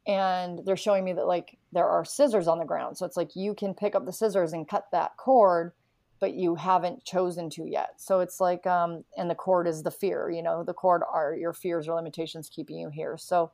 [0.07, 2.99] And they're showing me that like there are scissors on the ground.
[2.99, 5.73] So it's like you can pick up the scissors and cut that cord,
[6.21, 7.95] but you haven't chosen to yet.
[7.97, 11.35] So it's like, um, and the cord is the fear, you know, the cord are
[11.35, 13.17] your fears or limitations keeping you here.
[13.17, 13.53] So,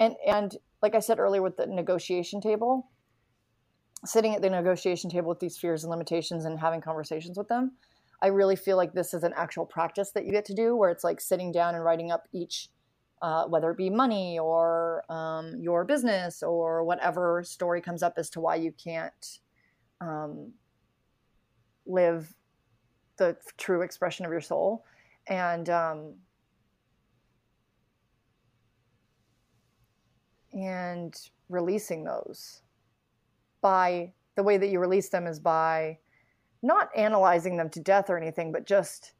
[0.00, 2.88] and, and like I said earlier with the negotiation table,
[4.04, 7.72] sitting at the negotiation table with these fears and limitations and having conversations with them,
[8.22, 10.90] I really feel like this is an actual practice that you get to do where
[10.90, 12.68] it's like sitting down and writing up each,
[13.22, 18.28] uh, whether it be money or um, your business or whatever story comes up as
[18.30, 19.38] to why you can't
[20.00, 20.52] um,
[21.86, 22.34] live
[23.18, 24.84] the true expression of your soul.
[25.28, 26.14] And, um,
[30.52, 31.14] and
[31.48, 32.62] releasing those
[33.60, 35.98] by the way that you release them is by
[36.62, 39.12] not analyzing them to death or anything, but just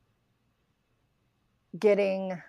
[1.78, 2.40] getting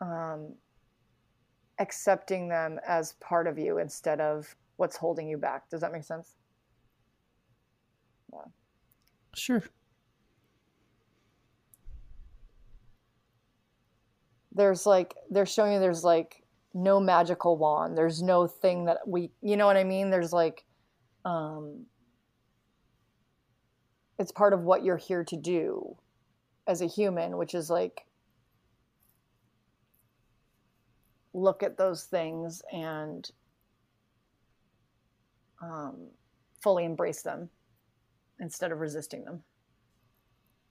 [0.00, 0.54] um,
[1.78, 5.68] accepting them as part of you instead of what's holding you back.
[5.70, 6.36] Does that make sense?
[8.32, 8.40] Yeah.
[9.34, 9.62] Sure.
[14.52, 16.45] There's like they're showing you there's like
[16.76, 17.96] no magical wand.
[17.96, 20.10] There's no thing that we, you know what I mean?
[20.10, 20.64] There's like,
[21.24, 21.86] um,
[24.18, 25.96] it's part of what you're here to do
[26.66, 28.04] as a human, which is like,
[31.32, 33.30] look at those things and
[35.62, 36.08] um,
[36.62, 37.48] fully embrace them
[38.38, 39.42] instead of resisting them.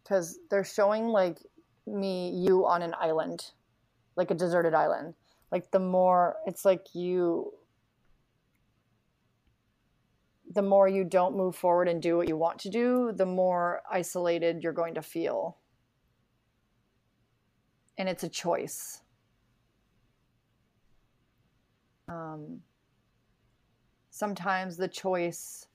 [0.03, 1.39] Because they're showing like
[1.87, 3.51] me, you on an island,
[4.15, 5.15] like a deserted island
[5.51, 7.51] like the more it's like you
[10.53, 13.81] the more you don't move forward and do what you want to do the more
[13.91, 15.57] isolated you're going to feel.
[17.97, 19.01] And it's a choice.
[22.07, 22.61] Um,
[24.11, 25.67] sometimes the choice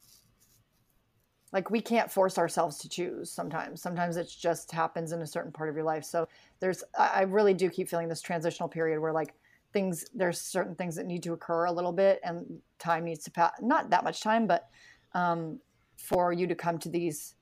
[1.53, 3.83] like we can't force ourselves to choose sometimes.
[3.83, 6.05] Sometimes it just happens in a certain part of your life.
[6.05, 6.29] So
[6.61, 9.35] there's i really do keep feeling this transitional period where like
[9.73, 13.31] things there's certain things that need to occur a little bit and time needs to
[13.31, 14.69] pass not that much time but
[15.15, 15.59] um,
[15.97, 17.35] for you to come to these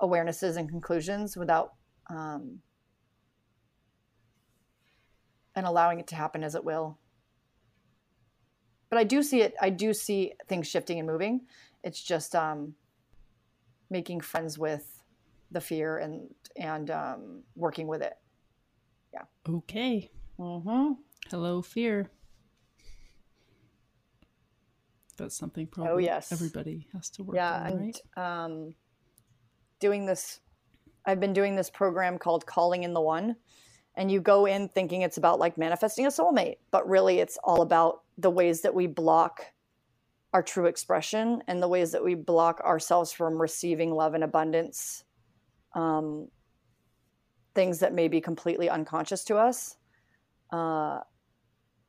[0.00, 1.74] awarenesses and conclusions without
[2.10, 2.58] um,
[5.54, 6.98] and allowing it to happen as it will.
[8.90, 11.42] But i do see it i do see things shifting and moving.
[11.82, 12.74] It's just um,
[13.90, 15.02] making friends with
[15.50, 18.14] the fear and and um, working with it.
[19.12, 19.22] Yeah.
[19.48, 20.10] Okay.
[20.38, 22.08] Mm-hmm Hello, fear.
[25.16, 26.30] That's something probably oh, yes.
[26.30, 28.00] everybody has to work yeah, on, right?
[28.16, 28.74] and um,
[29.80, 30.40] doing this,
[31.04, 33.34] I've been doing this program called Calling in the One,
[33.96, 37.62] and you go in thinking it's about like manifesting a soulmate, but really it's all
[37.62, 39.46] about the ways that we block
[40.32, 45.02] our true expression and the ways that we block ourselves from receiving love and abundance,
[45.74, 46.28] um,
[47.54, 49.76] things that may be completely unconscious to us.
[50.52, 51.00] Uh,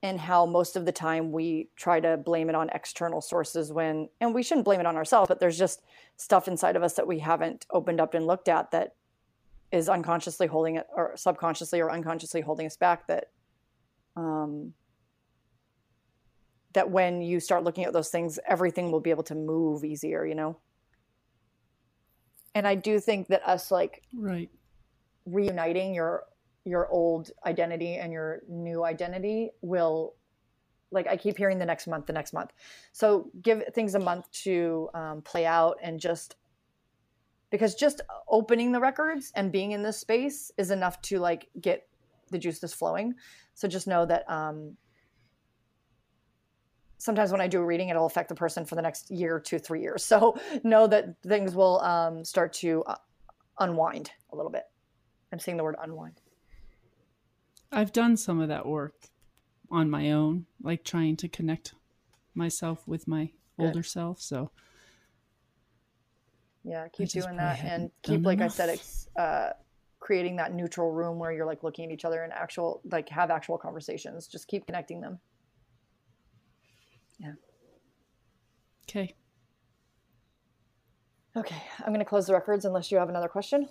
[0.04, 4.10] and how most of the time we try to blame it on external sources when
[4.22, 5.82] and we shouldn't blame it on ourselves but there's just
[6.18, 8.94] stuff inside of us that we haven't opened up and looked at that
[9.72, 13.32] is unconsciously holding it or subconsciously or unconsciously holding us back that
[14.16, 14.74] um
[16.74, 20.26] that when you start looking at those things everything will be able to move easier
[20.26, 20.58] you know?
[22.54, 24.50] And i do think that us like right.
[25.26, 26.24] reuniting your
[26.68, 30.16] your old identity and your new identity will
[30.92, 32.52] like i keep hearing the next month the next month.
[32.92, 36.36] So give things a month to um, play out and just
[37.50, 41.88] because just opening the records and being in this space is enough to like get
[42.30, 43.14] the juices flowing.
[43.54, 44.76] So just know that um,
[46.98, 49.60] sometimes when i do a reading it'll affect the person for the next year two
[49.60, 50.04] three years.
[50.04, 52.96] So know that things will um, start to uh,
[53.60, 54.64] unwind a little bit.
[55.32, 56.22] I'm seeing the word unwind
[57.72, 58.94] I've done some of that work
[59.70, 61.74] on my own, like trying to connect
[62.34, 63.66] myself with my Good.
[63.68, 64.22] older self.
[64.22, 64.52] So
[66.64, 69.52] yeah keep doing that and keep like i said ex- uh,
[70.00, 73.32] creating that neutral room where you're like looking at each other and actual like have
[73.32, 75.18] actual conversations just keep connecting them
[77.20, 77.34] Yeah.
[78.90, 79.16] okay,
[81.38, 83.70] okay i'm going to close the records unless you have another question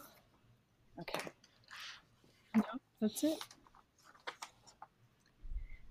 [0.99, 1.21] okay
[2.55, 2.63] No,
[3.01, 3.39] that's it.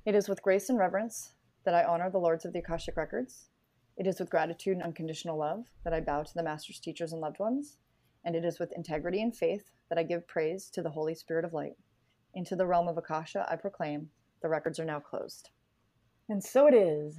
[0.06, 1.34] It is with grace and reverence
[1.64, 3.45] that I honor the Lords of the Akashic Records.
[3.98, 7.22] It is with gratitude and unconditional love that I bow to the Masters, teachers, and
[7.22, 7.77] loved ones.
[8.23, 11.44] And it is with integrity and faith that I give praise to the Holy Spirit
[11.44, 11.76] of Light.
[12.36, 14.10] Into the realm of Akasha, I proclaim
[14.44, 15.49] the records are now closed.
[16.30, 17.18] And so it is.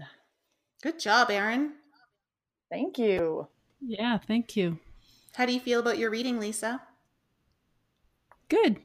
[0.81, 1.73] Good job, Erin.
[2.71, 3.49] Thank you.
[3.81, 4.79] Yeah, thank you.
[5.35, 6.83] How do you feel about your reading, Lisa?
[8.49, 8.79] Good,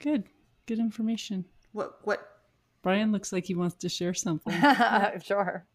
[0.00, 0.24] good,
[0.66, 1.44] good information.
[1.72, 2.39] What what
[2.82, 4.52] Brian looks like he wants to share something.
[5.22, 5.66] sure.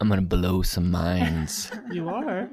[0.00, 1.70] I'm gonna blow some minds.
[1.92, 2.48] you are.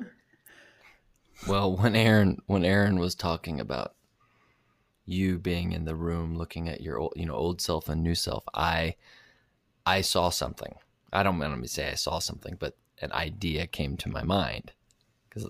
[1.48, 3.94] well, when Erin when Erin was talking about
[5.06, 8.16] you being in the room looking at your old you know old self and new
[8.16, 8.96] self, I
[9.86, 10.76] I saw something.
[11.14, 14.74] I don't want to say I saw something, but an idea came to my mind.
[15.30, 15.50] 'Cause-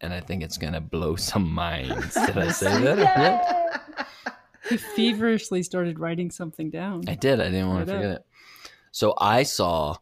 [0.00, 2.14] and I think it's gonna blow some minds.
[2.14, 4.07] Did I say that?
[4.68, 7.04] He feverishly started writing something down.
[7.08, 7.40] I did.
[7.40, 8.26] I didn't want to forget it.
[8.90, 9.96] So I saw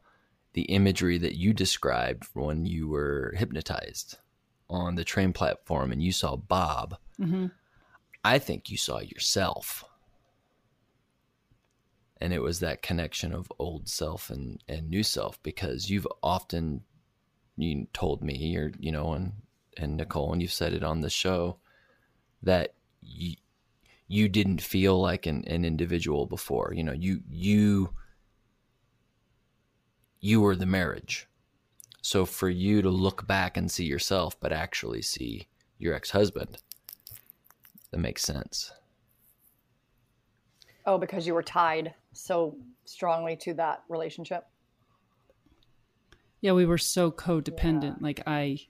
[0.54, 4.16] the imagery that you described when you were hypnotized
[4.68, 6.96] on the train platform and you saw Bob.
[7.18, 7.46] hmm
[8.24, 9.84] I think you saw yourself.
[12.20, 16.82] And it was that connection of old self and, and new self because you've often
[17.56, 19.32] you told me or you know and
[19.76, 21.58] and Nicole and you've said it on the show
[22.42, 23.36] that you
[24.08, 26.72] you didn't feel like an, an individual before.
[26.74, 27.90] You know, you you
[30.20, 31.28] you were the marriage.
[32.02, 36.58] So for you to look back and see yourself but actually see your ex-husband
[37.90, 38.72] that makes sense.
[40.84, 44.46] Oh, because you were tied so strongly to that relationship.
[46.40, 48.00] Yeah, we were so codependent.
[48.00, 48.60] Like I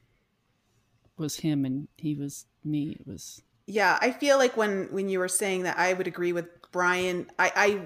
[1.18, 2.96] was him and he was me.
[2.98, 6.32] It was Yeah, I feel like when when you were saying that, I would agree
[6.32, 7.26] with Brian.
[7.38, 7.80] I I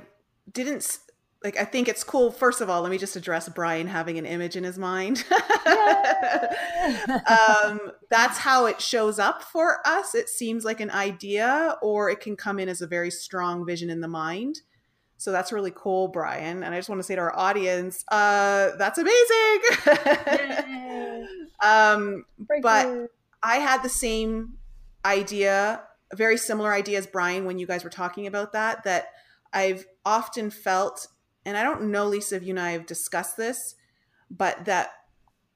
[0.52, 0.98] didn't
[1.43, 1.57] like.
[1.57, 2.31] I think it's cool.
[2.31, 5.24] First of all, let me just address Brian having an image in his mind.
[7.27, 7.81] um,
[8.11, 10.15] that's how it shows up for us.
[10.15, 13.89] It seems like an idea, or it can come in as a very strong vision
[13.89, 14.61] in the mind.
[15.16, 16.62] So that's really cool, Brian.
[16.62, 19.61] And I just want to say to our audience, uh, that's amazing.
[21.62, 23.09] um, Breakthrough.
[23.43, 24.55] I had the same
[25.05, 25.83] idea,
[26.13, 29.09] a very similar idea as Brian when you guys were talking about that, that
[29.53, 31.07] I've often felt,
[31.45, 33.75] and I don't know, Lisa, if you and I have discussed this,
[34.31, 34.91] but that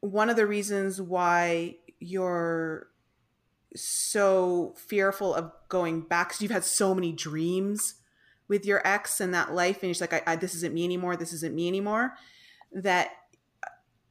[0.01, 2.89] one of the reasons why you're
[3.77, 7.95] so fearful of going back, because you've had so many dreams
[8.47, 10.85] with your ex and that life, and you're just like, I, I, this isn't me
[10.85, 12.15] anymore, this isn't me anymore,
[12.73, 13.11] that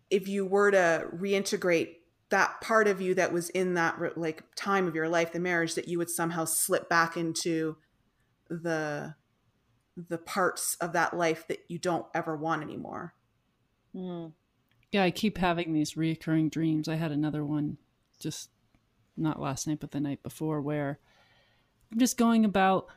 [0.10, 1.96] if you were to reintegrate
[2.34, 5.76] that part of you that was in that like time of your life the marriage
[5.76, 7.78] that you would somehow slip back into
[8.50, 9.14] the
[9.96, 13.14] the parts of that life that you don't ever want anymore
[13.96, 14.34] Mm.
[14.92, 15.04] yeah.
[15.04, 16.88] I keep having these reoccurring dreams.
[16.88, 17.78] I had another one
[18.20, 18.50] just
[19.16, 21.00] not last night, but the night before, where
[21.92, 22.88] I'm just going about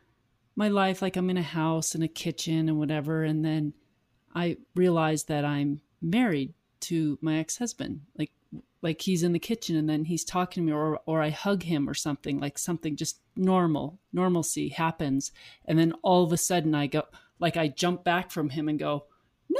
[0.55, 3.75] my life like I'm in a house and a kitchen and whatever, and then
[4.35, 8.01] I realize that I'm married to my ex-husband.
[8.19, 8.31] Like
[8.87, 11.65] like he's in the kitchen and then he's talking to me or or I hug
[11.65, 15.33] him or something like something just normal normalcy happens.
[15.65, 17.03] And then all of a sudden I go
[17.41, 19.07] like I jump back from him and go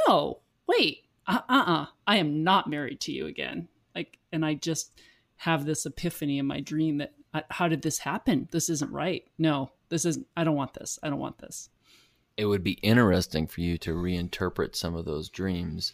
[0.07, 3.67] no wait uh uh uh I am not married to you again.
[3.97, 4.93] Like and I just
[5.39, 8.47] have this epiphany in my dream that uh, how did this happen?
[8.53, 9.25] This isn't right.
[9.39, 11.01] No this isn't I don't want this.
[11.03, 11.69] I don't want this.
[12.37, 15.93] It would be interesting for you to reinterpret some of those dreams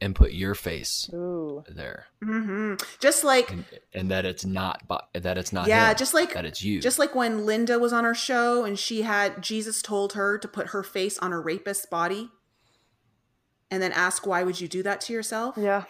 [0.00, 1.64] and put your face Ooh.
[1.68, 3.64] there, hmm Just like and,
[3.94, 4.82] and that it's not
[5.14, 6.80] that it's not yeah, him, just like that it's you.
[6.80, 10.48] Just like when Linda was on her show and she had Jesus told her to
[10.48, 12.30] put her face on a rapist's body
[13.70, 15.84] and then ask why would you do that to yourself Yeah.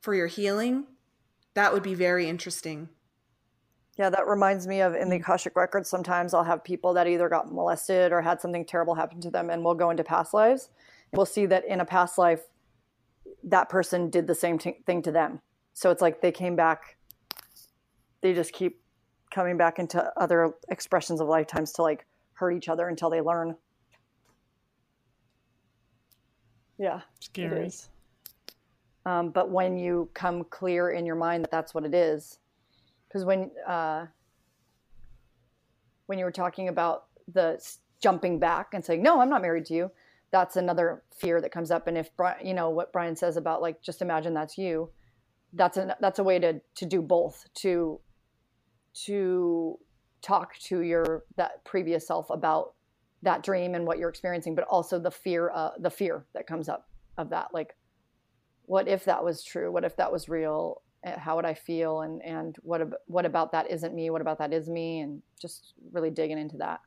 [0.00, 0.86] for your healing?
[1.54, 2.88] That would be very interesting.
[3.98, 7.28] Yeah, that reminds me of in the Akashic Records, sometimes I'll have people that either
[7.30, 10.68] got molested or had something terrible happen to them, and we'll go into past lives.
[11.12, 12.42] We'll see that in a past life,
[13.46, 15.40] that person did the same t- thing to them.
[15.72, 16.96] So it's like they came back,
[18.20, 18.82] they just keep
[19.30, 23.56] coming back into other expressions of lifetimes to like hurt each other until they learn.
[26.78, 27.00] Yeah.
[27.20, 27.70] Scary.
[29.06, 32.38] Um, but when you come clear in your mind that that's what it is,
[33.06, 34.06] because when uh,
[36.06, 37.64] when you were talking about the
[38.02, 39.90] jumping back and saying, "No, I'm not married to you,"
[40.36, 41.86] that's another fear that comes up.
[41.86, 42.10] And if
[42.44, 44.90] you know what Brian says about like, just imagine that's you.
[45.54, 47.98] That's a that's a way to to do both to
[49.06, 49.78] to
[50.20, 52.74] talk to your that previous self about
[53.22, 56.68] that dream and what you're experiencing, but also the fear uh, the fear that comes
[56.68, 56.86] up
[57.16, 57.48] of that.
[57.54, 57.74] Like
[58.66, 59.72] what if that was true?
[59.72, 60.82] What if that was real?
[61.06, 62.02] Uh, how would i feel?
[62.02, 64.10] And and what ab- what about that isn't me?
[64.10, 65.00] What about that is me?
[65.00, 66.80] And just really digging into that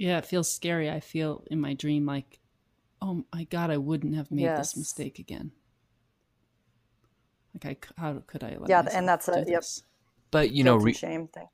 [0.00, 0.90] Yeah, it feels scary.
[0.90, 2.40] I feel in my dream like,
[3.02, 4.58] oh my god, I wouldn't have made Yes.
[4.72, 5.52] this mistake again.
[7.52, 8.56] Like, I c- how could I?
[8.58, 9.62] Let Yeah, and that's a- do yep.
[10.30, 11.48] but you know, Guilt and re- shame thing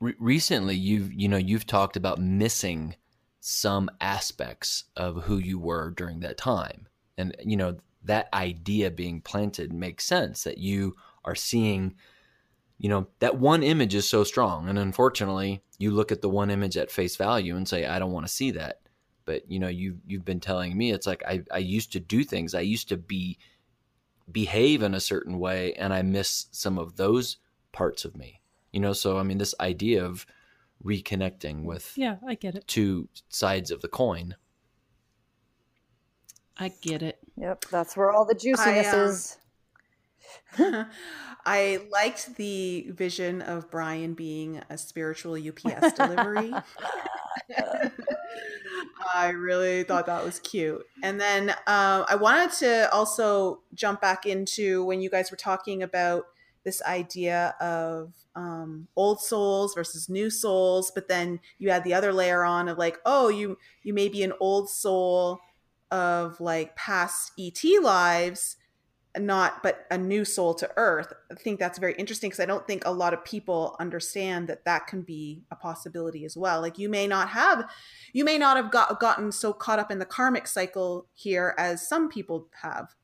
[0.00, 2.96] re- recently you've you know you've talked about missing
[3.40, 6.88] some aspects of who you were during that time
[7.18, 11.94] and you know that idea being planted makes sense that you are seeing
[12.78, 14.68] you know that one image is so strong.
[14.68, 18.12] And unfortunately you look at the one image at face value and say i don't
[18.12, 18.80] want to see that.
[19.24, 22.22] But you know you you've been telling me it's like I, I used to do
[22.24, 22.54] things.
[22.54, 23.38] I used to be
[24.30, 27.36] behave in a certain way and i miss some of those
[27.72, 28.40] parts of me.
[28.72, 30.26] You know so i mean this idea of
[30.84, 32.66] reconnecting with Yeah, I get it.
[32.66, 34.36] two sides of the coin.
[36.58, 37.18] I get it.
[37.36, 39.38] yep that's where all the juiciness um, is
[41.46, 46.52] I liked the vision of Brian being a spiritual UPS delivery.
[49.14, 50.84] I really thought that was cute.
[51.02, 55.82] And then um, I wanted to also jump back into when you guys were talking
[55.82, 56.24] about
[56.64, 62.12] this idea of um, old souls versus new souls, but then you had the other
[62.12, 65.40] layer on of like, oh, you you may be an old soul
[65.90, 68.56] of like past ET lives,
[69.18, 72.66] not but a new soul to earth i think that's very interesting because i don't
[72.66, 76.60] think a lot of people understand that that can be a possibility as well.
[76.60, 77.68] Like you may not have
[78.12, 81.86] you may not have got, gotten so caught up in the karmic cycle here as
[81.88, 82.94] some people have.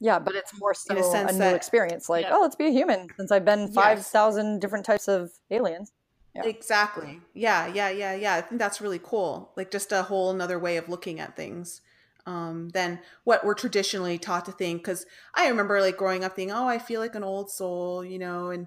[0.00, 2.34] Yeah but it's more so In a sense a, new that- experience like Yeah.
[2.34, 5.92] oh let's be a human since i've been 5000 different types of aliens.
[6.34, 6.46] Yeah.
[6.46, 7.20] exactly.
[7.32, 8.34] Yeah yeah yeah yeah.
[8.34, 9.52] I think that's really cool.
[9.56, 11.80] Like just a whole another way of looking at things
[12.26, 14.82] um, than what we're traditionally taught to think.
[14.82, 18.18] Because I remember like growing up thinking, oh, I feel like an old soul, you
[18.18, 18.66] know, and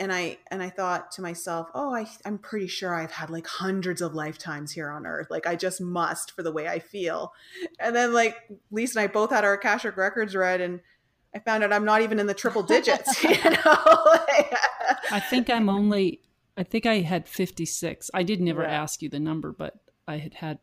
[0.00, 3.46] and I and I thought to myself, oh, I, I'm pretty sure I've had like
[3.46, 5.26] hundreds of lifetimes here on Earth.
[5.30, 7.32] Like I just must for the way I feel.
[7.78, 8.36] And then like
[8.70, 10.80] Lisa and I both had our Akashic records read, and
[11.34, 13.22] I found out I'm not even in the triple digits.
[13.22, 13.60] you know,
[15.10, 16.20] I think I'm only.
[16.56, 18.10] I think I had 56.
[18.14, 18.70] I did never Yeah.
[18.82, 19.74] ask you the number, but
[20.08, 20.58] I had had.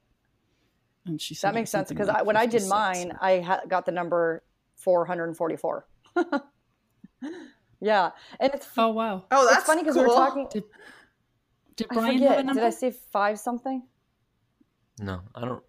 [1.06, 3.86] And she said that makes sense because like when i did mine i ha- got
[3.86, 4.44] the number
[4.76, 5.86] 444
[7.82, 9.26] yeah and it's Oh wow!
[9.32, 10.16] oh, that's funny because we were cool.
[10.16, 10.64] talking Did
[11.76, 12.46] Did I Brian have a forget.
[12.46, 12.62] number?
[12.62, 13.84] Did I say five something?
[15.00, 15.64] no i don't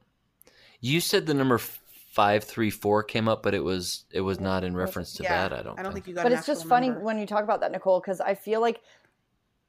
[0.81, 5.15] you said the number 534 came up but it was it was not in reference
[5.15, 6.25] to Yeah, that i don't I don't think, think you got.
[6.25, 7.03] But it's just funny number.
[7.05, 8.81] when you talk about that, Nicole, because I feel like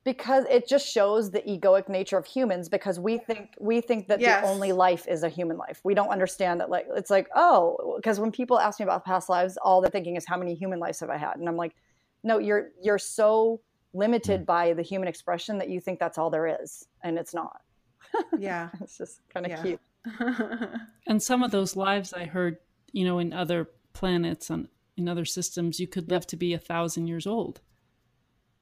[0.05, 4.21] because it just shows the egoic nature of humans because we think we think that
[4.21, 4.41] Yes.
[4.41, 5.81] the only life is a human life.
[5.83, 9.27] We don't understand that like it's like, oh, because when people ask me about past
[9.27, 11.35] lives, all they're thinking is how many human lives have I had?
[11.37, 11.75] And I'm like,
[12.23, 13.59] no, you're you're so
[13.93, 14.45] limited Mm.
[14.45, 16.85] by the human expression that you think that's all there is.
[17.03, 17.61] And it's not.
[18.37, 18.69] yeah.
[18.81, 19.61] It's just kind of Yeah.
[19.63, 19.81] cute.
[21.07, 22.57] And some of those lives I heard,
[22.91, 24.67] you know, in other planets and
[24.97, 27.61] in other systems, you could live to be a thousand years old.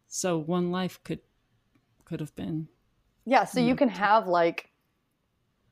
[0.08, 1.20] So one life could
[2.14, 2.68] could have been.
[3.26, 4.70] Yeah, so you can have like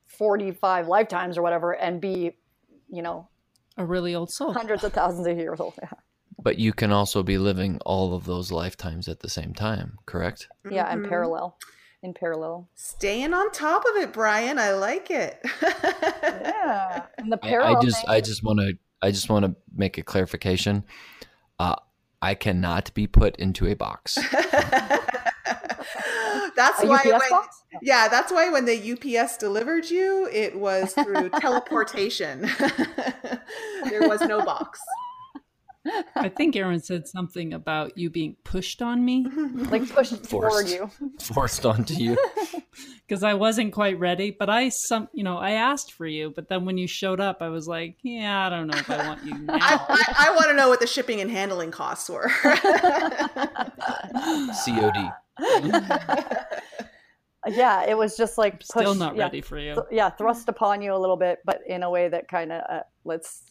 [0.08, 2.36] 45 lifetimes or whatever and be,
[2.90, 3.28] you know,
[3.78, 4.54] A really old soul.
[4.54, 5.76] hundreds of thousands of years old.
[5.84, 5.90] Yeah,
[6.44, 10.48] but you can also be living all of those lifetimes at the same time correct
[10.72, 11.10] yeah and Mhm.
[11.10, 11.58] parallel.
[12.02, 12.68] in parallel.
[12.74, 14.58] Staying on top of it, Brian.
[14.58, 15.40] I like it.
[15.62, 17.06] yeah.
[17.20, 17.78] And the I, parallel.
[17.78, 18.74] I just thing- I just want to
[19.04, 20.84] I just want to make a clarification.
[21.60, 21.76] Uh,
[22.24, 24.18] I cannot be put into a box.
[26.56, 27.64] that's a why UPS when, box?
[27.82, 32.42] yeah that's why when the ups delivered you it was through teleportation
[33.90, 34.80] there was no box
[36.16, 40.90] I think Erin said something about you being pushed on me like pushed toward you.
[41.20, 42.18] Forced onto you.
[43.08, 44.32] because I wasn't quite ready.
[44.32, 47.42] But I some you know I asked for you, but then when you showed up,
[47.42, 49.56] I was like, yeah, I don't know if I want you now.
[49.60, 52.30] i, I, I want to know what the shipping and handling costs were
[54.66, 55.12] COD.
[57.48, 59.74] Yeah, it was just like Still not yeah, ready for you.
[59.74, 62.62] th- yeah, thrust upon you a little bit, but in a way that kind of
[62.70, 63.46] uh, let's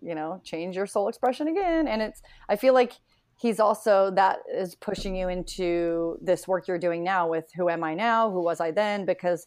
[0.00, 1.88] you know change your soul expression again.
[1.88, 2.92] And it's I feel like
[3.36, 7.84] he's also that is pushing you into this work you're doing now with who am
[7.84, 9.04] I now, who was I then?
[9.04, 9.46] Because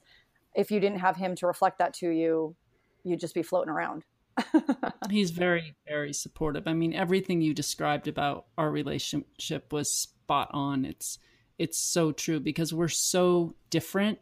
[0.55, 2.55] if you didn't have him to reflect that to you,
[3.03, 4.03] you'd just be floating around.
[5.09, 6.67] He's very, very supportive.
[6.67, 10.85] I mean, everything you described about our relationship was spot on.
[10.85, 11.19] It's
[11.57, 14.19] it's so true because we're so different,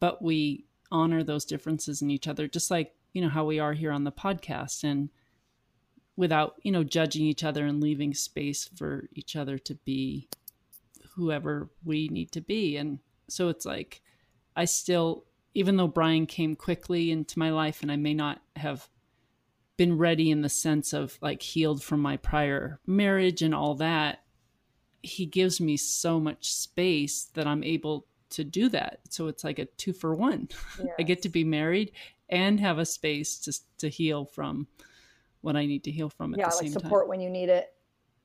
[0.00, 3.74] but we honor those differences in each other, just like you know how we are
[3.74, 5.10] here on the podcast, and
[6.18, 10.28] without you know judging each other and leaving space for each other to be
[11.14, 12.76] whoever we need to be.
[12.76, 14.02] And so it's like
[14.56, 15.24] I still,
[15.54, 18.88] even though Brian came quickly into my life, and I may not have
[19.76, 24.24] been ready in the sense of like healed from my prior marriage and all that
[25.02, 29.00] he gives me so much space that i'm able to do that.
[29.08, 30.48] So it's like a two for one.
[30.98, 31.92] I get to be married
[32.28, 34.66] and have a space to to heal from
[35.48, 37.30] what i need to heal from at yeah, the like same support time when you
[37.30, 37.68] need it,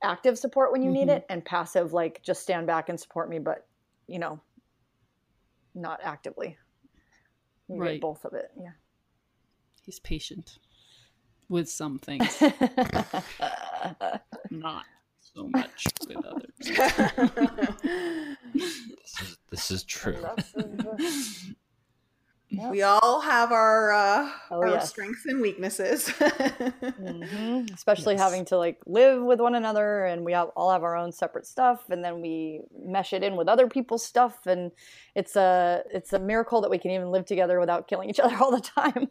[0.02, 1.16] active support when you need Mhm.
[1.16, 3.66] it, and passive like just stand back and support me, but
[4.06, 4.38] you know,
[5.74, 6.58] not actively.
[7.68, 7.92] You Right.
[7.92, 8.50] get both of it.
[8.60, 8.72] Yeah.
[9.82, 10.58] he's patient
[11.48, 12.42] with some things
[14.50, 14.84] not
[15.18, 16.54] so much with others
[18.54, 20.24] This is, this is true.
[22.58, 22.70] Yep.
[22.70, 24.90] we all have our uh Oh, our yes.
[24.90, 26.12] strengths and weaknesses
[27.00, 27.74] Mhm.
[27.74, 28.22] Especially Yes.
[28.22, 31.44] having to like live with one another, and we have, all have our own separate
[31.46, 34.70] stuff, and then we mesh it in with other people's stuff, and
[35.14, 38.36] it's a it's a miracle that we can even live together without killing each other
[38.36, 39.08] all the time.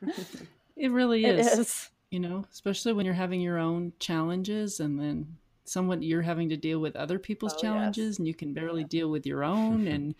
[0.76, 1.90] it really It is is.
[2.10, 6.56] you know, especially when you're having your own challenges and then somewhat you're having to
[6.56, 7.62] deal with other people's Oh, yes.
[7.62, 10.16] challenges and you can barely deal with your own and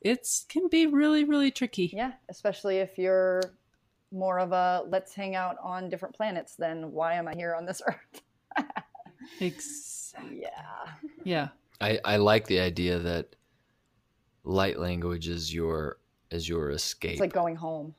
[0.00, 1.90] it's can be really really tricky.
[1.94, 3.42] Yeah, especially if you're
[4.12, 7.64] more of a let's hang out on different planets than why am I here on
[7.66, 8.22] this earth?
[9.40, 10.40] Exactly.
[10.42, 10.92] Yeah.
[11.24, 11.48] Yeah.
[11.80, 13.34] I, I like the idea that
[14.44, 15.98] light language is your
[16.30, 17.94] is your escape It's like going home.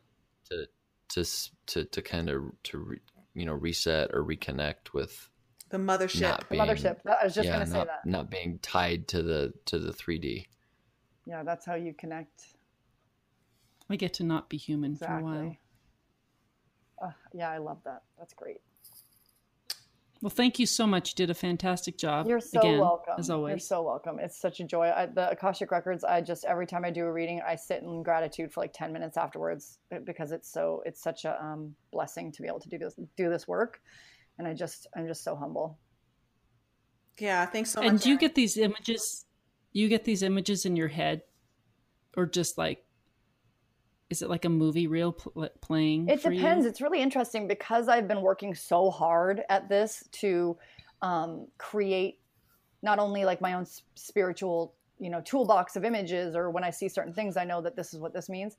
[0.52, 0.68] to
[1.10, 1.26] to
[1.68, 2.98] to to kind of to re,
[3.34, 5.30] you know reset or reconnect with
[5.70, 6.98] the mothership not The mothership.
[7.06, 8.06] I was just yeah going to say that.
[8.06, 10.46] not being tied to the to the 3D.
[11.26, 12.56] Yeah, that's how you connect.
[13.90, 15.56] I get to not be human for a while.
[17.02, 18.04] Uh, yeah, I love that.
[18.18, 18.62] That's great.
[20.22, 21.10] Well, thank you so much.
[21.10, 22.28] You did a fantastic job.
[22.28, 23.16] You're so again, welcome.
[23.18, 23.52] As always.
[23.52, 24.20] You're so welcome.
[24.20, 24.92] It's such a joy.
[24.96, 28.04] I, the Akashic Records, I just every time I do a reading, I sit in
[28.04, 32.42] gratitude for like 10 minutes afterwards because it's so it's such a um, blessing to
[32.44, 33.82] be able to do this do this work.
[34.38, 35.80] And I just I'm just so humble.
[37.18, 38.20] yeah thanks so much and do you Erin.
[38.20, 39.26] get these images
[39.74, 41.24] you get these images in your head
[42.18, 42.84] or just like
[44.10, 46.66] is it like a movie reel pl- playing It depends.
[46.66, 46.70] you?
[46.70, 50.58] It's really interesting because I've been working so hard at this to
[51.02, 52.20] um, create
[52.84, 53.66] not only like my own
[53.96, 57.78] spiritual, you know, toolbox of images, or when I see certain things, I know that
[57.78, 58.58] this is what this means.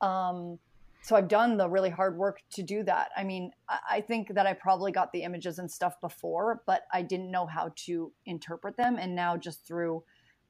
[0.00, 0.58] Um,
[1.02, 3.10] so I've done the really hard work to do that.
[3.16, 6.82] I mean, I, I think that I probably got the images and stuff before, but
[6.92, 10.04] I didn't know how to interpret them, and now just through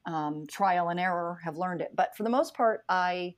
[0.06, 1.90] um, trial and error have learned it.
[1.94, 3.34] But for the most part, I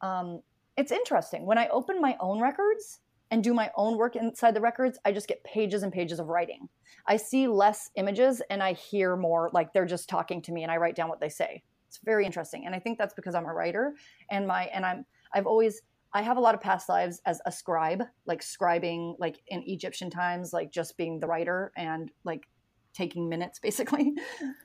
[0.00, 0.40] um,
[0.76, 3.00] it's interesting when I open my own records
[3.30, 4.98] and do my own work inside the records.
[5.04, 6.68] I just get pages and pages of writing.
[7.06, 10.72] I see less images and I hear more like they're just talking to me, and
[10.72, 11.62] I write down what they say.
[11.88, 13.94] It's very interesting, and I think that's because I'm a writer
[14.30, 15.04] and my and I'm
[15.34, 15.82] I've always
[16.12, 20.10] I have a lot of past lives as a scribe, like scribing, like in Egyptian
[20.10, 22.48] times, like just being the writer and like
[22.92, 24.14] taking minutes basically.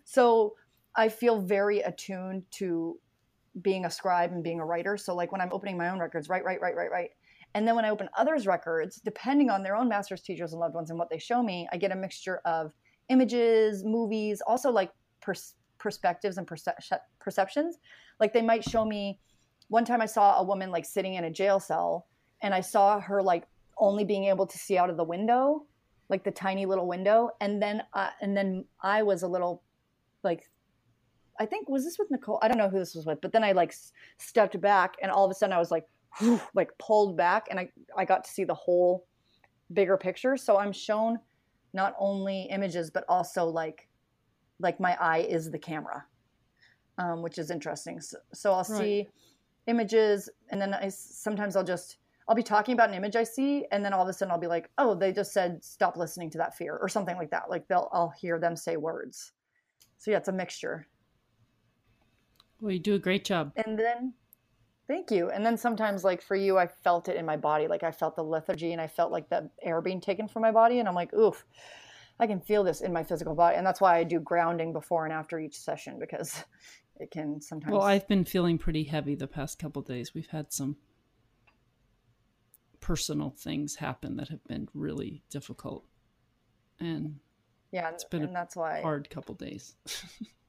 [0.03, 0.55] So
[0.95, 2.99] I feel very attuned to
[3.61, 4.97] being a scribe and being a writer.
[4.97, 7.09] So like when I'm opening my own records, right, right, right, right, right.
[7.53, 10.75] And then when I open others' records, depending on their own masters, teachers, and loved
[10.75, 12.73] ones and what they show me, I get a mixture of
[13.07, 14.91] images, movies, also like
[15.21, 16.67] pers- perspectives and perce-
[17.19, 17.77] perceptions.
[18.19, 19.19] Like they might show me
[19.69, 22.07] one time I saw a woman like sitting in a jail cell
[22.41, 23.45] and I saw her like
[23.77, 25.65] only being able to see out of the window,
[26.09, 27.29] like the tiny little window.
[27.39, 29.63] And then, uh, and then I was a little
[30.23, 30.43] like,
[31.39, 32.39] I think, was this with Nicole?
[32.41, 35.11] I don't know who this was with, but then I like s- stepped back and
[35.11, 35.85] all of a sudden I was like,
[36.19, 39.05] whew, like pulled back and I, I got to see the whole
[39.73, 40.37] bigger picture.
[40.37, 41.19] So I'm shown
[41.73, 43.89] not only images, but also like,
[44.59, 46.05] like my eye is the camera,
[46.97, 47.99] um, which is interesting.
[47.99, 48.77] So, so I'll Right.
[48.77, 49.07] see
[49.67, 51.97] images and then I sometimes I'll just
[52.27, 54.39] I'll be talking about an image I see and then all of a sudden I'll
[54.39, 57.49] be like, "Oh, they just said stop listening to that fear" or something like that.
[57.49, 59.33] Like they'll I'll hear them say words.
[59.97, 60.87] So yeah, it's a mixture.
[62.59, 63.51] Well, you do a great job.
[63.65, 64.13] And then
[64.87, 65.29] thank you.
[65.29, 67.67] And then sometimes like for you I felt it in my body.
[67.67, 70.51] Like I felt the lethargy and I felt like the air being taken from my
[70.51, 71.45] body and I'm like, "Oof.
[72.17, 75.05] I can feel this in my physical body." And that's why I do grounding before
[75.05, 76.43] and after each session because
[76.99, 80.13] it can sometimes Well, I've been feeling pretty heavy the past couple days.
[80.13, 80.77] We've had some
[82.79, 85.85] personal things happen that have been really difficult
[86.79, 87.19] and
[87.71, 89.75] yeah, it's been a and that's why hard couple days.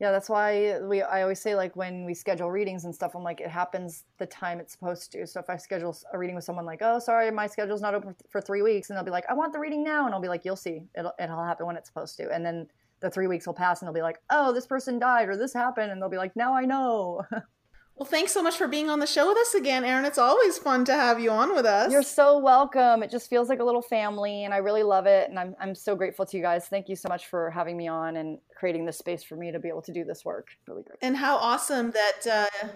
[0.00, 1.02] Yeah, that's why we.
[1.02, 4.26] I always say like when we schedule readings and stuff, I'm like it happens the
[4.26, 5.26] time it's supposed to.
[5.26, 8.14] So if I schedule a reading with someone like, oh, sorry, my schedule's not open
[8.30, 10.28] for three weeks, and they'll be like, I want the reading now, and I'll be
[10.28, 12.68] like, you'll see, it'll it'll happen when it's supposed to, and then
[13.00, 15.52] the three weeks will pass, and they'll be like, oh, this person died or this
[15.52, 17.24] happened, and they'll be like, now I know.
[17.98, 20.04] Well, thanks so much for being on the show with us again, Erin.
[20.04, 21.90] It's always fun to have you on with us.
[21.90, 23.02] You're so welcome.
[23.02, 25.74] It just feels like a little family, and I really love it, and I'm I'm
[25.74, 26.66] so grateful to you guys.
[26.66, 29.58] Thank you so much for having me on and creating this space for me to
[29.58, 30.48] be able to do this work.
[30.68, 30.98] Really great.
[31.02, 32.26] and how awesome that
[32.62, 32.68] uh,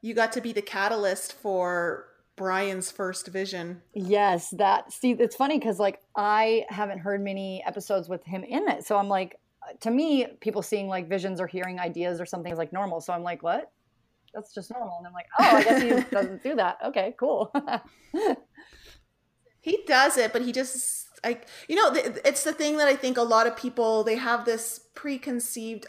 [0.00, 2.06] you got to be the catalyst for
[2.36, 3.82] Brian's first vision.
[3.94, 8.68] Yes, that see it's funny cuz like I haven't heard many episodes with him in
[8.68, 8.86] it.
[8.86, 9.40] So I'm like
[9.80, 13.00] to me people seeing like visions or hearing ideas or something is like normal.
[13.00, 13.72] So I'm like, "What?"
[14.34, 14.98] That's just normal.
[14.98, 17.52] And I'm like, "Oh, I guess he doesn't do that." Okay, cool.
[19.60, 21.90] He does it, but he just like you know,
[22.24, 25.86] it's the thing that I think a lot of people they have this preconceived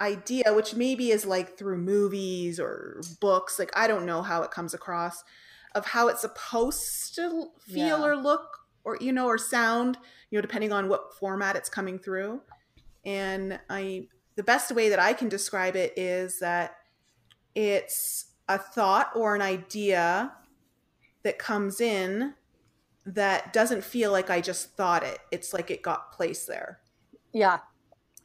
[0.00, 3.58] idea, which maybe is like through movies or books.
[3.58, 5.22] Like I don't know how it comes across
[5.74, 8.04] of how it's supposed to feel Yeah.
[8.04, 9.96] or look or you know or sound,
[10.30, 12.40] you know, depending on what format it's coming through.
[13.06, 16.74] And I the best way that I can describe it is that
[17.54, 20.32] it's a thought or an idea
[21.22, 22.34] that comes in
[23.06, 25.18] that doesn't feel like I just thought it.
[25.30, 26.80] It's like it got placed there.
[27.32, 27.58] yeah.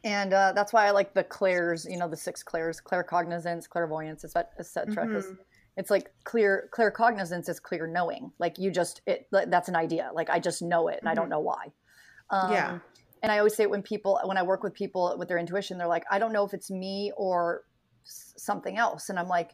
[0.06, 4.24] And uh, that's why I like the clairs, you know, the six clairs, claircognizance, clairvoyance,
[4.24, 4.48] etc.
[4.64, 5.06] cetera.
[5.08, 5.38] Mhm.
[5.76, 8.32] It's like clear clear cognizance is clear knowing.
[8.40, 10.10] Like you just it that's an idea.
[10.14, 11.74] Like I just know it and I don't know why.
[12.30, 12.80] Um, Yeah.
[13.22, 15.78] And I always say it when people when I work with people with their intuition,
[15.78, 17.66] they're like, I don't know if it's me or
[18.10, 19.52] something else, and I'm like,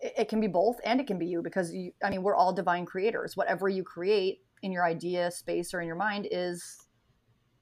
[0.00, 1.92] it, it can be both and it can be you because you.
[2.02, 3.36] I mean, we're all divine creators.
[3.36, 6.86] Whatever you create in your idea space or in your mind is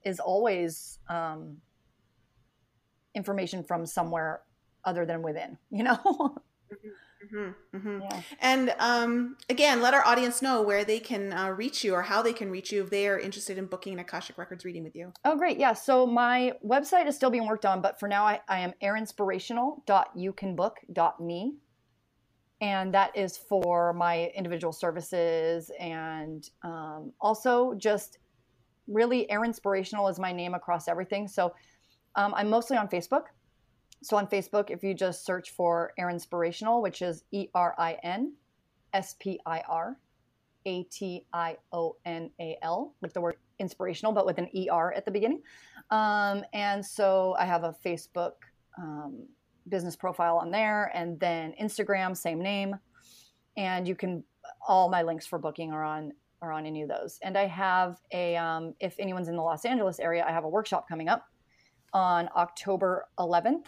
[0.04, 1.58] is always um,
[3.14, 4.42] information from somewhere
[4.84, 5.58] other than within.
[5.70, 6.36] You know.
[7.30, 8.22] Hmm hmm yeah.
[8.40, 12.20] And um, again, let our audience know where they can uh, reach you or how
[12.22, 14.94] they can reach you if they are interested in booking an Akashic Records reading with
[14.94, 15.12] you.
[15.24, 15.58] Oh, great.
[15.58, 15.72] Yeah.
[15.72, 21.54] So my website is still being worked on, but for now I, I am erinspirational.youcanbook.me.
[22.60, 28.18] And that is for my individual services and um, also just
[28.86, 31.26] really Erinspirational is my name across everything.
[31.26, 31.52] So
[32.14, 33.24] um, I'm mostly on Facebook.
[34.02, 38.32] So on Facebook, if you just search for Erinspirational, which is E R I N
[38.92, 39.96] S P I R
[40.66, 44.92] A T I O N A L, like the word inspirational, but with an ER
[44.92, 45.42] at the beginning.
[45.90, 48.32] Um, and so I have a Facebook
[48.76, 49.24] um,
[49.68, 52.74] business profile on there, and then Instagram, same name.
[53.56, 54.24] And you can
[54.66, 57.20] all my links for booking are on are on any of those.
[57.22, 60.48] And I have a um, if anyone's in the Los Angeles area, I have a
[60.48, 61.28] workshop coming up
[61.92, 63.66] on October 11th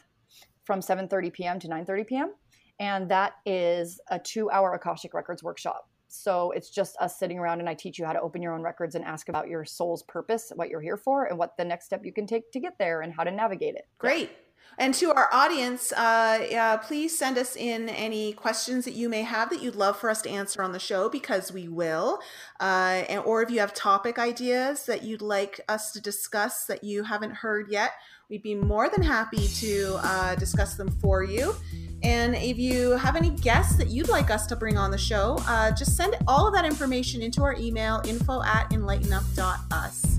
[0.65, 1.61] from 7:30 p.m.
[1.61, 2.35] to 9:30 p.m.
[2.81, 5.89] And that is a two-hour Akashic Records workshop.
[6.09, 8.63] So it's just us sitting around and I teach you how to open your own
[8.63, 11.87] records and ask about your soul's purpose, what you're here for, and what the next
[11.87, 13.87] step you can take to get there and how to navigate it.
[13.99, 14.31] Great.
[14.79, 19.23] And to our audience, uh, uh, please send us in any questions that you may
[19.23, 22.19] have that you'd love for us to answer on the show because we will.
[22.59, 26.83] Uh, and, or if you have topic ideas that you'd like us to discuss that
[26.83, 27.93] you haven't heard yet,
[28.35, 31.55] we'd be more than happy to uh, discuss them for you.
[32.03, 35.39] And if you have any guests that you'd like us to bring on the show,
[35.47, 40.19] uh, just send all of that information into our email info at enlightenup.us.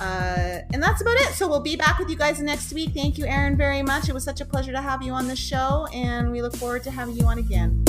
[0.00, 1.34] Uh, and that's about it.
[1.34, 2.90] So we'll be back with you guys next week.
[2.94, 4.08] Thank you, Erin, very much.
[4.08, 6.84] It was such a pleasure to have you on the show, and we look forward
[6.84, 7.84] to having you on again.